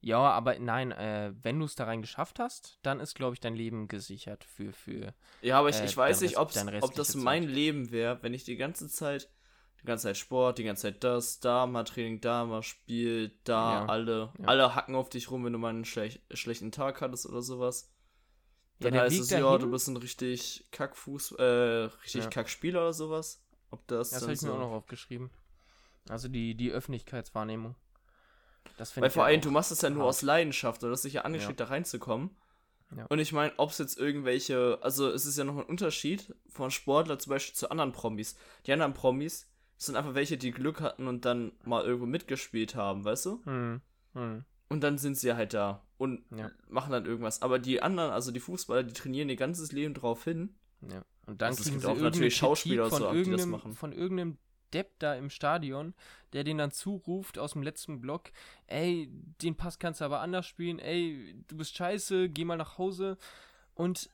Ja, 0.00 0.18
aber 0.18 0.58
nein, 0.58 0.92
äh, 0.92 1.32
wenn 1.42 1.58
du 1.58 1.64
es 1.64 1.76
da 1.76 1.84
rein 1.84 2.02
geschafft 2.02 2.38
hast, 2.38 2.78
dann 2.82 3.00
ist, 3.00 3.14
glaube 3.14 3.34
ich, 3.34 3.40
dein 3.40 3.54
Leben 3.54 3.88
gesichert 3.88 4.44
für, 4.44 4.72
für. 4.72 5.14
Ja, 5.40 5.58
aber 5.58 5.70
ich, 5.70 5.76
Äh, 5.76 5.86
ich 5.86 5.96
weiß 5.96 6.20
nicht, 6.20 6.36
ob 6.36 6.52
das 6.52 7.14
mein 7.14 7.44
Zeit. 7.44 7.50
Leben 7.54 7.90
wäre, 7.90 8.22
wenn 8.22 8.34
ich 8.34 8.44
die 8.44 8.56
ganze 8.56 8.88
Zeit, 8.88 9.30
die 9.84 9.88
ganze 9.88 10.04
Zeit 10.04 10.16
Sport, 10.16 10.56
die 10.58 10.64
ganze 10.64 10.82
Zeit 10.82 11.04
das, 11.04 11.40
da 11.40 11.66
mal 11.66 11.84
Training, 11.84 12.20
da 12.22 12.44
mal 12.46 12.62
Spiel, 12.62 13.38
da 13.44 13.74
Ja. 13.82 13.86
alle, 13.86 14.32
Ja. 14.38 14.46
alle 14.48 14.74
hacken 14.74 14.94
auf 14.94 15.10
dich 15.10 15.30
rum, 15.30 15.44
wenn 15.44 15.52
du 15.52 15.58
mal 15.58 15.68
einen 15.68 15.84
schlech 15.84 16.20
schlechten 16.32 16.72
Tag 16.72 17.00
hattest 17.02 17.26
oder 17.26 17.42
sowas. 17.42 17.90
Ja, 18.78 18.84
Dann 18.84 18.94
der 18.94 19.02
heißt 19.02 19.20
es, 19.20 19.30
ja, 19.30 19.40
dahin- 19.40 19.60
du 19.60 19.70
bist 19.70 19.86
ein 19.88 19.96
richtig 19.98 20.66
Kackfuß, 20.72 21.32
äh, 21.32 21.42
richtig 22.02 22.24
Ja. 22.24 22.30
Kackspieler 22.30 22.80
oder 22.80 22.92
sowas. 22.94 23.44
Ob 23.70 23.86
das, 23.86 24.10
Das 24.10 24.22
habe 24.22 24.32
ich 24.32 24.40
mir 24.42 24.48
so. 24.48 24.54
auch 24.54 24.58
noch 24.58 24.70
aufgeschrieben. 24.72 25.30
Also 26.08 26.28
die, 26.28 26.54
die 26.54 26.70
Öffentlichkeitswahrnehmung. 26.70 27.76
Das 28.78 28.90
finde 28.92 29.04
Weil 29.04 29.10
vor 29.10 29.24
ja 29.24 29.26
allem, 29.28 29.40
du 29.42 29.50
machst 29.50 29.70
es 29.70 29.82
ja 29.82 29.90
nur 29.90 30.00
hart. 30.04 30.08
aus 30.08 30.22
Leidenschaft, 30.22 30.82
oder 30.82 30.92
hast 30.92 31.04
dich 31.04 31.12
ja 31.14 31.22
angestrebt, 31.22 31.60
da 31.60 31.66
reinzukommen. 31.66 32.30
Ja. 32.96 33.06
Und 33.06 33.18
ich 33.18 33.32
meine, 33.32 33.52
ob 33.58 33.70
es 33.70 33.78
jetzt 33.78 33.98
irgendwelche, 33.98 34.78
also 34.82 35.10
es 35.10 35.26
ist 35.26 35.36
ja 35.36 35.44
noch 35.44 35.56
ein 35.56 35.64
Unterschied 35.64 36.34
von 36.48 36.70
Sportler 36.70 37.18
zum 37.18 37.30
Beispiel 37.30 37.54
zu 37.54 37.70
anderen 37.70 37.92
Promis. 37.92 38.36
Die 38.66 38.72
anderen 38.72 38.94
Promis 38.94 39.50
sind 39.86 39.96
einfach 39.96 40.14
welche, 40.14 40.36
die 40.36 40.50
Glück 40.50 40.80
hatten 40.80 41.06
und 41.06 41.24
dann 41.24 41.52
mal 41.64 41.84
irgendwo 41.84 42.06
mitgespielt 42.06 42.74
haben, 42.74 43.04
weißt 43.04 43.26
du? 43.26 43.40
Hm, 43.44 43.80
hm. 44.14 44.44
Und 44.68 44.80
dann 44.82 44.98
sind 44.98 45.16
sie 45.16 45.34
halt 45.34 45.54
da 45.54 45.82
und 45.98 46.24
Ja. 46.36 46.50
machen 46.68 46.92
dann 46.92 47.06
irgendwas. 47.06 47.42
Aber 47.42 47.58
die 47.58 47.82
anderen, 47.82 48.10
also 48.10 48.30
die 48.32 48.40
Fußballer, 48.40 48.82
die 48.82 48.92
trainieren 48.94 49.28
ihr 49.28 49.36
ganzes 49.36 49.72
Leben 49.72 49.94
drauf 49.94 50.24
hin. 50.24 50.54
Ja. 50.90 51.04
Und 51.26 51.40
dann 51.40 51.50
Also 51.50 51.62
es 51.62 51.70
gibt 51.70 51.80
sie 51.82 51.86
auch 51.88 51.96
natürlich 51.96 52.36
Schauspieler 52.36 52.88
von, 52.90 52.98
so, 53.02 53.12
die 53.12 53.30
das 53.30 53.46
machen. 53.46 53.74
von 53.74 53.92
irgendeinem 53.92 54.38
Depp 54.72 54.98
da 54.98 55.14
im 55.14 55.30
Stadion, 55.30 55.94
der 56.32 56.44
den 56.44 56.58
dann 56.58 56.72
zuruft 56.72 57.38
aus 57.38 57.52
dem 57.52 57.62
letzten 57.62 58.00
Block, 58.00 58.32
ey, 58.66 59.08
den 59.40 59.54
Pass 59.56 59.78
kannst 59.78 60.00
du 60.00 60.04
aber 60.04 60.20
anders 60.20 60.46
spielen, 60.46 60.80
ey, 60.80 61.36
du 61.46 61.56
bist 61.56 61.76
scheiße, 61.76 62.28
geh 62.28 62.44
mal 62.44 62.56
nach 62.56 62.76
Hause. 62.76 63.16
Und 63.74 64.10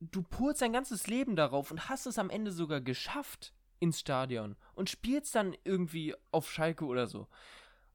du 0.00 0.22
purzt 0.22 0.60
dein 0.60 0.72
ganzes 0.72 1.06
Leben 1.06 1.36
darauf 1.36 1.70
und 1.70 1.88
hast 1.88 2.06
es 2.06 2.18
am 2.18 2.28
Ende 2.30 2.52
sogar 2.52 2.80
geschafft 2.80 3.52
ins 3.82 3.98
Stadion 3.98 4.56
und 4.74 4.88
spielst 4.88 5.34
dann 5.34 5.56
irgendwie 5.64 6.14
auf 6.30 6.50
Schalke 6.50 6.84
oder 6.86 7.08
so. 7.08 7.26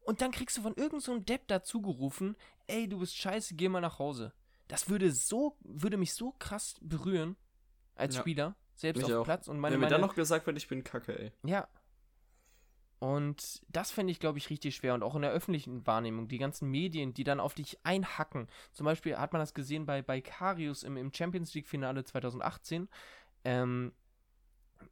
Und 0.02 0.22
dann 0.22 0.32
kriegst 0.32 0.58
du 0.58 0.62
von 0.62 0.74
irgendeinem 0.74 1.00
so 1.00 1.12
einem 1.14 1.26
Depp 1.26 1.48
dazu 1.48 1.82
gerufen, 1.82 2.36
ey, 2.68 2.88
du 2.90 3.00
bist 3.00 3.16
scheiße, 3.18 3.56
geh 3.56 3.70
mal 3.70 3.80
nach 3.82 3.98
Hause. 4.00 4.34
Das 4.68 4.90
würde 4.90 5.12
so, 5.12 5.56
würde 5.62 5.96
mich 5.98 6.14
so 6.14 6.34
krass 6.40 6.76
berühren 6.82 7.38
als 7.96 8.16
Ja. 8.16 8.22
Spieler, 8.22 8.56
selbst 8.76 9.02
Mich 9.02 9.14
auf 9.14 9.22
auch. 9.22 9.24
Platz. 9.24 9.48
Und 9.48 9.60
meine, 9.60 9.74
Wenn 9.74 9.80
mir 9.80 9.86
meine, 9.86 9.96
dann 9.96 10.02
noch 10.02 10.16
gesagt 10.16 10.46
wird, 10.46 10.58
ich 10.58 10.68
bin 10.68 10.84
kacke, 10.84 11.18
ey. 11.18 11.32
ja. 11.44 11.68
Und 13.00 13.62
das 13.70 13.92
fände 13.92 14.12
ich, 14.12 14.20
glaube 14.20 14.40
ich, 14.40 14.50
richtig 14.50 14.76
schwer. 14.76 14.96
Und 14.96 15.04
auch 15.04 15.16
in 15.16 15.22
der 15.22 15.32
öffentlichen 15.32 15.86
Wahrnehmung, 15.86 16.28
die 16.28 16.40
ganzen 16.40 16.70
Medien, 16.72 17.14
die 17.14 17.24
dann 17.24 17.40
auf 17.40 17.54
dich 17.54 17.78
einhacken. 17.86 18.48
Zum 18.74 18.86
Beispiel 18.86 19.18
hat 19.18 19.34
man 19.34 19.40
das 19.40 19.54
gesehen 19.54 19.86
bei, 19.86 20.02
bei 20.02 20.20
Karius 20.20 20.82
im, 20.84 20.98
im 20.98 21.14
Champions 21.14 21.54
League-Finale 21.54 22.04
2018 22.04 22.90
ähm, 23.46 23.94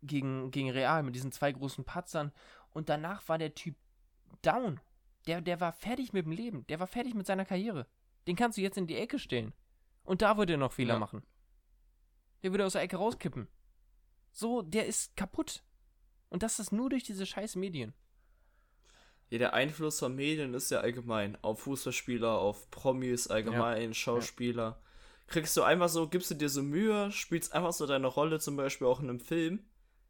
gegen, 0.04 0.52
gegen 0.52 0.70
Real 0.72 1.04
mit 1.04 1.16
diesen 1.16 1.32
zwei 1.32 1.52
großen 1.52 1.84
Patzern. 1.86 2.32
Und 2.72 2.90
danach 2.90 3.28
war 3.28 3.38
der 3.38 3.54
Typ 3.56 3.76
down. 4.42 4.80
Der, 5.28 5.42
der 5.42 5.60
war 5.60 5.74
fertig 5.74 6.14
mit 6.14 6.26
dem 6.26 6.32
Leben. 6.32 6.68
Der 6.68 6.80
war 6.80 6.88
fertig 6.88 7.14
mit 7.16 7.26
seiner 7.26 7.46
Karriere. 7.46 7.88
Den 8.28 8.36
kannst 8.36 8.58
du 8.58 8.62
jetzt 8.62 8.78
in 8.78 8.88
die 8.88 8.98
Ecke 8.98 9.20
stellen. 9.20 9.54
Und 10.04 10.22
da 10.22 10.38
würde 10.38 10.54
er 10.54 10.58
noch 10.58 10.74
Fehler 10.74 10.96
Ja. 10.96 11.00
machen. 11.00 11.24
Der 12.44 12.52
würde 12.52 12.66
aus 12.66 12.74
der 12.74 12.82
Ecke 12.84 12.98
rauskippen. 12.98 13.48
So, 14.32 14.62
der 14.62 14.86
ist 14.86 15.16
kaputt. 15.16 15.64
Und 16.30 16.44
das 16.44 16.60
ist 16.60 16.72
nur 16.72 16.90
durch 16.90 17.04
diese 17.04 17.26
scheiß 17.26 17.56
Medien. 17.56 17.94
Ja, 19.30 19.40
der 19.40 19.54
Einfluss 19.54 20.00
von 20.00 20.14
Medien 20.16 20.54
ist 20.54 20.70
ja 20.70 20.82
allgemein. 20.82 21.38
Auf 21.42 21.62
Fußballspieler, 21.62 22.38
auf 22.38 22.70
Promis 22.70 23.28
allgemein, 23.28 23.94
Schauspieler. 23.94 24.80
Kriegst 25.28 25.58
du 25.58 25.64
einfach 25.64 25.90
so, 25.90 26.08
gibst 26.08 26.30
du 26.30 26.36
dir 26.36 26.50
so 26.50 26.62
Mühe, 26.62 27.12
spielst 27.12 27.54
einfach 27.54 27.74
so 27.74 27.88
deine 27.88 28.06
Rolle, 28.06 28.40
zum 28.40 28.56
Beispiel 28.56 28.86
auch 28.86 29.00
in 29.00 29.10
einem 29.10 29.20
Film. 29.20 29.66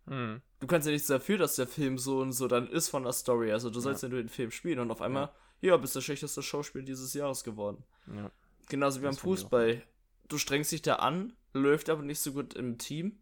Hm. 0.08 0.42
Du 0.60 0.68
kannst 0.68 0.86
ja 0.86 0.94
nichts 0.94 1.08
dafür, 1.08 1.38
dass 1.38 1.56
der 1.56 1.68
Film 1.68 1.98
so 1.98 2.20
und 2.20 2.32
so 2.32 2.48
dann 2.48 2.68
ist 2.68 2.90
von 2.90 3.04
der 3.04 3.14
Story. 3.14 3.52
Also 3.52 3.70
du 3.70 3.80
sollst 3.80 4.04
ja, 4.04 4.10
nur 4.10 4.20
den 4.20 4.30
Film 4.30 4.52
spielen 4.52 4.80
und 4.80 4.92
auf 4.92 5.02
einmal, 5.02 5.32
ja, 5.62 5.76
bist 5.78 5.96
der 5.96 6.02
schlechteste 6.02 6.44
Schauspieler 6.44 6.84
dieses 6.84 7.14
Jahres 7.14 7.44
geworden. 7.44 7.84
Ja. 8.14 8.32
Genauso 8.70 9.02
wie 9.02 9.06
Das 9.06 9.18
beim. 9.18 9.24
Fußball. 9.24 9.84
Du 10.28 10.38
strengst 10.38 10.72
dich 10.72 10.82
da 10.82 10.96
an, 10.96 11.34
läuft 11.54 11.90
aber 11.90 12.02
nicht 12.02 12.20
so 12.20 12.34
gut 12.34 12.56
im 12.56 12.78
Team. 12.78 13.20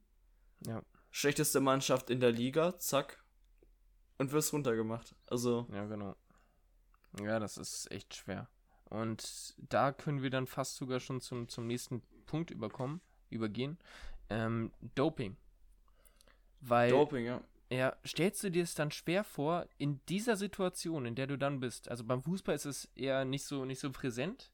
Ja. 0.65 0.81
Schlechteste 1.11 1.59
Mannschaft 1.59 2.09
in 2.09 2.19
der 2.19 2.31
Liga, 2.31 2.77
zack. 2.79 3.23
Und 4.17 4.31
wirst 4.31 4.53
runtergemacht. 4.53 5.15
Also, 5.27 5.67
ja, 5.71 5.85
genau. 5.85 6.15
Ja, 7.21 7.39
das 7.39 7.57
ist 7.57 7.91
echt 7.91 8.15
schwer. 8.15 8.47
Und 8.85 9.55
da 9.57 9.91
können 9.91 10.21
wir 10.21 10.29
dann 10.29 10.47
fast 10.47 10.77
sogar 10.77 10.99
schon 10.99 11.19
zum, 11.19 11.49
zum 11.49 11.67
nächsten 11.67 12.01
Punkt 12.25 12.51
überkommen, 12.51 13.01
übergehen. 13.29 13.77
Ähm, 14.29 14.71
Doping. 14.95 15.35
Weil, 16.65 16.91
Doping, 16.91 17.25
ja. 17.25 17.41
ja, 17.69 17.95
stellst 18.05 18.43
du 18.43 18.49
dir 18.49 18.63
es 18.63 18.75
dann 18.75 18.91
schwer 18.91 19.23
vor, 19.23 19.67
in 19.77 19.99
dieser 20.07 20.37
Situation, 20.37 21.05
in 21.05 21.15
der 21.15 21.27
du 21.27 21.37
dann 21.37 21.59
bist, 21.59 21.89
also 21.89 22.03
beim 22.03 22.23
Fußball 22.23 22.55
ist 22.55 22.65
es 22.65 22.85
eher 22.95 23.25
nicht 23.25 23.43
so, 23.43 23.65
nicht 23.65 23.79
so 23.79 23.91
präsent, 23.91 24.51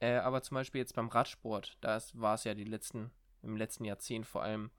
äh, 0.00 0.16
aber 0.16 0.42
zum 0.42 0.56
Beispiel 0.56 0.80
jetzt 0.80 0.94
beim 0.94 1.08
Radsport, 1.08 1.78
da 1.80 1.98
war 2.12 2.34
es 2.34 2.44
ja 2.44 2.54
die 2.54 2.64
letzten, 2.64 3.10
im 3.42 3.56
letzten 3.56 3.84
Jahrzehnt 3.84 4.26
vor 4.26 4.42
allem 4.42 4.70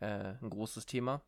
äh, 0.00 0.34
ein 0.40 0.48
großes 0.48 0.86
Thema, 0.86 1.20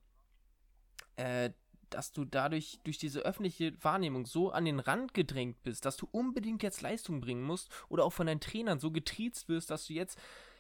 äh, 1.17 1.51
dass 1.91 2.13
du 2.13 2.25
dadurch 2.25 2.81
durch 2.85 2.99
diese 2.99 3.21
öffentliche 3.21 3.73
Wahrnehmung 3.83 4.27
so 4.27 4.51
an 4.51 4.65
den 4.65 4.81
Rand 4.81 5.15
gedrängt 5.15 5.63
bist, 5.63 5.85
dass 5.85 5.97
du 5.97 6.09
unbedingt 6.11 6.63
jetzt 6.63 6.81
Leistung 6.81 7.21
bringen 7.21 7.43
musst 7.43 7.71
oder 7.89 8.05
auch 8.05 8.13
von 8.13 8.27
deinen 8.27 8.41
Trainern 8.41 8.79
so 8.79 8.91
getriezt 8.91 9.49
wirst, 9.49 9.71
dass 9.71 9.87
du 9.87 9.93
jetzt, 9.93 10.19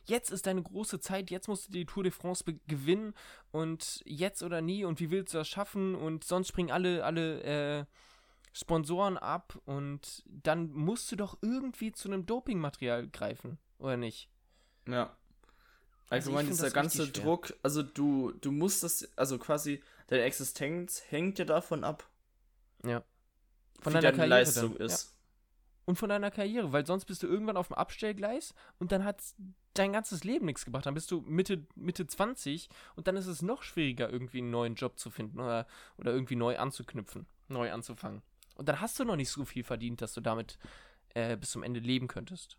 jetzt 0.08 0.30
ist 0.30 0.46
deine 0.46 0.62
große 0.62 1.00
Zeit, 1.00 1.30
jetzt 1.30 1.48
musst 1.48 1.68
du 1.68 1.72
die 1.72 1.86
Tour 1.86 2.02
de 2.02 2.12
France 2.12 2.44
gewinnen 2.66 3.14
und 3.50 4.02
jetzt 4.04 4.42
oder 4.42 4.60
nie 4.60 4.84
und 4.84 5.00
wie 5.00 5.10
willst 5.10 5.34
du 5.34 5.38
das 5.38 5.48
schaffen 5.48 5.94
und 5.94 6.24
sonst 6.24 6.48
springen 6.48 6.70
alle, 6.70 7.04
alle 7.04 7.42
äh, 7.42 7.84
Sponsoren 8.52 9.16
ab 9.18 9.58
und 9.66 10.24
dann 10.26 10.72
musst 10.72 11.12
du 11.12 11.16
doch 11.16 11.38
irgendwie 11.42 11.92
zu 11.92 12.08
einem 12.08 12.26
Dopingmaterial 12.26 13.08
greifen, 13.08 13.58
oder 13.78 13.96
nicht? 13.96 14.28
Ja. 14.86 15.16
Also 16.10 16.30
ich 16.30 16.36
Allgemein 16.36 16.46
find 16.46 16.58
dieser 16.58 16.70
ganze. 16.70 17.08
Druck, 17.10 17.54
also 17.62 17.82
du, 17.82 18.32
du 18.32 18.50
musst 18.50 18.82
das, 18.82 19.08
also 19.16 19.38
quasi 19.38 19.82
deine 20.06 20.22
Existenz 20.22 21.02
hängt 21.08 21.38
ja 21.38 21.44
davon 21.44 21.84
ab, 21.84 22.08
Ja. 22.82 23.04
Von 23.80 23.92
wie 23.92 23.94
deiner 24.00 24.12
deine 24.12 24.16
Karriere 24.16 24.40
Leistung 24.40 24.78
dann. 24.78 24.88
Ja. 24.88 24.96
Und 25.88 25.96
von 25.96 26.10
deiner 26.10 26.30
Karriere, 26.30 26.70
weil 26.74 26.84
sonst 26.84 27.06
bist 27.06 27.22
du 27.22 27.26
irgendwann 27.26 27.56
auf 27.56 27.68
dem 27.68 27.76
Abstellgleis 27.76 28.54
und 28.78 28.92
dann 28.92 29.04
hat 29.04 29.22
dein 29.72 29.94
ganzes 29.94 30.22
Leben 30.22 30.44
nichts 30.44 30.66
gebracht. 30.66 30.84
Dann 30.84 30.92
bist 30.92 31.10
du 31.10 31.22
Mitte, 31.22 31.64
Mitte 31.76 32.06
20 32.06 32.68
und 32.94 33.08
dann 33.08 33.16
ist 33.16 33.26
es 33.26 33.40
noch 33.40 33.62
schwieriger, 33.62 34.10
irgendwie 34.10 34.40
einen 34.40 34.50
neuen 34.50 34.74
Job 34.74 34.98
zu 34.98 35.08
finden 35.08 35.40
oder, 35.40 35.66
oder 35.96 36.12
irgendwie 36.12 36.36
neu 36.36 36.58
anzuknüpfen, 36.58 37.24
neu 37.48 37.72
anzufangen. 37.72 38.20
Und 38.56 38.68
dann 38.68 38.82
hast 38.82 39.00
du 39.00 39.04
noch 39.06 39.16
nicht 39.16 39.30
so 39.30 39.46
viel 39.46 39.64
verdient, 39.64 40.02
dass 40.02 40.12
du 40.12 40.20
damit 40.20 40.58
äh, 41.14 41.38
bis 41.38 41.52
zum 41.52 41.62
Ende 41.62 41.80
leben 41.80 42.06
könntest. 42.06 42.58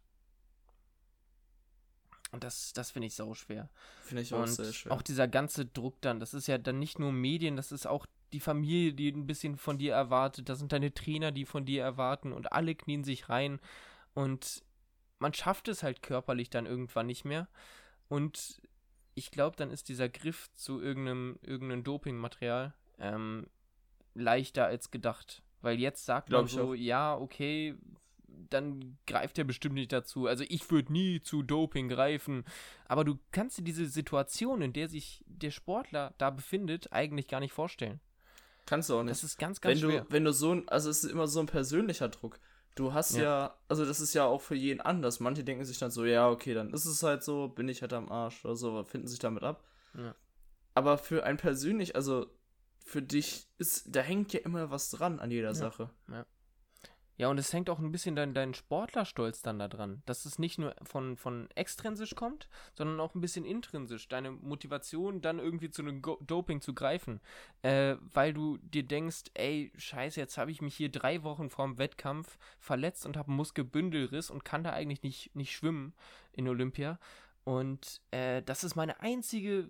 Und 2.32 2.44
das, 2.44 2.74
das 2.74 2.92
finde 2.92 3.08
ich 3.08 3.16
sau 3.16 3.34
schwer. 3.34 3.70
Finde 4.02 4.22
ich 4.22 4.34
auch 4.34 4.42
Und 4.42 4.48
sehr 4.48 4.72
schwer. 4.72 4.92
auch 4.92 5.02
dieser 5.02 5.28
ganze 5.28 5.66
Druck 5.66 6.00
dann, 6.02 6.20
das 6.20 6.34
ist 6.34 6.48
ja 6.48 6.58
dann 6.58 6.80
nicht 6.80 7.00
nur 7.00 7.12
Medien, 7.12 7.56
das 7.56 7.72
ist 7.72 7.88
auch 7.88 8.06
die 8.34 8.40
Familie, 8.40 8.94
die 8.94 9.10
ein 9.10 9.26
bisschen 9.26 9.58
von 9.58 9.80
dir 9.80 9.94
erwartet, 9.94 10.50
das 10.50 10.60
sind 10.60 10.72
deine 10.72 10.94
Trainer, 10.94 11.32
die 11.32 11.46
von 11.46 11.66
dir 11.66 11.82
erwarten 11.82 12.32
und 12.32 12.54
alle 12.54 12.76
knien 12.76 13.04
sich 13.04 13.30
rein 13.30 13.60
und 14.14 14.64
man 15.18 15.34
schafft 15.34 15.68
es 15.68 15.82
halt 15.82 16.04
körperlich 16.04 16.52
dann 16.52 16.68
irgendwann 16.68 17.08
nicht 17.08 17.26
mehr 17.26 17.48
und 18.08 18.62
ich 19.16 19.32
glaube, 19.32 19.56
dann 19.58 19.72
ist 19.72 19.90
dieser 19.90 20.08
Griff 20.08 20.50
zu 20.54 20.80
irgendeinem, 20.80 21.40
irgendeinem 21.42 21.84
Dopingmaterial 21.84 22.74
ähm, 23.00 23.48
leichter 24.14 24.66
als 24.66 24.92
gedacht, 24.92 25.42
weil 25.62 25.80
jetzt 25.80 26.06
sagt 26.06 26.28
Glaub 26.30 26.44
man 26.44 26.48
so, 26.48 26.70
auch. 26.70 26.76
ja, 26.76 27.18
okay, 27.18 27.76
dann 28.50 28.98
greift 29.06 29.38
er 29.38 29.44
bestimmt 29.44 29.76
nicht 29.76 29.92
dazu. 29.92 30.28
Also 30.28 30.44
ich 30.48 30.70
würde 30.72 30.92
nie 30.92 31.22
zu 31.22 31.44
Doping 31.44 31.88
greifen. 31.88 32.44
Aber 32.86 33.04
du 33.04 33.20
kannst 33.32 33.58
dir 33.58 33.64
diese 33.64 33.86
Situation, 33.86 34.62
in 34.62 34.74
der 34.74 34.90
sich 34.90 35.24
der 35.28 35.52
Sportler 35.52 36.14
da 36.18 36.30
befindet, 36.30 36.92
eigentlich 36.92 37.28
gar 37.28 37.40
nicht 37.40 37.54
vorstellen. 37.54 38.00
Kannst 38.66 38.90
du 38.90 38.96
auch 38.98 39.04
nicht. 39.04 39.12
Das 39.12 39.24
ist 39.24 39.38
ganz, 39.40 39.62
ganz 39.62 39.82
wenn 39.82 39.90
schwer. 39.90 40.02
du, 40.02 40.12
wenn 40.12 40.24
du 40.26 40.34
so 40.34 40.54
ein, 40.54 40.70
also 40.70 40.90
es 40.90 41.04
ist 41.04 41.12
immer 41.12 41.28
so 41.28 41.40
ein 41.40 41.46
persönlicher 41.48 42.10
Druck. 42.10 42.40
Du 42.76 42.94
hast 42.94 43.16
Ja. 43.16 43.24
ja. 43.24 43.56
also 43.68 43.86
das 43.86 44.00
ist 44.00 44.14
ja 44.14 44.26
auch 44.26 44.42
für 44.42 44.56
jeden 44.56 44.82
anders. 44.82 45.20
Manche 45.20 45.44
denken 45.44 45.66
sich 45.66 45.80
dann 45.80 45.92
so, 45.92 46.06
ja, 46.06 46.30
okay, 46.30 46.54
dann 46.54 46.72
ist 46.74 46.86
es 46.86 47.04
halt 47.04 47.24
so, 47.24 47.48
bin 47.48 47.68
ich 47.68 47.82
halt 47.82 47.94
am 47.94 48.12
Arsch 48.12 48.46
oder 48.46 48.56
so, 48.56 48.84
finden 48.84 49.08
sich 49.08 49.20
damit 49.20 49.44
ab. 49.44 49.64
Ja. 49.96 50.16
Aber 50.76 50.98
für 50.98 51.24
ein 51.24 51.38
persönlich, 51.38 51.96
also 51.96 52.28
für 52.86 53.02
dich 53.02 53.48
ist, 53.58 53.96
da 53.96 54.02
hängt 54.02 54.34
ja 54.34 54.40
immer 54.42 54.72
was 54.72 54.90
dran 54.90 55.20
an 55.20 55.32
jeder 55.32 55.54
Sache. 55.54 55.90
Ja, 56.08 56.26
und 57.28 57.38
es 57.38 57.52
hängt 57.52 57.70
auch 57.70 57.80
ein 57.80 57.92
bisschen 57.92 58.16
dein, 58.16 58.34
dein 58.34 58.54
Sportlerstolz 58.54 59.42
dann 59.42 59.60
da 59.60 59.68
dran, 59.68 60.02
dass 60.06 60.24
es 60.24 60.40
nicht 60.40 60.58
nur 60.58 60.74
von, 60.84 61.18
von 61.18 61.50
extrinsisch 61.54 62.16
kommt, 62.16 62.48
sondern 62.76 63.02
auch 63.02 63.14
ein 63.14 63.20
bisschen 63.20 63.44
intrinsisch. 63.44 64.08
Deine 64.08 64.32
Motivation, 64.32 65.20
dann 65.20 65.40
irgendwie 65.40 65.70
zu 65.70 65.82
einem 65.82 66.02
Go 66.02 66.18
Doping 66.22 66.62
zu 66.62 66.74
greifen. 66.74 67.20
Äh, 67.62 67.98
weil 68.14 68.34
du 68.34 68.58
dir 68.60 68.84
denkst, 68.84 69.32
ey, 69.34 69.74
scheiße, 69.76 70.18
jetzt 70.18 70.38
habe 70.38 70.52
ich 70.52 70.62
mich 70.62 70.76
hier 70.76 70.90
drei 70.90 71.24
Wochen 71.24 71.50
vorm 71.50 71.78
Wettkampf 71.78 72.38
verletzt 72.60 73.06
und 73.06 73.18
habe 73.18 73.28
einen 73.28 73.38
Muskelbündelriss 73.38 74.30
und 74.30 74.46
kann 74.46 74.64
da 74.64 74.72
eigentlich 74.72 75.04
nicht, 75.04 75.36
nicht 75.36 75.52
schwimmen 75.52 75.94
in 76.32 76.48
Olympia. 76.48 77.00
Und 77.44 78.02
äh, 78.12 78.42
das 78.44 78.64
ist 78.64 78.76
meine 78.76 79.02
einzige 79.02 79.68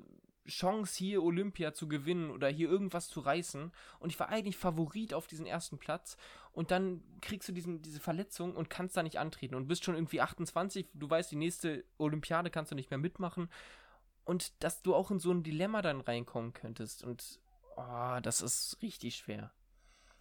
Chance, 0.50 0.98
hier 0.98 1.24
Olympia 1.24 1.74
zu 1.74 1.88
gewinnen 1.88 2.30
oder 2.32 2.50
hier 2.50 2.70
irgendwas 2.70 3.08
zu 3.08 3.20
reißen. 3.20 3.72
Und 4.00 4.10
ich 4.10 4.20
war 4.20 4.30
eigentlich 4.30 4.58
Favorit 4.58 5.14
auf 5.14 5.28
diesen 5.28 5.46
ersten 5.46 5.78
Platz. 5.78 6.18
Und 6.52 6.72
dann 6.72 7.02
kriegst 7.22 7.48
du 7.48 7.54
diesen, 7.54 7.82
diese 7.82 8.00
Verletzung 8.00 8.56
und 8.56 8.70
kannst 8.70 8.98
da 8.98 9.04
nicht 9.04 9.20
antreten 9.20 9.56
und 9.56 9.68
bist 9.68 9.84
schon 9.84 9.96
irgendwie 9.96 10.22
28. 10.22 10.88
Du 10.94 11.10
weißt, 11.10 11.32
die 11.32 11.36
nächste 11.36 11.86
Olympiade 11.98 12.50
kannst 12.50 12.72
du 12.72 12.76
nicht 12.76 12.90
mehr 12.90 13.00
mitmachen. 13.00 13.50
Und 14.26 14.64
dass 14.64 14.82
du 14.82 14.94
auch 14.94 15.10
in 15.12 15.20
so 15.20 15.32
ein 15.32 15.44
Dilemma 15.44 15.82
dann 15.82 16.02
reinkommen 16.02 16.54
könntest. 16.54 17.04
Und 17.04 17.40
oh, 17.78 18.20
das 18.22 18.42
ist 18.42 18.78
richtig 18.82 19.16
schwer. 19.16 19.52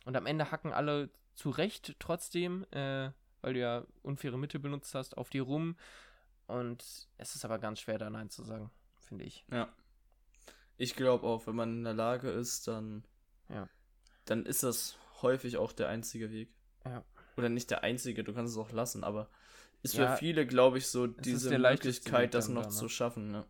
Und 0.05 0.17
am 0.17 0.27
Ende 0.27 0.51
hacken 0.51 0.73
alle 0.73 1.11
zu 1.35 1.51
Recht 1.51 1.97
trotzdem, 1.99 2.65
äh, 2.71 3.11
weil 3.43 3.55
du 3.55 3.61
ja 3.61 3.85
unfaire 4.03 4.39
Mittel 4.39 4.61
benutzt 4.61 4.95
hast, 4.95 5.17
auf 5.17 5.31
die 5.31 5.39
rum. 5.39 5.77
Und 6.47 7.09
es 7.19 7.35
ist 7.35 7.45
aber 7.45 7.59
ganz 7.59 7.81
schwer, 7.81 7.99
da 7.99 8.09
Nein 8.09 8.31
zu 8.31 8.43
sagen, 8.43 8.71
finde 9.01 9.25
ich. 9.25 9.45
Ja. 9.51 9.69
Ich 10.79 10.95
glaube 10.95 11.27
auch, 11.27 11.47
wenn 11.47 11.57
man 11.57 11.79
in 11.79 11.85
der 11.85 11.95
Lage 11.95 12.31
ist, 12.31 12.67
dann, 12.69 13.05
ja. 13.49 13.69
dann 14.25 14.47
ist 14.47 14.63
das 14.63 14.97
häufig 15.21 15.59
auch 15.59 15.73
der 15.73 15.89
einzige 15.89 16.31
Weg. 16.31 16.49
Ja. 16.85 17.05
Oder 17.37 17.49
nicht 17.49 17.71
der 17.71 17.83
einzige, 17.83 18.25
du 18.25 18.33
kannst 18.33 18.53
es 18.53 18.59
auch 18.59 18.73
lassen, 18.73 19.05
aber 19.05 19.29
ist 19.83 19.95
Ja, 19.95 20.13
für 20.13 20.19
viele, 20.19 20.47
glaube 20.47 20.79
ich, 20.79 20.87
so 20.89 21.07
diese 21.07 21.57
Möglichkeit, 21.59 22.35
das 22.35 22.49
noch 22.49 22.63
da, 22.63 22.69
ne? 22.69 22.75
zu 22.75 22.89
schaffen. 22.89 23.31
Ne? 23.31 23.45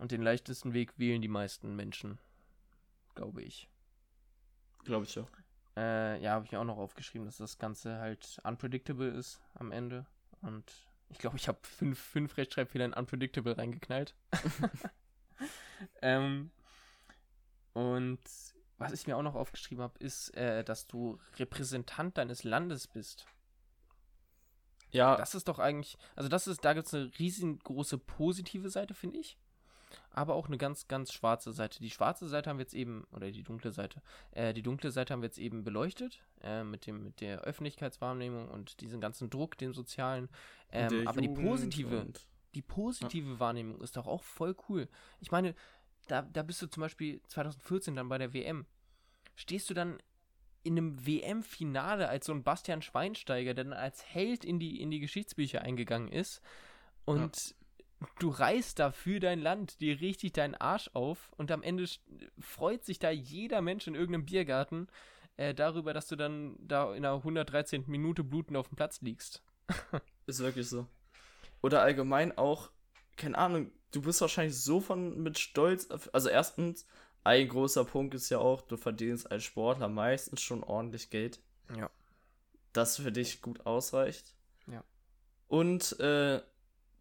Und 0.00 0.12
den 0.12 0.22
leichtesten 0.22 0.72
Weg 0.72 0.98
wählen 0.98 1.20
die 1.20 1.28
meisten 1.28 1.76
Menschen, 1.76 2.18
glaube 3.14 3.42
ich. 3.42 3.68
Glaube 4.84 5.04
ich 5.04 5.18
auch. 5.18 5.28
Äh, 5.76 6.22
ja, 6.22 6.32
habe 6.32 6.46
ich 6.46 6.52
mir 6.52 6.58
auch 6.58 6.64
noch 6.64 6.78
aufgeschrieben, 6.78 7.26
dass 7.26 7.36
das 7.36 7.58
Ganze 7.58 7.98
halt 7.98 8.38
unpredictable 8.42 9.08
ist 9.08 9.42
am 9.52 9.72
Ende. 9.72 10.06
Und 10.40 10.64
ich 11.10 11.18
glaube, 11.18 11.36
ich 11.36 11.48
habe 11.48 11.58
fünf, 11.62 11.98
fünf 11.98 12.38
Rechtschreibfehler 12.38 12.86
in 12.86 12.94
unpredictable 12.94 13.58
reingeknallt. 13.58 14.14
ähm, 16.02 16.50
und 17.72 18.20
was 18.78 18.92
ich 18.92 19.06
mir 19.06 19.16
auch 19.16 19.22
noch 19.22 19.34
aufgeschrieben 19.34 19.82
habe, 19.82 19.98
ist, 19.98 20.30
äh, 20.36 20.64
dass 20.64 20.86
du 20.86 21.18
Repräsentant 21.38 22.16
deines 22.16 22.44
Landes 22.44 22.86
bist. 22.86 23.26
Ja, 24.90 25.16
Das 25.16 25.34
ist 25.34 25.46
doch 25.48 25.58
eigentlich, 25.58 25.96
also 26.16 26.28
das 26.28 26.46
ist, 26.46 26.64
da 26.64 26.72
gibt 26.72 26.86
es 26.86 26.94
eine 26.94 27.10
riesengroße 27.18 27.98
positive 27.98 28.70
Seite, 28.70 28.94
finde 28.94 29.20
ich. 29.20 29.38
Aber 30.12 30.34
auch 30.34 30.46
eine 30.46 30.56
ganz, 30.58 30.86
ganz 30.88 31.12
schwarze 31.12 31.52
Seite. 31.52 31.80
Die 31.80 31.90
schwarze 31.90 32.28
Seite 32.28 32.48
haben 32.48 32.58
wir 32.58 32.64
jetzt 32.64 32.74
eben, 32.74 33.04
oder 33.12 33.30
die 33.30 33.42
dunkle 33.42 33.72
Seite, 33.72 34.02
äh, 34.32 34.52
die 34.54 34.62
dunkle 34.62 34.90
Seite 34.90 35.12
haben 35.12 35.20
wir 35.20 35.26
jetzt 35.28 35.38
eben 35.38 35.62
beleuchtet, 35.64 36.22
äh, 36.42 36.64
mit 36.64 36.86
dem, 36.86 37.02
mit 37.04 37.20
der 37.20 37.40
Öffentlichkeitswahrnehmung 37.42 38.48
und 38.48 38.80
diesem 38.80 39.00
ganzen 39.00 39.30
Druck, 39.30 39.58
dem 39.58 39.72
sozialen. 39.74 40.28
Ähm, 40.72 41.06
aber 41.06 41.20
die 41.20 41.28
Jugend 41.28 41.46
positive, 41.46 42.00
und- 42.00 42.26
die 42.54 42.62
positive 42.62 43.38
Wahrnehmung 43.38 43.80
ist 43.80 43.96
doch 43.96 44.06
auch 44.06 44.22
voll 44.22 44.56
cool. 44.68 44.88
Ich 45.20 45.30
meine, 45.30 45.54
da, 46.08 46.22
da 46.22 46.42
bist 46.42 46.60
du 46.62 46.66
zum 46.66 46.80
Beispiel 46.80 47.22
2014 47.28 47.94
dann 47.94 48.08
bei 48.08 48.18
der 48.18 48.32
WM. 48.32 48.66
Stehst 49.34 49.70
du 49.70 49.74
dann 49.74 49.98
in 50.62 50.76
einem 50.76 51.06
WM-Finale 51.06 52.08
als 52.08 52.26
so 52.26 52.32
ein 52.32 52.42
Bastian 52.42 52.82
Schweinsteiger, 52.82 53.54
der 53.54 53.64
dann 53.64 53.72
als 53.72 54.04
Held 54.04 54.44
in 54.44 54.58
die, 54.58 54.80
in 54.80 54.90
die 54.90 55.00
Geschichtsbücher 55.00 55.62
eingegangen 55.62 56.12
ist 56.12 56.42
und 57.04 57.54
du 58.18 58.28
reißt 58.28 58.78
da 58.78 58.92
für 58.92 59.20
dein 59.20 59.40
Land 59.40 59.80
dir 59.80 60.00
richtig 60.00 60.32
deinen 60.32 60.54
Arsch 60.54 60.90
auf 60.92 61.32
und 61.36 61.50
am 61.50 61.62
Ende 61.62 61.86
freut 62.38 62.84
sich 62.84 62.98
da 62.98 63.10
jeder 63.10 63.62
Mensch 63.62 63.86
in 63.86 63.94
irgendeinem 63.94 64.26
Biergarten 64.26 64.88
äh, 65.36 65.54
darüber, 65.54 65.94
dass 65.94 66.06
du 66.06 66.16
dann 66.16 66.56
da 66.58 66.94
in 66.94 67.04
einer 67.04 67.16
113. 67.16 67.84
Minute 67.86 68.24
blutend 68.24 68.56
auf 68.56 68.68
dem 68.68 68.76
Platz 68.76 69.00
liegst. 69.00 69.42
Ist 70.26 70.40
wirklich 70.40 70.68
so. 70.68 70.86
Oder 71.62 71.82
allgemein 71.82 72.36
auch, 72.36 72.70
keine 73.16 73.36
Ahnung, 73.36 73.70
du 73.92 74.02
bist 74.02 74.20
wahrscheinlich 74.20 74.58
so 74.58 74.80
von 74.80 75.22
mit 75.22 75.38
Stolz. 75.38 75.88
Also 76.12 76.28
erstens, 76.28 76.86
ein 77.24 77.48
großer 77.48 77.84
Punkt 77.84 78.14
ist 78.14 78.30
ja 78.30 78.38
auch, 78.38 78.62
du 78.62 78.76
verdienst 78.76 79.30
als 79.30 79.44
Sportler 79.44 79.88
meistens 79.88 80.40
schon 80.40 80.62
ordentlich 80.64 81.10
Geld. 81.10 81.40
Ja. 81.76 81.90
Das 82.72 82.96
für 82.96 83.12
dich 83.12 83.42
gut 83.42 83.66
ausreicht. 83.66 84.34
Ja. 84.66 84.84
Und 85.48 85.98
äh, 86.00 86.40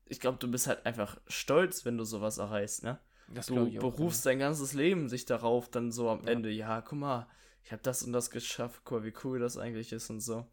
ich 0.05 0.19
glaube, 0.19 0.39
du 0.39 0.49
bist 0.49 0.67
halt 0.67 0.85
einfach 0.85 1.19
stolz, 1.27 1.85
wenn 1.85 1.97
du 1.97 2.03
sowas 2.03 2.39
erreichst, 2.39 2.83
ne? 2.83 2.99
Das 3.27 3.45
Du 3.45 3.67
ich 3.67 3.77
auch, 3.77 3.81
berufst 3.81 4.25
dein 4.25 4.39
ganzes 4.39 4.73
Leben 4.73 5.07
sich 5.07 5.25
darauf, 5.25 5.69
dann 5.69 5.91
so 5.91 6.09
am 6.09 6.25
Ja. 6.25 6.31
Ende, 6.31 6.49
ja, 6.49 6.81
guck 6.81 6.97
mal, 6.97 7.27
ich 7.63 7.71
habe 7.71 7.83
das 7.83 8.01
und 8.01 8.11
das 8.11 8.31
geschafft, 8.31 8.81
guck 8.83 8.99
mal, 8.99 9.05
wie 9.05 9.13
cool 9.23 9.39
das 9.39 9.57
eigentlich 9.57 9.91
ist 9.91 10.09
und 10.09 10.21
so. 10.21 10.47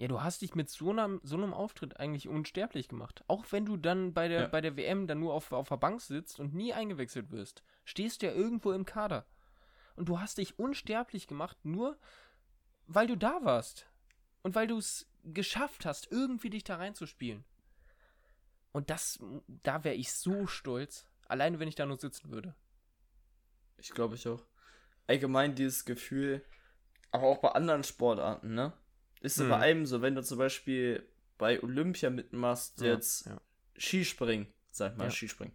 Ja, 0.00 0.08
du 0.08 0.22
hast 0.22 0.40
dich 0.40 0.54
mit 0.54 0.70
so 0.70 0.92
einem, 0.92 1.20
so 1.24 1.36
einem 1.36 1.52
Auftritt 1.52 2.00
eigentlich 2.00 2.26
unsterblich 2.26 2.88
gemacht. 2.88 3.22
Auch 3.28 3.44
wenn 3.50 3.66
du 3.66 3.76
dann 3.76 4.14
bei 4.14 4.28
der, 4.28 4.40
Ja. 4.40 4.46
bei 4.46 4.62
der 4.62 4.74
WM 4.78 5.06
dann 5.06 5.20
nur 5.20 5.34
auf, 5.34 5.52
auf 5.52 5.68
der 5.68 5.76
Bank 5.76 6.00
sitzt 6.00 6.40
und 6.40 6.54
nie 6.54 6.72
eingewechselt 6.72 7.30
wirst, 7.30 7.62
stehst 7.84 8.22
du 8.22 8.26
ja 8.26 8.32
irgendwo 8.32 8.72
im 8.72 8.86
Kader. 8.86 9.26
Und 9.96 10.08
du 10.08 10.18
hast 10.18 10.38
dich 10.38 10.58
unsterblich 10.58 11.26
gemacht, 11.26 11.58
nur 11.64 11.98
weil 12.86 13.08
du 13.08 13.14
da 13.14 13.40
warst. 13.44 13.86
Und 14.42 14.54
weil 14.54 14.66
du 14.68 14.78
es 14.78 15.06
geschafft 15.22 15.84
hast, 15.84 16.10
irgendwie 16.10 16.48
dich 16.48 16.64
da 16.64 16.76
reinzuspielen. 16.76 17.44
Und 18.72 18.88
das, 18.88 19.18
da 19.48 19.84
wäre 19.84 19.96
ich 19.96 20.14
so 20.14 20.46
stolz. 20.46 21.06
Alleine, 21.28 21.58
wenn 21.58 21.68
ich 21.68 21.74
da 21.74 21.84
nur 21.84 21.98
sitzen 21.98 22.30
würde. 22.30 22.54
Ich 23.76 23.90
glaube 23.90 24.14
ich 24.14 24.26
auch. 24.26 24.42
Allgemein 25.06 25.54
dieses 25.54 25.84
Gefühl, 25.84 26.42
aber 27.10 27.24
auch 27.24 27.38
bei 27.42 27.50
anderen 27.50 27.84
Sportarten, 27.84 28.54
ne? 28.54 28.72
Ist 29.20 29.38
Mhm. 29.38 29.48
bei 29.50 29.56
allem 29.58 29.86
so, 29.86 30.02
wenn 30.02 30.14
du 30.14 30.22
zum 30.22 30.38
Beispiel 30.38 31.06
bei 31.38 31.62
Olympia 31.62 32.10
mitmachst, 32.10 32.80
jetzt 32.80 33.26
ja. 33.26 33.40
Skispringen, 33.78 34.46
sag 34.70 34.96
mal 34.96 35.04
Ja. 35.04 35.10
Skispringen. 35.10 35.54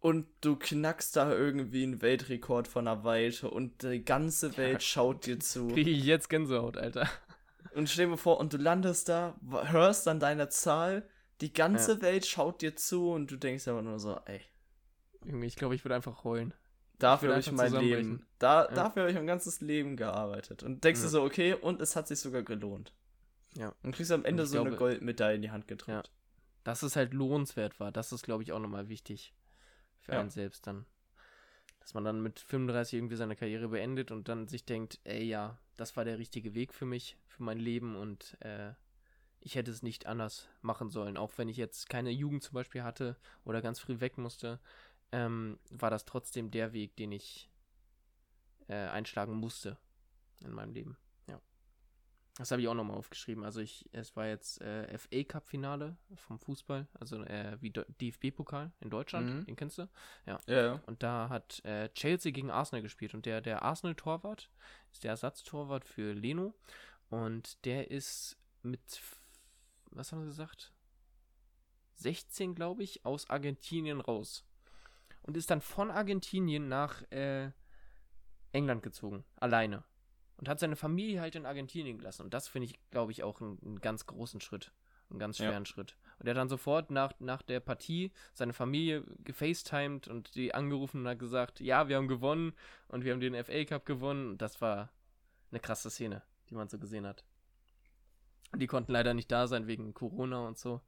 Und 0.00 0.26
du 0.42 0.56
knackst 0.56 1.16
da 1.16 1.32
irgendwie 1.32 1.82
einen 1.82 2.02
Weltrekord 2.02 2.68
von 2.68 2.84
der 2.84 3.04
Weite 3.04 3.50
und 3.50 3.82
die 3.82 4.04
ganze 4.04 4.56
Welt 4.58 4.82
schaut 4.82 5.24
dir 5.26 5.40
zu. 5.40 5.68
Kriege 5.74 5.90
ich 5.90 6.04
jetzt 6.04 6.28
Gänsehaut, 6.28 6.76
Alter. 6.76 7.08
Und 7.74 7.88
stell 7.88 8.08
dir 8.08 8.16
vor, 8.18 8.38
und 8.38 8.52
du 8.52 8.58
landest 8.58 9.08
da, 9.08 9.34
hörst 9.64 10.06
dann 10.06 10.20
deine 10.20 10.48
Zahl, 10.50 11.08
die 11.40 11.52
ganze 11.52 12.02
Welt 12.02 12.26
schaut 12.26 12.60
dir 12.62 12.76
zu 12.76 13.10
und 13.10 13.30
du 13.30 13.36
denkst 13.36 13.66
aber 13.66 13.82
nur 13.82 13.98
so, 13.98 14.20
ey, 14.26 14.40
Irgendwie, 15.24 15.46
ich 15.46 15.56
glaube, 15.56 15.74
ich 15.74 15.84
würde 15.84 15.94
einfach 15.94 16.22
heulen. 16.22 16.52
Dafür 16.98 17.30
habe 17.30 17.40
ich 17.40 17.50
mein 17.52 17.72
Leben. 17.74 18.26
Da, 18.38 18.64
Ja. 18.66 18.70
Dafür 18.72 19.02
habe 19.02 19.10
ich 19.10 19.16
mein 19.16 19.26
ganzes 19.26 19.60
Leben 19.60 19.96
gearbeitet. 19.96 20.62
Und 20.62 20.84
denkst 20.84 21.00
Ja. 21.00 21.04
du 21.06 21.10
so, 21.10 21.22
okay, 21.24 21.54
und 21.54 21.80
es 21.82 21.96
hat 21.96 22.06
sich 22.08 22.20
sogar 22.20 22.42
gelohnt. 22.42 22.92
Ja. 23.56 23.74
Und 23.82 23.94
kriegst 23.94 24.12
am 24.12 24.24
Ende 24.24 24.46
so 24.46 24.60
eine 24.60 24.70
glaube- 24.70 24.78
Goldmedaille 24.78 25.36
in 25.36 25.42
die 25.42 25.50
Hand 25.50 25.68
gedrückt. 25.68 26.10
dass 26.64 26.82
es 26.82 26.96
halt 26.96 27.12
lohnenswert 27.12 27.78
war. 27.78 27.92
Das 27.92 28.10
ist, 28.10 28.22
glaube 28.22 28.42
ich, 28.42 28.52
auch 28.52 28.58
nochmal 28.58 28.88
wichtig 28.88 29.34
für 30.00 30.12
Ja. 30.12 30.20
einen 30.20 30.30
selbst 30.30 30.66
dann. 30.66 30.86
Dass 31.80 31.92
man 31.92 32.04
dann 32.04 32.22
mit 32.22 32.40
35 32.40 32.94
irgendwie 32.98 33.16
seine 33.16 33.36
Karriere 33.36 33.68
beendet 33.68 34.10
und 34.10 34.28
dann 34.28 34.48
sich 34.48 34.64
denkt, 34.64 34.98
ey 35.04 35.24
ja, 35.24 35.58
das 35.76 35.94
war 35.98 36.06
der 36.06 36.18
richtige 36.18 36.54
Weg 36.54 36.72
für 36.72 36.86
mich, 36.86 37.18
für 37.26 37.42
mein 37.42 37.58
Leben 37.58 37.96
und 37.96 38.38
äh, 38.40 38.72
ich 39.40 39.56
hätte 39.56 39.70
es 39.70 39.82
nicht 39.82 40.06
anders 40.06 40.48
machen 40.62 40.88
sollen. 40.88 41.18
Auch 41.18 41.32
wenn 41.36 41.50
ich 41.50 41.58
jetzt 41.58 41.90
keine 41.90 42.10
Jugend 42.10 42.42
zum 42.42 42.54
Beispiel 42.54 42.82
hatte 42.82 43.16
oder 43.44 43.60
ganz 43.60 43.78
früh 43.78 44.00
weg 44.00 44.16
musste, 44.16 44.58
ähm, 45.14 45.58
war 45.70 45.90
das 45.90 46.04
trotzdem 46.04 46.50
der 46.50 46.72
Weg, 46.72 46.96
den 46.96 47.12
ich 47.12 47.48
äh, 48.68 48.74
einschlagen 48.74 49.34
musste 49.36 49.78
in 50.40 50.52
meinem 50.52 50.72
Leben. 50.72 50.96
Ja. 51.28 51.40
Das 52.36 52.50
habe 52.50 52.60
ich 52.62 52.68
auch 52.68 52.74
nochmal 52.74 52.96
aufgeschrieben. 52.96 53.44
Also 53.44 53.60
ich, 53.60 53.88
es 53.92 54.16
war 54.16 54.26
jetzt 54.26 54.60
äh, 54.60 54.98
FA 54.98 55.22
Cup 55.24 55.46
Finale 55.46 55.96
vom 56.16 56.38
Fußball, 56.40 56.88
also 56.94 57.22
äh, 57.22 57.56
wie 57.60 57.70
DFB-Pokal 57.70 58.72
in 58.80 58.90
Deutschland, 58.90 59.30
Mhm. 59.30 59.44
den 59.46 59.56
kennst 59.56 59.78
du? 59.78 59.88
Ja, 60.26 60.40
ja. 60.46 60.80
Und 60.86 61.02
da 61.02 61.28
hat 61.28 61.64
äh, 61.64 61.88
Chelsea 61.90 62.32
gegen 62.32 62.50
Arsenal 62.50 62.82
gespielt 62.82 63.14
und 63.14 63.24
der, 63.26 63.40
der 63.40 63.62
Arsenal-Torwart 63.62 64.50
ist 64.92 65.04
der 65.04 65.10
Ersatztorwart 65.10 65.84
für 65.84 66.12
Leno 66.12 66.54
und 67.08 67.64
der 67.64 67.90
ist 67.92 68.36
mit, 68.62 69.00
was 69.92 70.10
haben 70.10 70.22
sie 70.22 70.26
gesagt? 70.28 70.72
16, 71.96 72.54
glaube 72.56 72.82
ich, 72.82 73.04
aus 73.04 73.30
Argentinien 73.30 74.00
raus. 74.00 74.44
Und 75.24 75.36
ist 75.36 75.50
dann 75.50 75.60
von 75.60 75.90
Argentinien 75.90 76.68
nach 76.68 77.02
äh, 77.10 77.50
England 78.52 78.82
gezogen, 78.82 79.24
alleine. 79.36 79.84
Und 80.36 80.48
hat 80.48 80.60
seine 80.60 80.76
Familie 80.76 81.20
halt 81.20 81.34
in 81.34 81.46
Argentinien 81.46 81.98
gelassen. 81.98 82.22
Und 82.22 82.34
das 82.34 82.48
finde 82.48 82.66
ich, 82.66 82.78
glaube 82.90 83.12
ich, 83.12 83.22
auch 83.22 83.40
einen, 83.40 83.58
einen 83.64 83.80
ganz 83.80 84.06
großen 84.06 84.40
Schritt. 84.40 84.72
Einen 85.10 85.18
ganz 85.18 85.38
Ja. 85.38 85.48
schweren 85.48 85.66
Schritt. 85.66 85.96
Und 86.18 86.26
er 86.26 86.30
hat 86.30 86.38
dann 86.38 86.48
sofort 86.48 86.90
nach, 86.90 87.12
nach 87.20 87.42
der 87.42 87.60
Partie 87.60 88.10
seine 88.32 88.52
Familie 88.52 89.04
gefacetimed 89.22 90.08
und 90.08 90.34
die 90.34 90.54
angerufen 90.54 91.00
und 91.02 91.08
hat 91.08 91.18
gesagt, 91.18 91.60
ja, 91.60 91.88
wir 91.88 91.96
haben 91.96 92.08
gewonnen 92.08 92.52
und 92.88 93.04
wir 93.04 93.12
haben 93.12 93.20
den 93.20 93.42
FA 93.44 93.64
Cup 93.64 93.86
gewonnen. 93.86 94.30
Und 94.30 94.42
das 94.42 94.60
war 94.60 94.90
eine 95.50 95.60
krasse 95.60 95.90
Szene. 95.90 96.22
Die 96.44 96.50
die 96.50 96.54
man 96.56 96.68
so 96.68 96.78
gesehen 96.78 97.06
hat. 97.06 97.24
Die 98.54 98.66
konnten 98.66 98.92
leider 98.92 99.14
nicht 99.14 99.32
da 99.32 99.46
sein 99.46 99.66
wegen 99.66 99.94
Corona 99.94 100.46
und 100.46 100.58
so. 100.58 100.80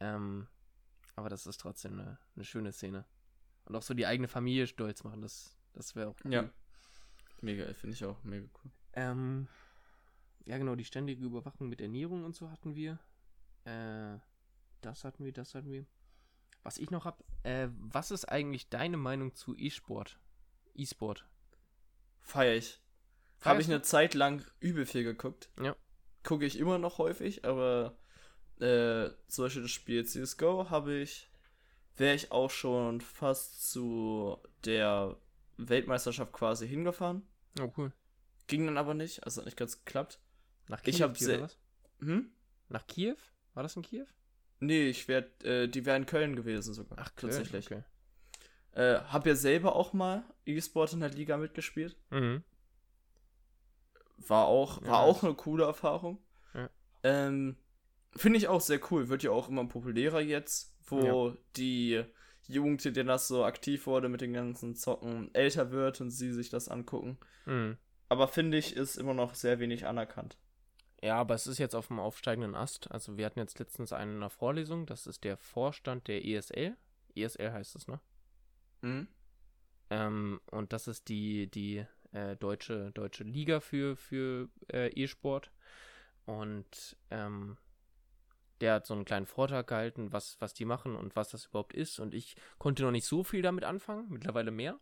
Ähm, 0.00 0.46
aber 1.16 1.28
das 1.28 1.46
ist 1.46 1.58
trotzdem 1.60 1.98
eine, 1.98 2.18
eine 2.34 2.44
schöne 2.44 2.72
Szene. 2.72 3.04
Und 3.70 3.76
auch 3.76 3.82
so 3.82 3.94
die 3.94 4.04
eigene 4.04 4.26
Familie 4.26 4.66
stolz 4.66 5.04
machen, 5.04 5.22
das, 5.22 5.56
das 5.74 5.94
wäre 5.94 6.08
auch 6.08 6.16
cool. 6.24 6.32
Ja. 6.32 6.50
Mega, 7.40 7.72
finde 7.72 7.94
ich 7.94 8.04
auch 8.04 8.20
mega 8.24 8.48
cool. 8.64 8.72
Ähm, 8.94 9.46
ja, 10.44 10.58
genau, 10.58 10.74
die 10.74 10.84
ständige 10.84 11.24
Überwachung 11.24 11.68
mit 11.68 11.80
Ernährung 11.80 12.24
und 12.24 12.34
so 12.34 12.50
hatten 12.50 12.74
wir. 12.74 12.98
Äh, 13.62 14.18
das 14.80 15.04
hatten 15.04 15.24
wir, 15.24 15.32
das 15.32 15.54
hatten 15.54 15.70
wir. 15.70 15.86
Was 16.64 16.78
ich 16.78 16.90
noch 16.90 17.04
hab, 17.04 17.22
äh, 17.44 17.68
was 17.78 18.10
ist 18.10 18.24
eigentlich 18.24 18.70
deine 18.70 18.96
Meinung 18.96 19.36
zu 19.36 19.54
E-Sport? 19.56 20.18
E-Sport. 20.74 21.28
Feier 22.22 22.56
ich. 22.56 22.80
Habe 23.42 23.60
ich 23.60 23.68
eine 23.68 23.82
Zeit 23.82 24.14
lang 24.14 24.44
übel 24.58 24.84
viel 24.84 25.04
geguckt. 25.04 25.48
Ja. 25.62 25.76
Gucke 26.24 26.44
ich 26.44 26.58
immer 26.58 26.78
noch 26.78 26.98
häufig, 26.98 27.44
aber 27.44 27.96
äh, 28.58 29.10
zum 29.28 29.44
Beispiel 29.44 29.62
das 29.62 29.70
Spiel 29.70 30.04
CSGO 30.04 30.70
habe 30.70 30.96
ich, 30.98 31.29
wäre 31.96 32.14
ich 32.14 32.32
auch 32.32 32.50
schon 32.50 33.00
fast 33.00 33.70
zu 33.70 34.38
der 34.64 35.16
Weltmeisterschaft 35.56 36.32
quasi 36.32 36.66
hingefahren. 36.66 37.22
Oh, 37.60 37.72
cool. 37.76 37.92
Ging 38.46 38.66
dann 38.66 38.78
aber 38.78 38.94
nicht, 38.94 39.24
also 39.24 39.40
hat 39.40 39.46
nicht 39.46 39.56
ganz 39.56 39.84
geklappt. 39.84 40.18
Nach 40.68 40.82
Kiew, 40.82 40.90
ich 40.90 41.02
habe 41.02 41.18
sehr. 41.18 41.48
Hm? 42.00 42.30
Nach 42.68 42.86
Kiew? 42.86 43.16
War 43.54 43.62
das 43.62 43.76
in 43.76 43.82
Kiew? 43.82 44.06
Nee, 44.60 44.88
ich 44.88 45.08
wär, 45.08 45.26
äh, 45.44 45.68
die 45.68 45.86
wäre 45.86 45.96
in 45.96 46.06
Köln 46.06 46.36
gewesen 46.36 46.74
sogar. 46.74 46.98
Ach, 47.00 47.14
Köln, 47.16 47.32
tatsächlich. 47.32 47.66
Okay. 47.66 47.82
Äh, 48.72 49.00
hab 49.00 49.26
ja 49.26 49.34
selber 49.34 49.74
auch 49.74 49.92
mal 49.92 50.22
E-Sport 50.44 50.92
in 50.92 51.00
der 51.00 51.10
Liga 51.10 51.36
mitgespielt. 51.36 51.96
Mhm. 52.10 52.44
War 54.18 54.46
auch, 54.46 54.82
war 54.82 54.88
ja, 54.88 54.98
auch 54.98 55.22
eine 55.22 55.34
coole 55.34 55.64
Erfahrung. 55.64 56.22
Ja. 56.54 56.70
Ähm, 57.02 57.56
Finde 58.14 58.38
ich 58.38 58.48
auch 58.48 58.60
sehr 58.60 58.80
cool. 58.90 59.08
Wird 59.08 59.22
ja 59.22 59.30
auch 59.30 59.48
immer 59.48 59.64
populärer 59.66 60.20
jetzt, 60.20 60.69
wo 60.86 61.28
ja. 61.28 61.36
die 61.56 62.04
Jugend, 62.48 62.84
die 62.84 62.92
das 62.92 63.28
so 63.28 63.44
aktiv 63.44 63.86
wurde 63.86 64.08
mit 64.08 64.20
den 64.20 64.32
ganzen 64.32 64.74
Zocken, 64.74 65.34
älter 65.34 65.70
wird 65.70 66.00
und 66.00 66.10
sie 66.10 66.32
sich 66.32 66.50
das 66.50 66.68
angucken. 66.68 67.18
Mhm. 67.46 67.76
Aber 68.08 68.26
finde 68.26 68.58
ich, 68.58 68.74
ist 68.74 68.96
immer 68.96 69.14
noch 69.14 69.34
sehr 69.34 69.60
wenig 69.60 69.86
anerkannt. 69.86 70.36
Ja, 71.02 71.16
aber 71.16 71.34
es 71.34 71.46
ist 71.46 71.58
jetzt 71.58 71.74
auf 71.74 71.86
dem 71.86 72.00
aufsteigenden 72.00 72.54
Ast. 72.54 72.90
Also 72.90 73.16
wir 73.16 73.24
hatten 73.24 73.38
jetzt 73.38 73.58
letztens 73.58 73.92
einen 73.92 74.14
in 74.14 74.20
der 74.20 74.30
Vorlesung, 74.30 74.84
das 74.86 75.06
ist 75.06 75.24
der 75.24 75.36
Vorstand 75.36 76.08
der 76.08 76.24
ESL. 76.24 76.76
ESL 77.14 77.52
heißt 77.52 77.76
es, 77.76 77.88
ne? 77.88 78.00
Mhm. 78.82 79.08
Ähm, 79.90 80.40
und 80.50 80.72
das 80.72 80.88
ist 80.88 81.08
die, 81.08 81.50
die 81.50 81.84
äh, 82.12 82.36
deutsche, 82.36 82.90
deutsche 82.92 83.24
Liga 83.24 83.60
für, 83.60 83.96
für 83.96 84.48
äh, 84.72 84.88
E-Sport. 84.88 85.50
Und 86.26 86.96
ähm, 87.10 87.56
der 88.60 88.74
hat 88.74 88.86
so 88.86 88.94
einen 88.94 89.04
kleinen 89.04 89.26
Vortrag 89.26 89.66
gehalten, 89.66 90.12
was, 90.12 90.36
was 90.40 90.54
die 90.54 90.64
machen 90.64 90.96
und 90.96 91.16
was 91.16 91.30
das 91.30 91.46
überhaupt 91.46 91.74
ist. 91.74 91.98
Und 91.98 92.14
ich 92.14 92.36
konnte 92.58 92.82
noch 92.82 92.90
nicht 92.90 93.06
so 93.06 93.24
viel 93.24 93.42
damit 93.42 93.64
anfangen, 93.64 94.06
mittlerweile 94.10 94.50
mehr. 94.50 94.78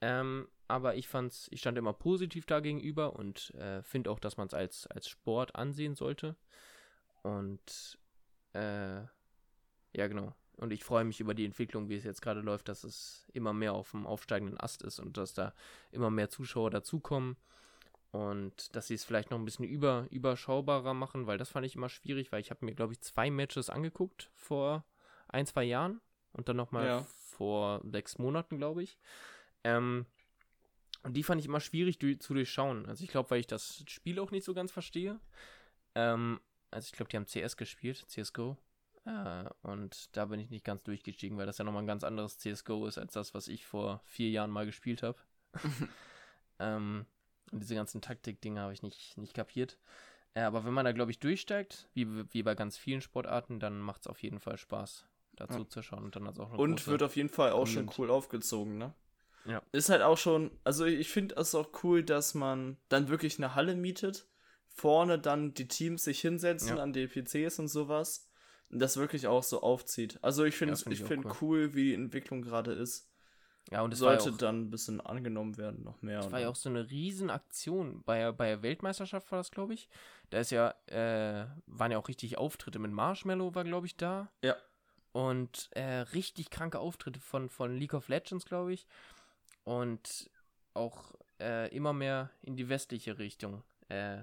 Ähm, 0.00 0.48
aber 0.68 0.96
ich 0.96 1.08
fand's, 1.08 1.48
ich 1.50 1.60
stand 1.60 1.78
immer 1.78 1.92
positiv 1.92 2.46
dagegenüber 2.46 3.14
und 3.14 3.50
äh, 3.54 3.82
finde 3.82 4.10
auch, 4.10 4.20
dass 4.20 4.36
man 4.36 4.46
es 4.46 4.54
als, 4.54 4.86
als 4.86 5.08
Sport 5.08 5.56
ansehen 5.56 5.94
sollte. 5.94 6.36
Und 7.22 7.98
äh, 8.52 9.00
ja, 9.92 10.06
genau. 10.06 10.34
Und 10.56 10.72
ich 10.72 10.84
freue 10.84 11.04
mich 11.04 11.20
über 11.20 11.34
die 11.34 11.44
Entwicklung, 11.44 11.88
wie 11.88 11.94
es 11.94 12.04
jetzt 12.04 12.20
gerade 12.20 12.40
läuft, 12.40 12.68
dass 12.68 12.82
es 12.84 13.26
immer 13.32 13.52
mehr 13.52 13.74
auf 13.74 13.92
dem 13.92 14.06
aufsteigenden 14.06 14.58
Ast 14.58 14.82
ist 14.82 14.98
und 14.98 15.16
dass 15.16 15.32
da 15.32 15.54
immer 15.92 16.10
mehr 16.10 16.30
Zuschauer 16.30 16.70
dazukommen. 16.70 17.36
Und 18.10 18.74
dass 18.74 18.86
sie 18.86 18.94
es 18.94 19.04
vielleicht 19.04 19.30
noch 19.30 19.38
ein 19.38 19.44
bisschen 19.44 19.66
über, 19.66 20.06
überschaubarer 20.10 20.94
machen, 20.94 21.26
weil 21.26 21.38
das 21.38 21.50
fand 21.50 21.66
ich 21.66 21.76
immer 21.76 21.90
schwierig, 21.90 22.32
weil 22.32 22.40
ich 22.40 22.50
habe 22.50 22.64
mir, 22.64 22.74
glaube 22.74 22.94
ich, 22.94 23.00
zwei 23.00 23.30
Matches 23.30 23.68
angeguckt 23.68 24.30
vor 24.34 24.84
ein, 25.28 25.46
zwei 25.46 25.64
Jahren 25.64 26.00
und 26.32 26.48
dann 26.48 26.56
nochmal 26.56 26.86
ja. 26.86 27.06
vor 27.30 27.82
sechs 27.84 28.18
Monaten, 28.18 28.56
glaube 28.56 28.82
ich. 28.82 28.98
Ähm, 29.64 30.06
und 31.02 31.14
die 31.14 31.22
fand 31.22 31.40
ich 31.40 31.46
immer 31.46 31.60
schwierig 31.60 31.98
durch, 31.98 32.20
zu 32.20 32.34
durchschauen. 32.34 32.86
Also 32.86 33.04
ich 33.04 33.10
glaube, 33.10 33.30
weil 33.30 33.40
ich 33.40 33.46
das 33.46 33.84
Spiel 33.88 34.18
auch 34.18 34.30
nicht 34.30 34.44
so 34.44 34.54
ganz 34.54 34.72
verstehe. 34.72 35.20
Ähm, 35.94 36.40
also 36.70 36.86
ich 36.86 36.92
glaube, 36.92 37.10
die 37.10 37.16
haben 37.16 37.26
CS 37.26 37.56
gespielt, 37.56 38.04
CSGO. 38.08 38.56
Äh, 39.04 39.44
und 39.62 40.16
da 40.16 40.26
bin 40.26 40.40
ich 40.40 40.50
nicht 40.50 40.64
ganz 40.64 40.82
durchgestiegen, 40.84 41.38
weil 41.38 41.46
das 41.46 41.58
ja 41.58 41.64
nochmal 41.64 41.82
ein 41.82 41.86
ganz 41.86 42.04
anderes 42.04 42.38
CSGO 42.38 42.86
ist, 42.86 42.98
als 42.98 43.12
das, 43.12 43.34
was 43.34 43.48
ich 43.48 43.64
vor 43.66 44.02
vier 44.04 44.30
Jahren 44.30 44.50
mal 44.50 44.66
gespielt 44.66 45.02
habe. 45.02 45.18
ähm, 46.58 47.06
und 47.52 47.60
diese 47.60 47.74
ganzen 47.74 48.00
Taktik-Dinge 48.00 48.60
habe 48.60 48.72
ich 48.72 48.82
nicht, 48.82 49.16
nicht 49.18 49.34
kapiert. 49.34 49.78
Äh, 50.34 50.42
aber 50.42 50.64
wenn 50.64 50.74
man 50.74 50.84
da, 50.84 50.92
glaube 50.92 51.10
ich, 51.10 51.18
durchsteigt, 51.18 51.88
wie, 51.94 52.06
wie 52.32 52.42
bei 52.42 52.54
ganz 52.54 52.76
vielen 52.76 53.00
Sportarten, 53.00 53.60
dann 53.60 53.80
macht 53.80 54.02
es 54.02 54.06
auf 54.06 54.22
jeden 54.22 54.40
Fall 54.40 54.58
Spaß, 54.58 55.06
dazu 55.36 55.60
ja. 55.60 55.68
zu 55.68 55.82
schauen. 55.82 56.04
Und 56.04 56.16
dann 56.16 56.26
hat 56.26 56.38
auch 56.38 56.52
Und 56.56 56.86
wird 56.86 57.02
auf 57.02 57.16
jeden 57.16 57.28
Fall 57.28 57.52
auch 57.52 57.66
schon 57.66 57.90
cool 57.98 58.10
aufgezogen, 58.10 58.78
ne? 58.78 58.94
Ja. 59.44 59.62
Ist 59.72 59.88
halt 59.88 60.02
auch 60.02 60.18
schon, 60.18 60.50
also 60.64 60.84
ich 60.84 61.08
finde 61.08 61.36
es 61.36 61.54
auch 61.54 61.70
cool, 61.82 62.02
dass 62.02 62.34
man 62.34 62.76
dann 62.88 63.08
wirklich 63.08 63.38
eine 63.38 63.54
Halle 63.54 63.76
mietet, 63.76 64.26
vorne 64.68 65.18
dann 65.18 65.54
die 65.54 65.68
Teams 65.68 66.04
sich 66.04 66.20
hinsetzen 66.20 66.76
ja. 66.76 66.82
an 66.82 66.92
die 66.92 67.06
PCs 67.06 67.58
und 67.58 67.68
sowas 67.68 68.28
und 68.70 68.78
das 68.78 68.98
wirklich 68.98 69.26
auch 69.26 69.42
so 69.42 69.62
aufzieht. 69.62 70.18
Also 70.22 70.44
ich 70.44 70.54
finde 70.54 70.74
ja, 70.74 70.76
find 70.76 70.94
ich, 70.94 71.00
ich 71.00 71.06
finde 71.06 71.28
cool. 71.28 71.36
cool, 71.40 71.74
wie 71.74 71.84
die 71.84 71.94
Entwicklung 71.94 72.42
gerade 72.42 72.72
ist. 72.72 73.07
Ja, 73.70 73.82
und 73.82 73.92
es 73.92 73.98
sollte 73.98 74.30
auch, 74.30 74.36
dann 74.38 74.62
ein 74.62 74.70
bisschen 74.70 75.00
angenommen 75.00 75.58
werden, 75.58 75.84
noch 75.84 76.00
mehr. 76.00 76.18
Das 76.18 76.32
war 76.32 76.40
ja 76.40 76.48
auch 76.48 76.56
so 76.56 76.70
eine 76.70 76.88
Riesenaktion. 76.88 78.02
Bei, 78.04 78.32
bei 78.32 78.48
der 78.48 78.62
Weltmeisterschaft 78.62 79.30
war 79.30 79.38
das, 79.38 79.50
glaube 79.50 79.74
ich. 79.74 79.88
Da 80.30 80.38
ist 80.38 80.50
ja, 80.50 80.74
äh, 80.86 81.46
waren 81.66 81.92
ja 81.92 81.98
auch 81.98 82.08
richtig 82.08 82.38
Auftritte 82.38 82.78
mit 82.78 82.92
Marshmallow, 82.92 83.54
war, 83.54 83.64
glaube 83.64 83.86
ich, 83.86 83.96
da. 83.96 84.30
Ja. 84.42 84.56
Und 85.12 85.68
äh, 85.72 86.00
richtig 86.12 86.50
kranke 86.50 86.78
Auftritte 86.78 87.20
von, 87.20 87.50
von 87.50 87.76
League 87.76 87.94
of 87.94 88.08
Legends, 88.08 88.46
glaube 88.46 88.72
ich. 88.72 88.86
Und 89.64 90.30
auch 90.72 91.12
äh, 91.40 91.74
immer 91.74 91.92
mehr 91.92 92.30
in 92.40 92.56
die 92.56 92.68
westliche 92.70 93.18
Richtung 93.18 93.62
äh, 93.88 94.22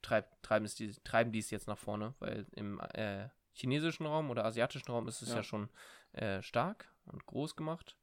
treib, 0.00 0.42
treiben, 0.42 0.64
es 0.64 0.74
die, 0.76 0.92
treiben 1.04 1.32
die 1.32 1.40
es 1.40 1.50
jetzt 1.50 1.66
nach 1.66 1.78
vorne, 1.78 2.14
weil 2.20 2.46
im 2.54 2.80
äh, 2.94 3.28
chinesischen 3.52 4.06
Raum 4.06 4.30
oder 4.30 4.44
asiatischen 4.44 4.90
Raum 4.90 5.08
ist 5.08 5.22
es 5.22 5.30
ja, 5.30 5.36
ja 5.36 5.42
schon 5.42 5.68
äh, 6.12 6.42
stark 6.42 6.88
und 7.06 7.26
groß 7.26 7.56
gemacht. 7.56 7.97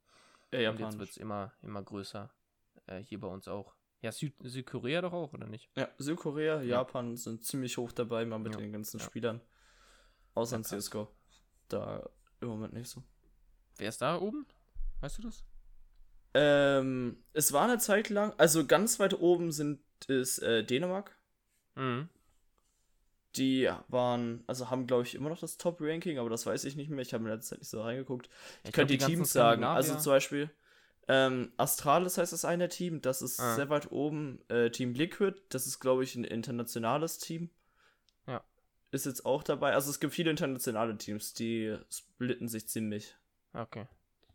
Ja, 0.61 0.71
und 0.71 0.79
jetzt 0.79 0.97
wird 0.97 1.09
es 1.09 1.17
immer, 1.17 1.53
immer 1.61 1.83
größer. 1.83 2.31
Äh, 2.87 2.99
hier 2.99 3.19
bei 3.19 3.27
uns 3.27 3.47
auch. 3.47 3.75
Ja, 4.01 4.11
Süd 4.11 4.35
Südkorea 4.43 5.01
doch 5.01 5.13
auch, 5.13 5.33
oder 5.33 5.47
nicht? 5.47 5.69
Ja, 5.75 5.89
Südkorea, 5.97 6.61
ja. 6.61 6.77
Japan 6.77 7.17
sind 7.17 7.43
ziemlich 7.43 7.77
hoch 7.77 7.91
dabei, 7.91 8.25
mal 8.25 8.39
mit 8.39 8.53
ja. 8.53 8.59
den 8.59 8.71
ganzen 8.71 8.99
ja. 8.99 9.05
Spielern. 9.05 9.41
Außer 10.33 10.57
in 10.57 10.63
CSGO. 10.63 11.07
Da 11.69 12.07
im 12.41 12.49
Moment 12.49 12.73
nicht 12.73 12.89
so. 12.89 13.03
Wer 13.77 13.89
ist 13.89 14.01
da 14.01 14.19
oben? 14.19 14.45
Weißt 15.01 15.17
du 15.17 15.23
das? 15.23 15.43
Ähm, 16.33 17.23
es 17.33 17.53
war 17.53 17.63
eine 17.63 17.77
Zeit 17.79 18.09
lang, 18.09 18.33
also 18.37 18.65
ganz 18.65 18.99
weit 18.99 19.13
oben 19.13 19.51
sind 19.51 19.79
ist 20.07 20.39
äh, 20.39 20.63
Dänemark. 20.63 21.17
Mhm. 21.75 22.09
Die 23.35 23.69
waren, 23.87 24.43
also 24.47 24.69
haben, 24.69 24.87
glaube 24.87 25.03
ich, 25.03 25.15
immer 25.15 25.29
noch 25.29 25.39
das 25.39 25.57
Top-Ranking, 25.57 26.19
aber 26.19 26.29
das 26.29 26.45
weiß 26.45 26.63
ich 26.65 26.75
nicht 26.75 26.89
mehr. 26.89 27.01
Ich 27.01 27.13
habe 27.13 27.23
mir 27.23 27.31
letzte 27.31 27.51
Zeit 27.51 27.59
nicht 27.59 27.69
so 27.69 27.81
reingeguckt. 27.81 28.29
Ich, 28.63 28.69
ich 28.69 28.71
könnte 28.71 28.93
die, 28.93 28.97
die 28.97 29.05
Teams 29.05 29.31
sagen. 29.33 29.63
Also 29.63 29.95
zum 29.97 30.13
Beispiel 30.13 30.49
ähm, 31.07 31.51
Astralis 31.57 32.17
heißt 32.17 32.33
das 32.33 32.45
eine 32.45 32.67
Team, 32.67 33.01
das 33.01 33.21
ist 33.21 33.39
ah. 33.39 33.55
sehr 33.55 33.69
weit 33.69 33.91
oben. 33.91 34.39
Äh, 34.49 34.71
Team 34.71 34.93
Liquid, 34.93 35.39
das 35.49 35.67
ist, 35.67 35.79
glaube 35.79 36.03
ich, 36.03 36.15
ein 36.15 36.23
internationales 36.23 37.19
Team. 37.19 37.49
Ja. 38.27 38.43
Ist 38.91 39.05
jetzt 39.05 39.25
auch 39.25 39.43
dabei. 39.43 39.73
Also 39.73 39.91
es 39.91 39.99
gibt 39.99 40.13
viele 40.13 40.31
internationale 40.31 40.97
Teams, 40.97 41.33
die 41.33 41.77
splitten 41.91 42.47
sich 42.47 42.67
ziemlich. 42.67 43.15
Okay. 43.53 43.87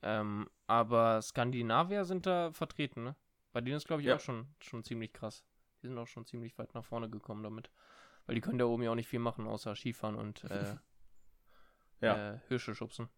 Ähm, 0.02 0.48
aber 0.66 1.20
Skandinavier 1.22 2.04
sind 2.04 2.26
da 2.26 2.52
vertreten, 2.52 3.02
ne? 3.04 3.16
Bei 3.52 3.60
denen 3.60 3.76
ist, 3.76 3.86
glaube 3.86 4.02
ich, 4.02 4.08
ja. 4.08 4.16
auch 4.16 4.20
schon, 4.20 4.46
schon 4.60 4.84
ziemlich 4.84 5.12
krass. 5.12 5.44
Die 5.82 5.88
sind 5.88 5.98
auch 5.98 6.06
schon 6.06 6.24
ziemlich 6.24 6.56
weit 6.56 6.72
nach 6.74 6.84
vorne 6.84 7.10
gekommen 7.10 7.42
damit. 7.42 7.68
Weil 8.30 8.36
die 8.36 8.42
können 8.42 8.58
da 8.58 8.66
oben 8.66 8.84
ja 8.84 8.92
auch 8.92 8.94
nicht 8.94 9.08
viel 9.08 9.18
machen, 9.18 9.48
außer 9.48 9.74
Skifahren 9.74 10.14
und 10.14 10.44
äh, 10.50 10.76
ja. 12.00 12.34
äh, 12.34 12.38
Hirsche 12.46 12.76
schubsen. 12.76 13.08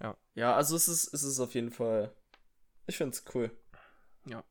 Ja. 0.00 0.16
Ja, 0.36 0.54
also 0.54 0.76
es 0.76 0.86
ist, 0.86 1.12
es 1.12 1.24
ist 1.24 1.40
auf 1.40 1.54
jeden 1.54 1.72
Fall. 1.72 2.14
Ich 2.86 2.98
finde 2.98 3.16
es 3.16 3.24
cool. 3.34 3.50
Ja. 4.26 4.44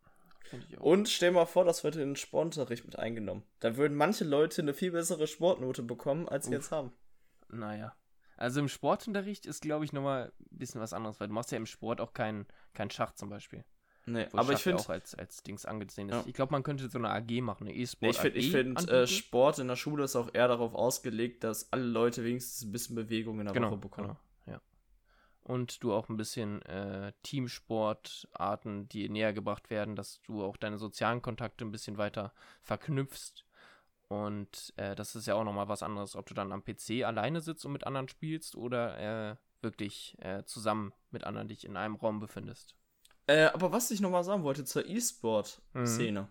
Ich 0.51 0.77
auch. 0.77 0.83
Und 0.83 1.07
stell 1.07 1.31
mal 1.31 1.45
vor, 1.45 1.63
das 1.63 1.85
wird 1.85 1.95
in 1.95 2.01
den 2.01 2.15
Sportunterricht 2.17 2.83
mit 2.83 2.99
eingenommen. 2.99 3.45
Da 3.61 3.77
würden 3.77 3.95
manche 3.95 4.25
Leute 4.25 4.61
eine 4.61 4.73
viel 4.73 4.91
bessere 4.91 5.25
Sportnote 5.25 5.83
bekommen, 5.83 6.27
als 6.27 6.47
sie 6.47 6.51
jetzt 6.51 6.73
haben. 6.73 6.91
Naja. 7.47 7.95
Also 8.35 8.59
im 8.59 8.67
Sportunterricht 8.67 9.45
ist, 9.45 9.61
glaube 9.61 9.85
ich, 9.85 9.93
nochmal 9.93 10.33
ein 10.37 10.57
bisschen 10.57 10.81
was 10.81 10.91
anderes, 10.91 11.21
weil 11.21 11.29
du 11.29 11.33
machst 11.33 11.53
ja 11.53 11.57
im 11.57 11.65
Sport 11.65 12.01
auch 12.01 12.11
keinen 12.11 12.45
kein 12.73 12.89
Schach 12.89 13.13
zum 13.13 13.29
Beispiel. 13.29 13.63
Nee, 14.05 14.27
aber 14.33 14.53
ich 14.53 14.59
finde 14.59 14.79
auch 14.79 14.89
als, 14.89 15.13
als 15.15 15.43
Dings 15.43 15.65
angesehen 15.65 16.09
ist. 16.09 16.15
Ja. 16.15 16.23
Ich 16.25 16.33
glaube, 16.33 16.51
man 16.51 16.63
könnte 16.63 16.89
so 16.89 16.97
eine 16.97 17.09
AG 17.11 17.41
machen, 17.41 17.67
eine 17.67 17.75
E-Sport. 17.75 18.23
Nee, 18.23 18.29
ich 18.29 18.51
finde, 18.51 18.81
find, 18.81 18.91
äh, 18.91 19.05
Sport 19.05 19.59
in 19.59 19.67
der 19.67 19.75
Schule 19.75 20.03
ist 20.03 20.15
auch 20.15 20.29
eher 20.33 20.47
darauf 20.47 20.73
ausgelegt, 20.73 21.43
dass 21.43 21.71
alle 21.71 21.83
Leute 21.83 22.23
wenigstens 22.23 22.63
ein 22.63 22.71
bisschen 22.71 22.95
Bewegung 22.95 23.39
in 23.39 23.45
der 23.45 23.53
genau, 23.53 23.69
Woche 23.69 23.77
bekommen. 23.77 24.17
Genau, 24.45 24.55
ja. 24.55 24.61
Und 25.43 25.83
du 25.83 25.93
auch 25.93 26.09
ein 26.09 26.17
bisschen 26.17 26.63
äh, 26.63 27.13
Teamsportarten, 27.21 28.89
die 28.89 29.07
näher 29.07 29.33
gebracht 29.33 29.69
werden, 29.69 29.95
dass 29.95 30.21
du 30.23 30.43
auch 30.43 30.57
deine 30.57 30.79
sozialen 30.79 31.21
Kontakte 31.21 31.63
ein 31.63 31.71
bisschen 31.71 31.97
weiter 31.97 32.33
verknüpfst. 32.63 33.45
Und 34.07 34.73
äh, 34.77 34.95
das 34.95 35.15
ist 35.15 35.27
ja 35.27 35.35
auch 35.35 35.43
nochmal 35.43 35.69
was 35.69 35.83
anderes, 35.83 36.15
ob 36.15 36.25
du 36.25 36.33
dann 36.33 36.51
am 36.51 36.63
PC 36.63 37.05
alleine 37.05 37.39
sitzt 37.39 37.65
und 37.65 37.71
mit 37.71 37.85
anderen 37.85 38.09
spielst 38.09 38.55
oder 38.55 39.31
äh, 39.31 39.35
wirklich 39.61 40.17
äh, 40.19 40.43
zusammen 40.43 40.91
mit 41.11 41.23
anderen 41.23 41.47
dich 41.47 41.65
in 41.65 41.77
einem 41.77 41.95
Raum 41.95 42.19
befindest. 42.19 42.75
Äh, 43.31 43.45
aber 43.53 43.71
was 43.71 43.91
ich 43.91 44.01
nochmal 44.01 44.25
sagen 44.25 44.43
wollte 44.43 44.65
zur 44.65 44.85
E-Sport-Szene. 44.85 46.21
Mhm. 46.23 46.27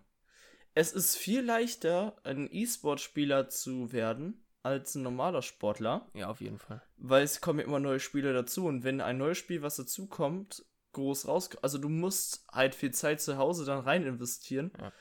Es 0.74 0.92
ist 0.92 1.16
viel 1.16 1.40
leichter, 1.40 2.16
ein 2.24 2.48
E-Sport-Spieler 2.52 3.48
zu 3.48 3.92
werden, 3.92 4.44
als 4.62 4.94
ein 4.94 5.02
normaler 5.02 5.40
Sportler. 5.40 6.06
Ja, 6.12 6.28
auf 6.28 6.42
jeden 6.42 6.58
Fall. 6.58 6.82
Weil 6.98 7.24
es 7.24 7.40
kommen 7.40 7.60
immer 7.60 7.80
neue 7.80 8.00
Spiele 8.00 8.34
dazu 8.34 8.66
und 8.66 8.84
wenn 8.84 9.00
ein 9.00 9.16
neues 9.16 9.38
Spiel, 9.38 9.62
was 9.62 9.76
dazukommt, 9.76 10.62
groß 10.92 11.26
raus. 11.26 11.50
Also 11.62 11.78
du 11.78 11.88
musst 11.88 12.44
halt 12.52 12.74
viel 12.74 12.92
Zeit 12.92 13.22
zu 13.22 13.38
Hause 13.38 13.64
dann 13.64 13.80
rein 13.80 14.04
investieren. 14.04 14.70
Ja. 14.78 14.92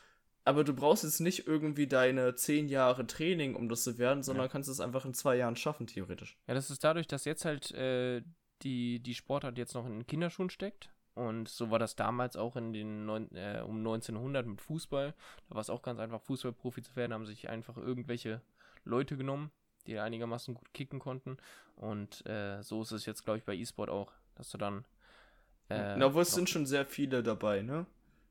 Aber 0.45 0.63
du 0.63 0.73
brauchst 0.73 1.03
jetzt 1.03 1.19
nicht 1.19 1.47
irgendwie 1.47 1.87
deine 1.87 2.33
zehn 2.35 2.69
Jahre 2.69 3.05
Training, 3.05 3.55
um 3.55 3.67
das 3.67 3.83
zu 3.83 3.97
werden, 3.97 4.23
sondern 4.23 4.45
ja. 4.45 4.51
kannst 4.51 4.69
es 4.69 4.79
einfach 4.79 5.03
in 5.03 5.13
zwei 5.13 5.35
Jahren 5.35 5.57
schaffen, 5.57 5.85
theoretisch. 5.85 6.39
Ja, 6.47 6.53
das 6.53 6.71
ist 6.71 6.83
dadurch, 6.83 7.07
dass 7.07 7.25
jetzt 7.25 7.43
halt 7.43 7.71
äh, 7.71 8.23
die, 8.63 9.01
die 9.01 9.15
Sportart 9.15 9.57
jetzt 9.57 9.73
noch 9.75 9.85
in 9.85 9.91
den 9.91 10.07
Kinderschuhen 10.07 10.49
steckt. 10.49 10.91
Und 11.19 11.49
so 11.49 11.69
war 11.69 11.79
das 11.79 11.97
damals 11.97 12.37
auch 12.37 12.55
in 12.55 12.71
den 12.71 13.05
neun, 13.05 13.29
äh, 13.35 13.61
um 13.67 13.79
1900 13.79 14.47
mit 14.47 14.61
Fußball. 14.61 15.13
Da 15.49 15.55
war 15.55 15.59
es 15.59 15.69
auch 15.69 15.81
ganz 15.81 15.99
einfach, 15.99 16.21
Fußballprofi 16.21 16.81
zu 16.81 16.95
werden, 16.95 17.11
haben 17.11 17.25
sich 17.25 17.49
einfach 17.49 17.75
irgendwelche 17.75 18.41
Leute 18.85 19.17
genommen, 19.17 19.51
die 19.85 19.99
einigermaßen 19.99 20.53
gut 20.53 20.73
kicken 20.73 20.99
konnten. 20.99 21.35
Und 21.75 22.25
äh, 22.25 22.63
so 22.63 22.81
ist 22.83 22.93
es 22.93 23.05
jetzt, 23.05 23.25
glaube 23.25 23.39
ich, 23.39 23.43
bei 23.43 23.53
E-Sport 23.53 23.89
auch, 23.89 24.13
dass 24.35 24.49
du 24.51 24.57
dann. 24.57 24.85
Äh, 25.67 25.97
Na, 25.97 26.13
wo 26.13 26.21
es 26.21 26.31
sind 26.31 26.49
schon 26.49 26.65
sehr 26.65 26.85
viele 26.85 27.21
dabei, 27.21 27.63
ne? 27.63 27.85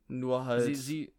Nur 0.08 0.46
halt. 0.46 0.64
Sie, 0.64 0.74
sie, 0.74 1.12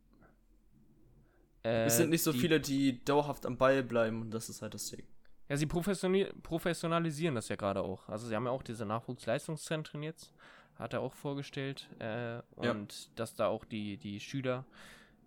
äh, 1.63 1.86
es 1.86 1.97
sind 1.97 2.09
nicht 2.09 2.24
so 2.24 2.32
die, 2.32 2.39
viele, 2.39 2.59
die 2.59 3.05
dauerhaft 3.05 3.45
am 3.45 3.57
Ball 3.57 3.84
bleiben 3.84 4.22
und 4.22 4.32
das 4.32 4.49
ist 4.49 4.63
halt 4.63 4.74
das 4.74 4.89
Ding. 4.89 5.03
Ja, 5.47 5.55
sie 5.55 5.67
professionalisieren 5.67 7.36
das 7.36 7.47
ja 7.47 7.55
gerade 7.55 7.84
auch. 7.84 8.09
Also 8.09 8.28
sie 8.28 8.36
haben 8.36 8.45
ja 8.45 8.51
auch 8.51 8.63
diese 8.63 8.88
Nachwuchsleistungszentren 8.88 10.01
jetzt, 10.01 10.32
hat 10.80 10.94
er 10.94 11.02
auch 11.02 11.14
vorgestellt. 11.14 11.90
Äh, 12.00 12.42
und 12.56 12.94
ja. 12.94 13.12
dass 13.16 13.36
da 13.36 13.48
auch 13.48 13.66
die, 13.66 13.98
die 13.98 14.20
Schüler 14.20 14.66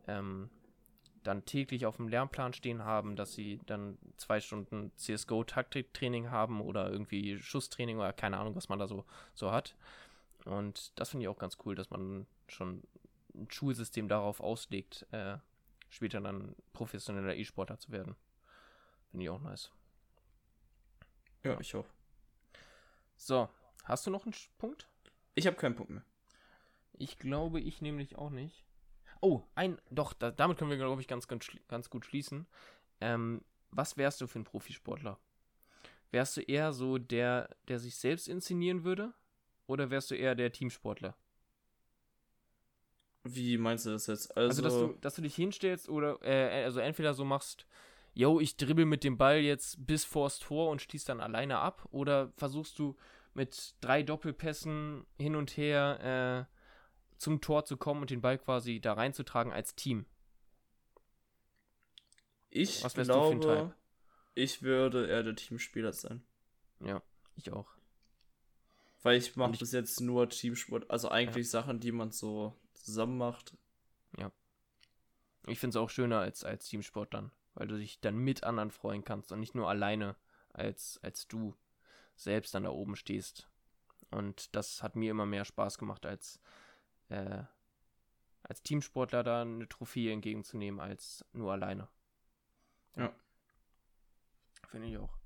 ähm, 0.08 0.50
dann 1.22 1.44
täglich 1.44 1.86
auf 1.86 1.96
dem 1.96 2.08
Lernplan 2.08 2.52
stehen 2.52 2.84
haben, 2.84 3.14
dass 3.14 3.34
sie 3.34 3.60
dann 3.66 3.98
zwei 4.16 4.40
Stunden 4.40 4.90
CSGO-Taktiktraining 4.96 6.30
haben 6.30 6.60
oder 6.60 6.90
irgendwie 6.90 7.38
Schusstraining 7.38 7.98
oder 7.98 8.12
keine 8.12 8.38
Ahnung, 8.38 8.56
was 8.56 8.68
man 8.68 8.78
da 8.78 8.88
so, 8.88 9.04
so 9.34 9.52
hat. 9.52 9.76
Und 10.44 10.98
das 10.98 11.10
finde 11.10 11.24
ich 11.24 11.28
auch 11.28 11.38
ganz 11.38 11.58
cool, 11.64 11.74
dass 11.74 11.90
man 11.90 12.26
schon 12.48 12.82
ein 13.34 13.48
Schulsystem 13.50 14.08
darauf 14.08 14.40
auslegt, 14.40 15.06
äh, 15.12 15.38
später 15.88 16.20
dann 16.20 16.56
professioneller 16.72 17.36
E-Sportler 17.36 17.78
zu 17.78 17.92
werden. 17.92 18.16
Finde 19.10 19.24
ich 19.24 19.30
auch 19.30 19.40
nice. 19.40 19.70
Ja, 21.44 21.58
ich 21.60 21.74
auch. 21.74 21.86
So, 23.16 23.48
hast 23.84 24.06
du 24.06 24.10
noch 24.10 24.24
einen 24.24 24.34
Punkt? 24.58 24.88
Ich 25.34 25.46
habe 25.46 25.56
keinen 25.56 25.74
Punkt 25.74 25.92
mehr. 25.92 26.04
Ich 26.98 27.18
glaube, 27.18 27.60
ich 27.60 27.80
nämlich 27.80 28.16
auch 28.16 28.30
nicht. 28.30 28.64
Oh, 29.20 29.42
ein, 29.54 29.78
doch, 29.90 30.12
da, 30.12 30.30
damit 30.30 30.58
können 30.58 30.70
wir, 30.70 30.76
glaube 30.76 31.00
ich, 31.00 31.08
ganz, 31.08 31.28
ganz, 31.28 31.46
ganz 31.68 31.90
gut 31.90 32.04
schließen. 32.04 32.46
Ähm, 33.00 33.42
was 33.70 33.96
wärst 33.96 34.20
du 34.20 34.26
für 34.26 34.40
ein 34.40 34.44
Profisportler? 34.44 35.18
Wärst 36.10 36.36
du 36.36 36.42
eher 36.42 36.72
so 36.72 36.98
der, 36.98 37.48
der 37.68 37.78
sich 37.78 37.96
selbst 37.96 38.28
inszenieren 38.28 38.84
würde? 38.84 39.14
Oder 39.66 39.90
wärst 39.90 40.10
du 40.10 40.14
eher 40.14 40.34
der 40.34 40.52
Teamsportler? 40.52 41.16
Wie 43.24 43.56
meinst 43.56 43.86
du 43.86 43.90
das 43.90 44.08
jetzt? 44.08 44.36
Also, 44.36 44.48
also 44.48 44.62
dass, 44.62 44.74
du, 44.74 44.98
dass 45.00 45.14
du 45.14 45.22
dich 45.22 45.34
hinstellst 45.34 45.88
oder, 45.88 46.18
äh, 46.22 46.64
also 46.64 46.80
entweder 46.80 47.14
so 47.14 47.24
machst, 47.24 47.66
yo, 48.14 48.40
ich 48.40 48.56
dribbel 48.56 48.84
mit 48.84 49.04
dem 49.04 49.16
Ball 49.16 49.38
jetzt 49.38 49.86
bis 49.86 50.04
vors 50.04 50.38
Tor 50.38 50.70
und 50.70 50.82
stieß 50.82 51.04
dann 51.04 51.20
alleine 51.20 51.58
ab, 51.58 51.86
oder 51.92 52.32
versuchst 52.36 52.78
du 52.78 52.96
mit 53.34 53.74
drei 53.80 54.02
Doppelpässen 54.02 55.06
hin 55.18 55.36
und 55.36 55.56
her 55.56 56.48
äh, 56.48 56.54
zum 57.18 57.40
Tor 57.40 57.64
zu 57.64 57.76
kommen 57.76 58.02
und 58.02 58.10
den 58.10 58.20
Ball 58.20 58.38
quasi 58.38 58.80
da 58.80 58.94
reinzutragen 58.94 59.52
als 59.52 59.74
Team. 59.74 60.06
Ich 62.50 62.84
Was 62.84 62.94
glaube, 62.94 63.74
ich 64.34 64.62
würde 64.62 65.06
eher 65.08 65.22
der 65.22 65.34
Teamspieler 65.34 65.92
sein. 65.92 66.22
Ja, 66.80 67.02
ich 67.36 67.50
auch. 67.52 67.70
Weil 69.02 69.16
ich 69.16 69.36
mache 69.36 69.56
bis 69.58 69.72
jetzt 69.72 70.00
nur 70.00 70.28
Teamsport, 70.28 70.90
also 70.90 71.08
eigentlich 71.08 71.46
ja. 71.46 71.50
Sachen, 71.52 71.80
die 71.80 71.92
man 71.92 72.12
so 72.12 72.54
zusammen 72.74 73.18
macht. 73.18 73.56
Ja. 74.18 74.30
Ich 75.46 75.58
finde 75.58 75.76
es 75.76 75.82
auch 75.82 75.90
schöner 75.90 76.20
als, 76.20 76.44
als 76.44 76.66
Teamsport 76.66 77.14
dann, 77.14 77.32
weil 77.54 77.66
du 77.66 77.78
dich 77.78 78.00
dann 78.00 78.16
mit 78.16 78.44
anderen 78.44 78.70
freuen 78.70 79.04
kannst 79.04 79.32
und 79.32 79.40
nicht 79.40 79.54
nur 79.54 79.68
alleine, 79.68 80.14
als, 80.52 81.00
als 81.02 81.26
du 81.26 81.56
selbst 82.16 82.54
dann 82.54 82.64
da 82.64 82.70
oben 82.70 82.96
stehst. 82.96 83.48
Und 84.10 84.54
das 84.54 84.82
hat 84.82 84.96
mir 84.96 85.10
immer 85.10 85.26
mehr 85.26 85.44
Spaß 85.44 85.78
gemacht, 85.78 86.04
als 86.06 86.40
äh, 87.08 87.44
als 88.42 88.62
Teamsportler 88.62 89.22
da 89.22 89.42
eine 89.42 89.68
Trophäe 89.68 90.12
entgegenzunehmen 90.12 90.80
als 90.80 91.24
nur 91.32 91.52
alleine. 91.52 91.88
Ja. 92.96 93.14
Finde 94.68 94.88
ich 94.88 94.98
auch. 94.98 95.16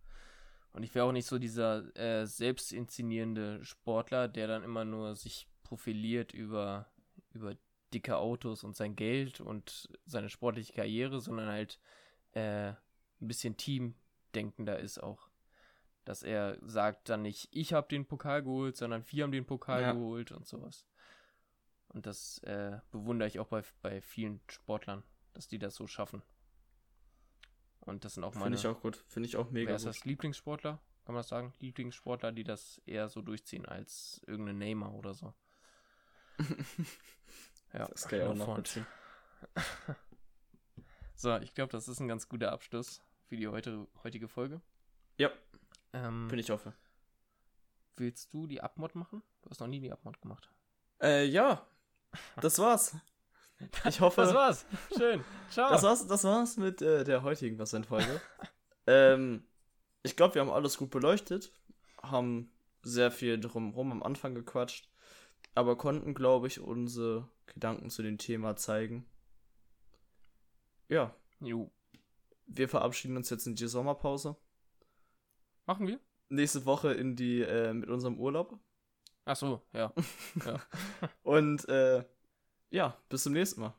Und 0.73 0.83
ich 0.83 0.95
wäre 0.95 1.07
auch 1.07 1.13
nicht 1.13 1.27
so 1.27 1.39
dieser 1.39 1.97
äh, 1.97 2.27
selbst 2.27 2.73
inszenierende 2.73 3.65
Sportler, 3.65 4.29
der 4.29 4.47
dann 4.47 4.63
immer 4.63 4.85
nur 4.85 5.17
sich 5.17 5.49
profiliert 5.63 6.33
über, 6.33 6.87
über 7.31 7.57
dicke 7.95 8.19
Autos 8.19 8.63
und 8.63 8.77
sein 8.77 8.95
Geld 8.95 9.41
und 9.41 9.89
seine 10.05 10.29
sportliche 10.29 10.75
Karriere, 10.75 11.21
sondern 11.21 11.49
halt 11.49 11.81
äh, 12.33 12.69
ein 12.69 12.77
bisschen 13.29 13.57
teamdenkender 13.57 14.79
ist 14.79 15.03
auch. 15.03 15.31
Dass 16.07 16.23
er 16.23 16.57
sagt 16.63 17.11
dann 17.11 17.21
nicht, 17.23 17.49
ich 17.51 17.75
habe 17.75 17.89
den 17.89 18.07
Pokal 18.07 18.43
geholt, 18.43 18.77
sondern 18.77 19.05
wir 19.09 19.25
haben 19.25 19.33
den 19.33 19.45
Pokal 19.45 19.83
ja. 19.83 19.93
geholt 19.93 20.33
und 20.33 20.47
sowas. 20.47 20.87
Und 21.89 22.07
das 22.07 22.39
äh, 22.45 22.79
bewundere 22.91 23.29
ich 23.29 23.39
auch 23.39 23.49
bei, 23.49 23.63
bei 23.83 24.01
vielen 24.01 24.41
Sportlern, 24.49 25.03
dass 25.35 25.49
die 25.49 25.59
das 25.59 25.75
so 25.75 25.87
schaffen. 25.87 26.23
Und 27.81 28.05
das 28.05 28.15
sind 28.15 28.25
auch 28.25 28.35
meine. 28.35 28.57
Finde 28.57 28.59
ich 28.59 28.67
auch 28.67 28.81
gut. 28.81 29.05
Finde 29.09 29.29
ich 29.29 29.37
auch 29.37 29.51
mega 29.51 29.69
wer 29.69 29.77
ist 29.77 29.87
das 29.87 30.05
Lieblingssportler? 30.05 30.81
Kann 31.05 31.15
man 31.15 31.21
das 31.21 31.29
sagen? 31.29 31.53
Lieblingssportler, 31.59 32.33
die 32.33 32.45
das 32.45 32.81
eher 32.87 33.09
so 33.09 33.23
durchziehen 33.23 33.67
als 33.67 34.23
irgendein 34.27 34.59
Neymar 34.59 34.95
oder 34.95 35.15
so. 35.15 35.35
ja, 37.73 37.87
das 37.87 38.09
kann 38.09 38.21
ich 38.21 38.25
auch 38.27 38.35
noch 38.35 38.63
So, 41.15 41.37
ich 41.39 41.55
glaube, 41.55 41.73
das 41.73 41.89
ist 41.89 42.01
ein 42.01 42.09
ganz 42.09 42.29
guter 42.29 42.53
Abschluss 42.53 43.03
für 43.25 43.37
die 43.37 43.49
heute, 43.49 43.89
heutige 44.05 44.29
Folge. 44.29 44.61
Ja. 45.17 45.31
Ähm, 45.97 46.29
Finde 46.29 46.43
ich 46.43 46.53
auch. 46.53 46.61
Willst 47.97 48.35
du 48.35 48.47
die 48.47 48.61
Abmod 48.61 48.95
machen? 48.95 49.23
Du 49.43 49.51
hast 49.51 49.61
noch 49.61 49.67
nie 49.67 49.81
die 49.81 49.91
Abmod 49.91 50.21
gemacht. 50.21 50.51
Äh, 51.01 51.25
ja, 51.25 51.67
das 52.41 52.59
war's. 52.59 52.97
Ich 53.87 54.03
hoffe. 54.03 54.21
Das 54.21 54.35
war's. 54.35 54.67
Schön. 54.99 55.25
Ciao. 55.49 55.71
Das 55.71 55.83
war's, 55.83 56.07
das 56.07 56.25
war's 56.25 56.59
mit 56.59 56.83
äh, 56.83 57.05
der 57.05 57.23
heutigen 57.23 57.59
Was 57.59 57.75
Folge. 57.89 58.21
ähm, 58.87 59.45
ich 60.03 60.15
glaube, 60.15 60.35
wir 60.35 60.43
haben 60.43 60.51
alles 60.51 60.77
gut 60.77 60.91
beleuchtet, 60.91 61.51
haben 62.03 62.53
sehr 62.83 63.11
viel 63.11 63.41
drumherum 63.41 63.93
am 63.93 64.03
Anfang 64.03 64.35
gequatscht, 64.35 64.91
aber 65.55 65.79
konnten, 65.79 66.13
glaube 66.13 66.49
ich, 66.49 66.61
unsere 66.61 67.31
Gedanken 67.47 67.89
zu 67.89 68.03
dem 68.03 68.19
Thema 68.19 68.57
zeigen. 68.57 69.09
Ja. 70.91 71.15
Jo. 71.41 71.71
Wir 72.47 72.69
verabschieden 72.69 73.17
uns 73.17 73.31
jetzt 73.31 73.47
in 73.47 73.55
die 73.55 73.69
Sommerpause. 73.69 74.37
Machen 75.67 75.87
wir? 75.87 76.01
Nächste 76.29 76.65
Woche 76.65 76.93
in 76.93 77.17
die 77.17 77.43
äh, 77.43 77.73
mit 77.73 77.89
unserem 77.89 78.19
Urlaub. 78.19 78.59
Ach 79.25 79.37
so, 79.37 79.61
ja. 79.73 79.93
ja. 80.47 80.61
Und 81.23 81.69
äh, 81.69 82.05
ja, 82.71 82.97
bis 83.09 83.25
zum 83.25 83.33
nächsten 83.33 83.61
Mal. 83.61 83.75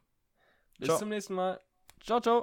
Bis 0.78 0.88
ciao. 0.88 1.00
zum 1.00 1.10
nächsten 1.10 1.34
Mal. 1.34 1.60
Ciao, 2.02 2.20
ciao. 2.20 2.36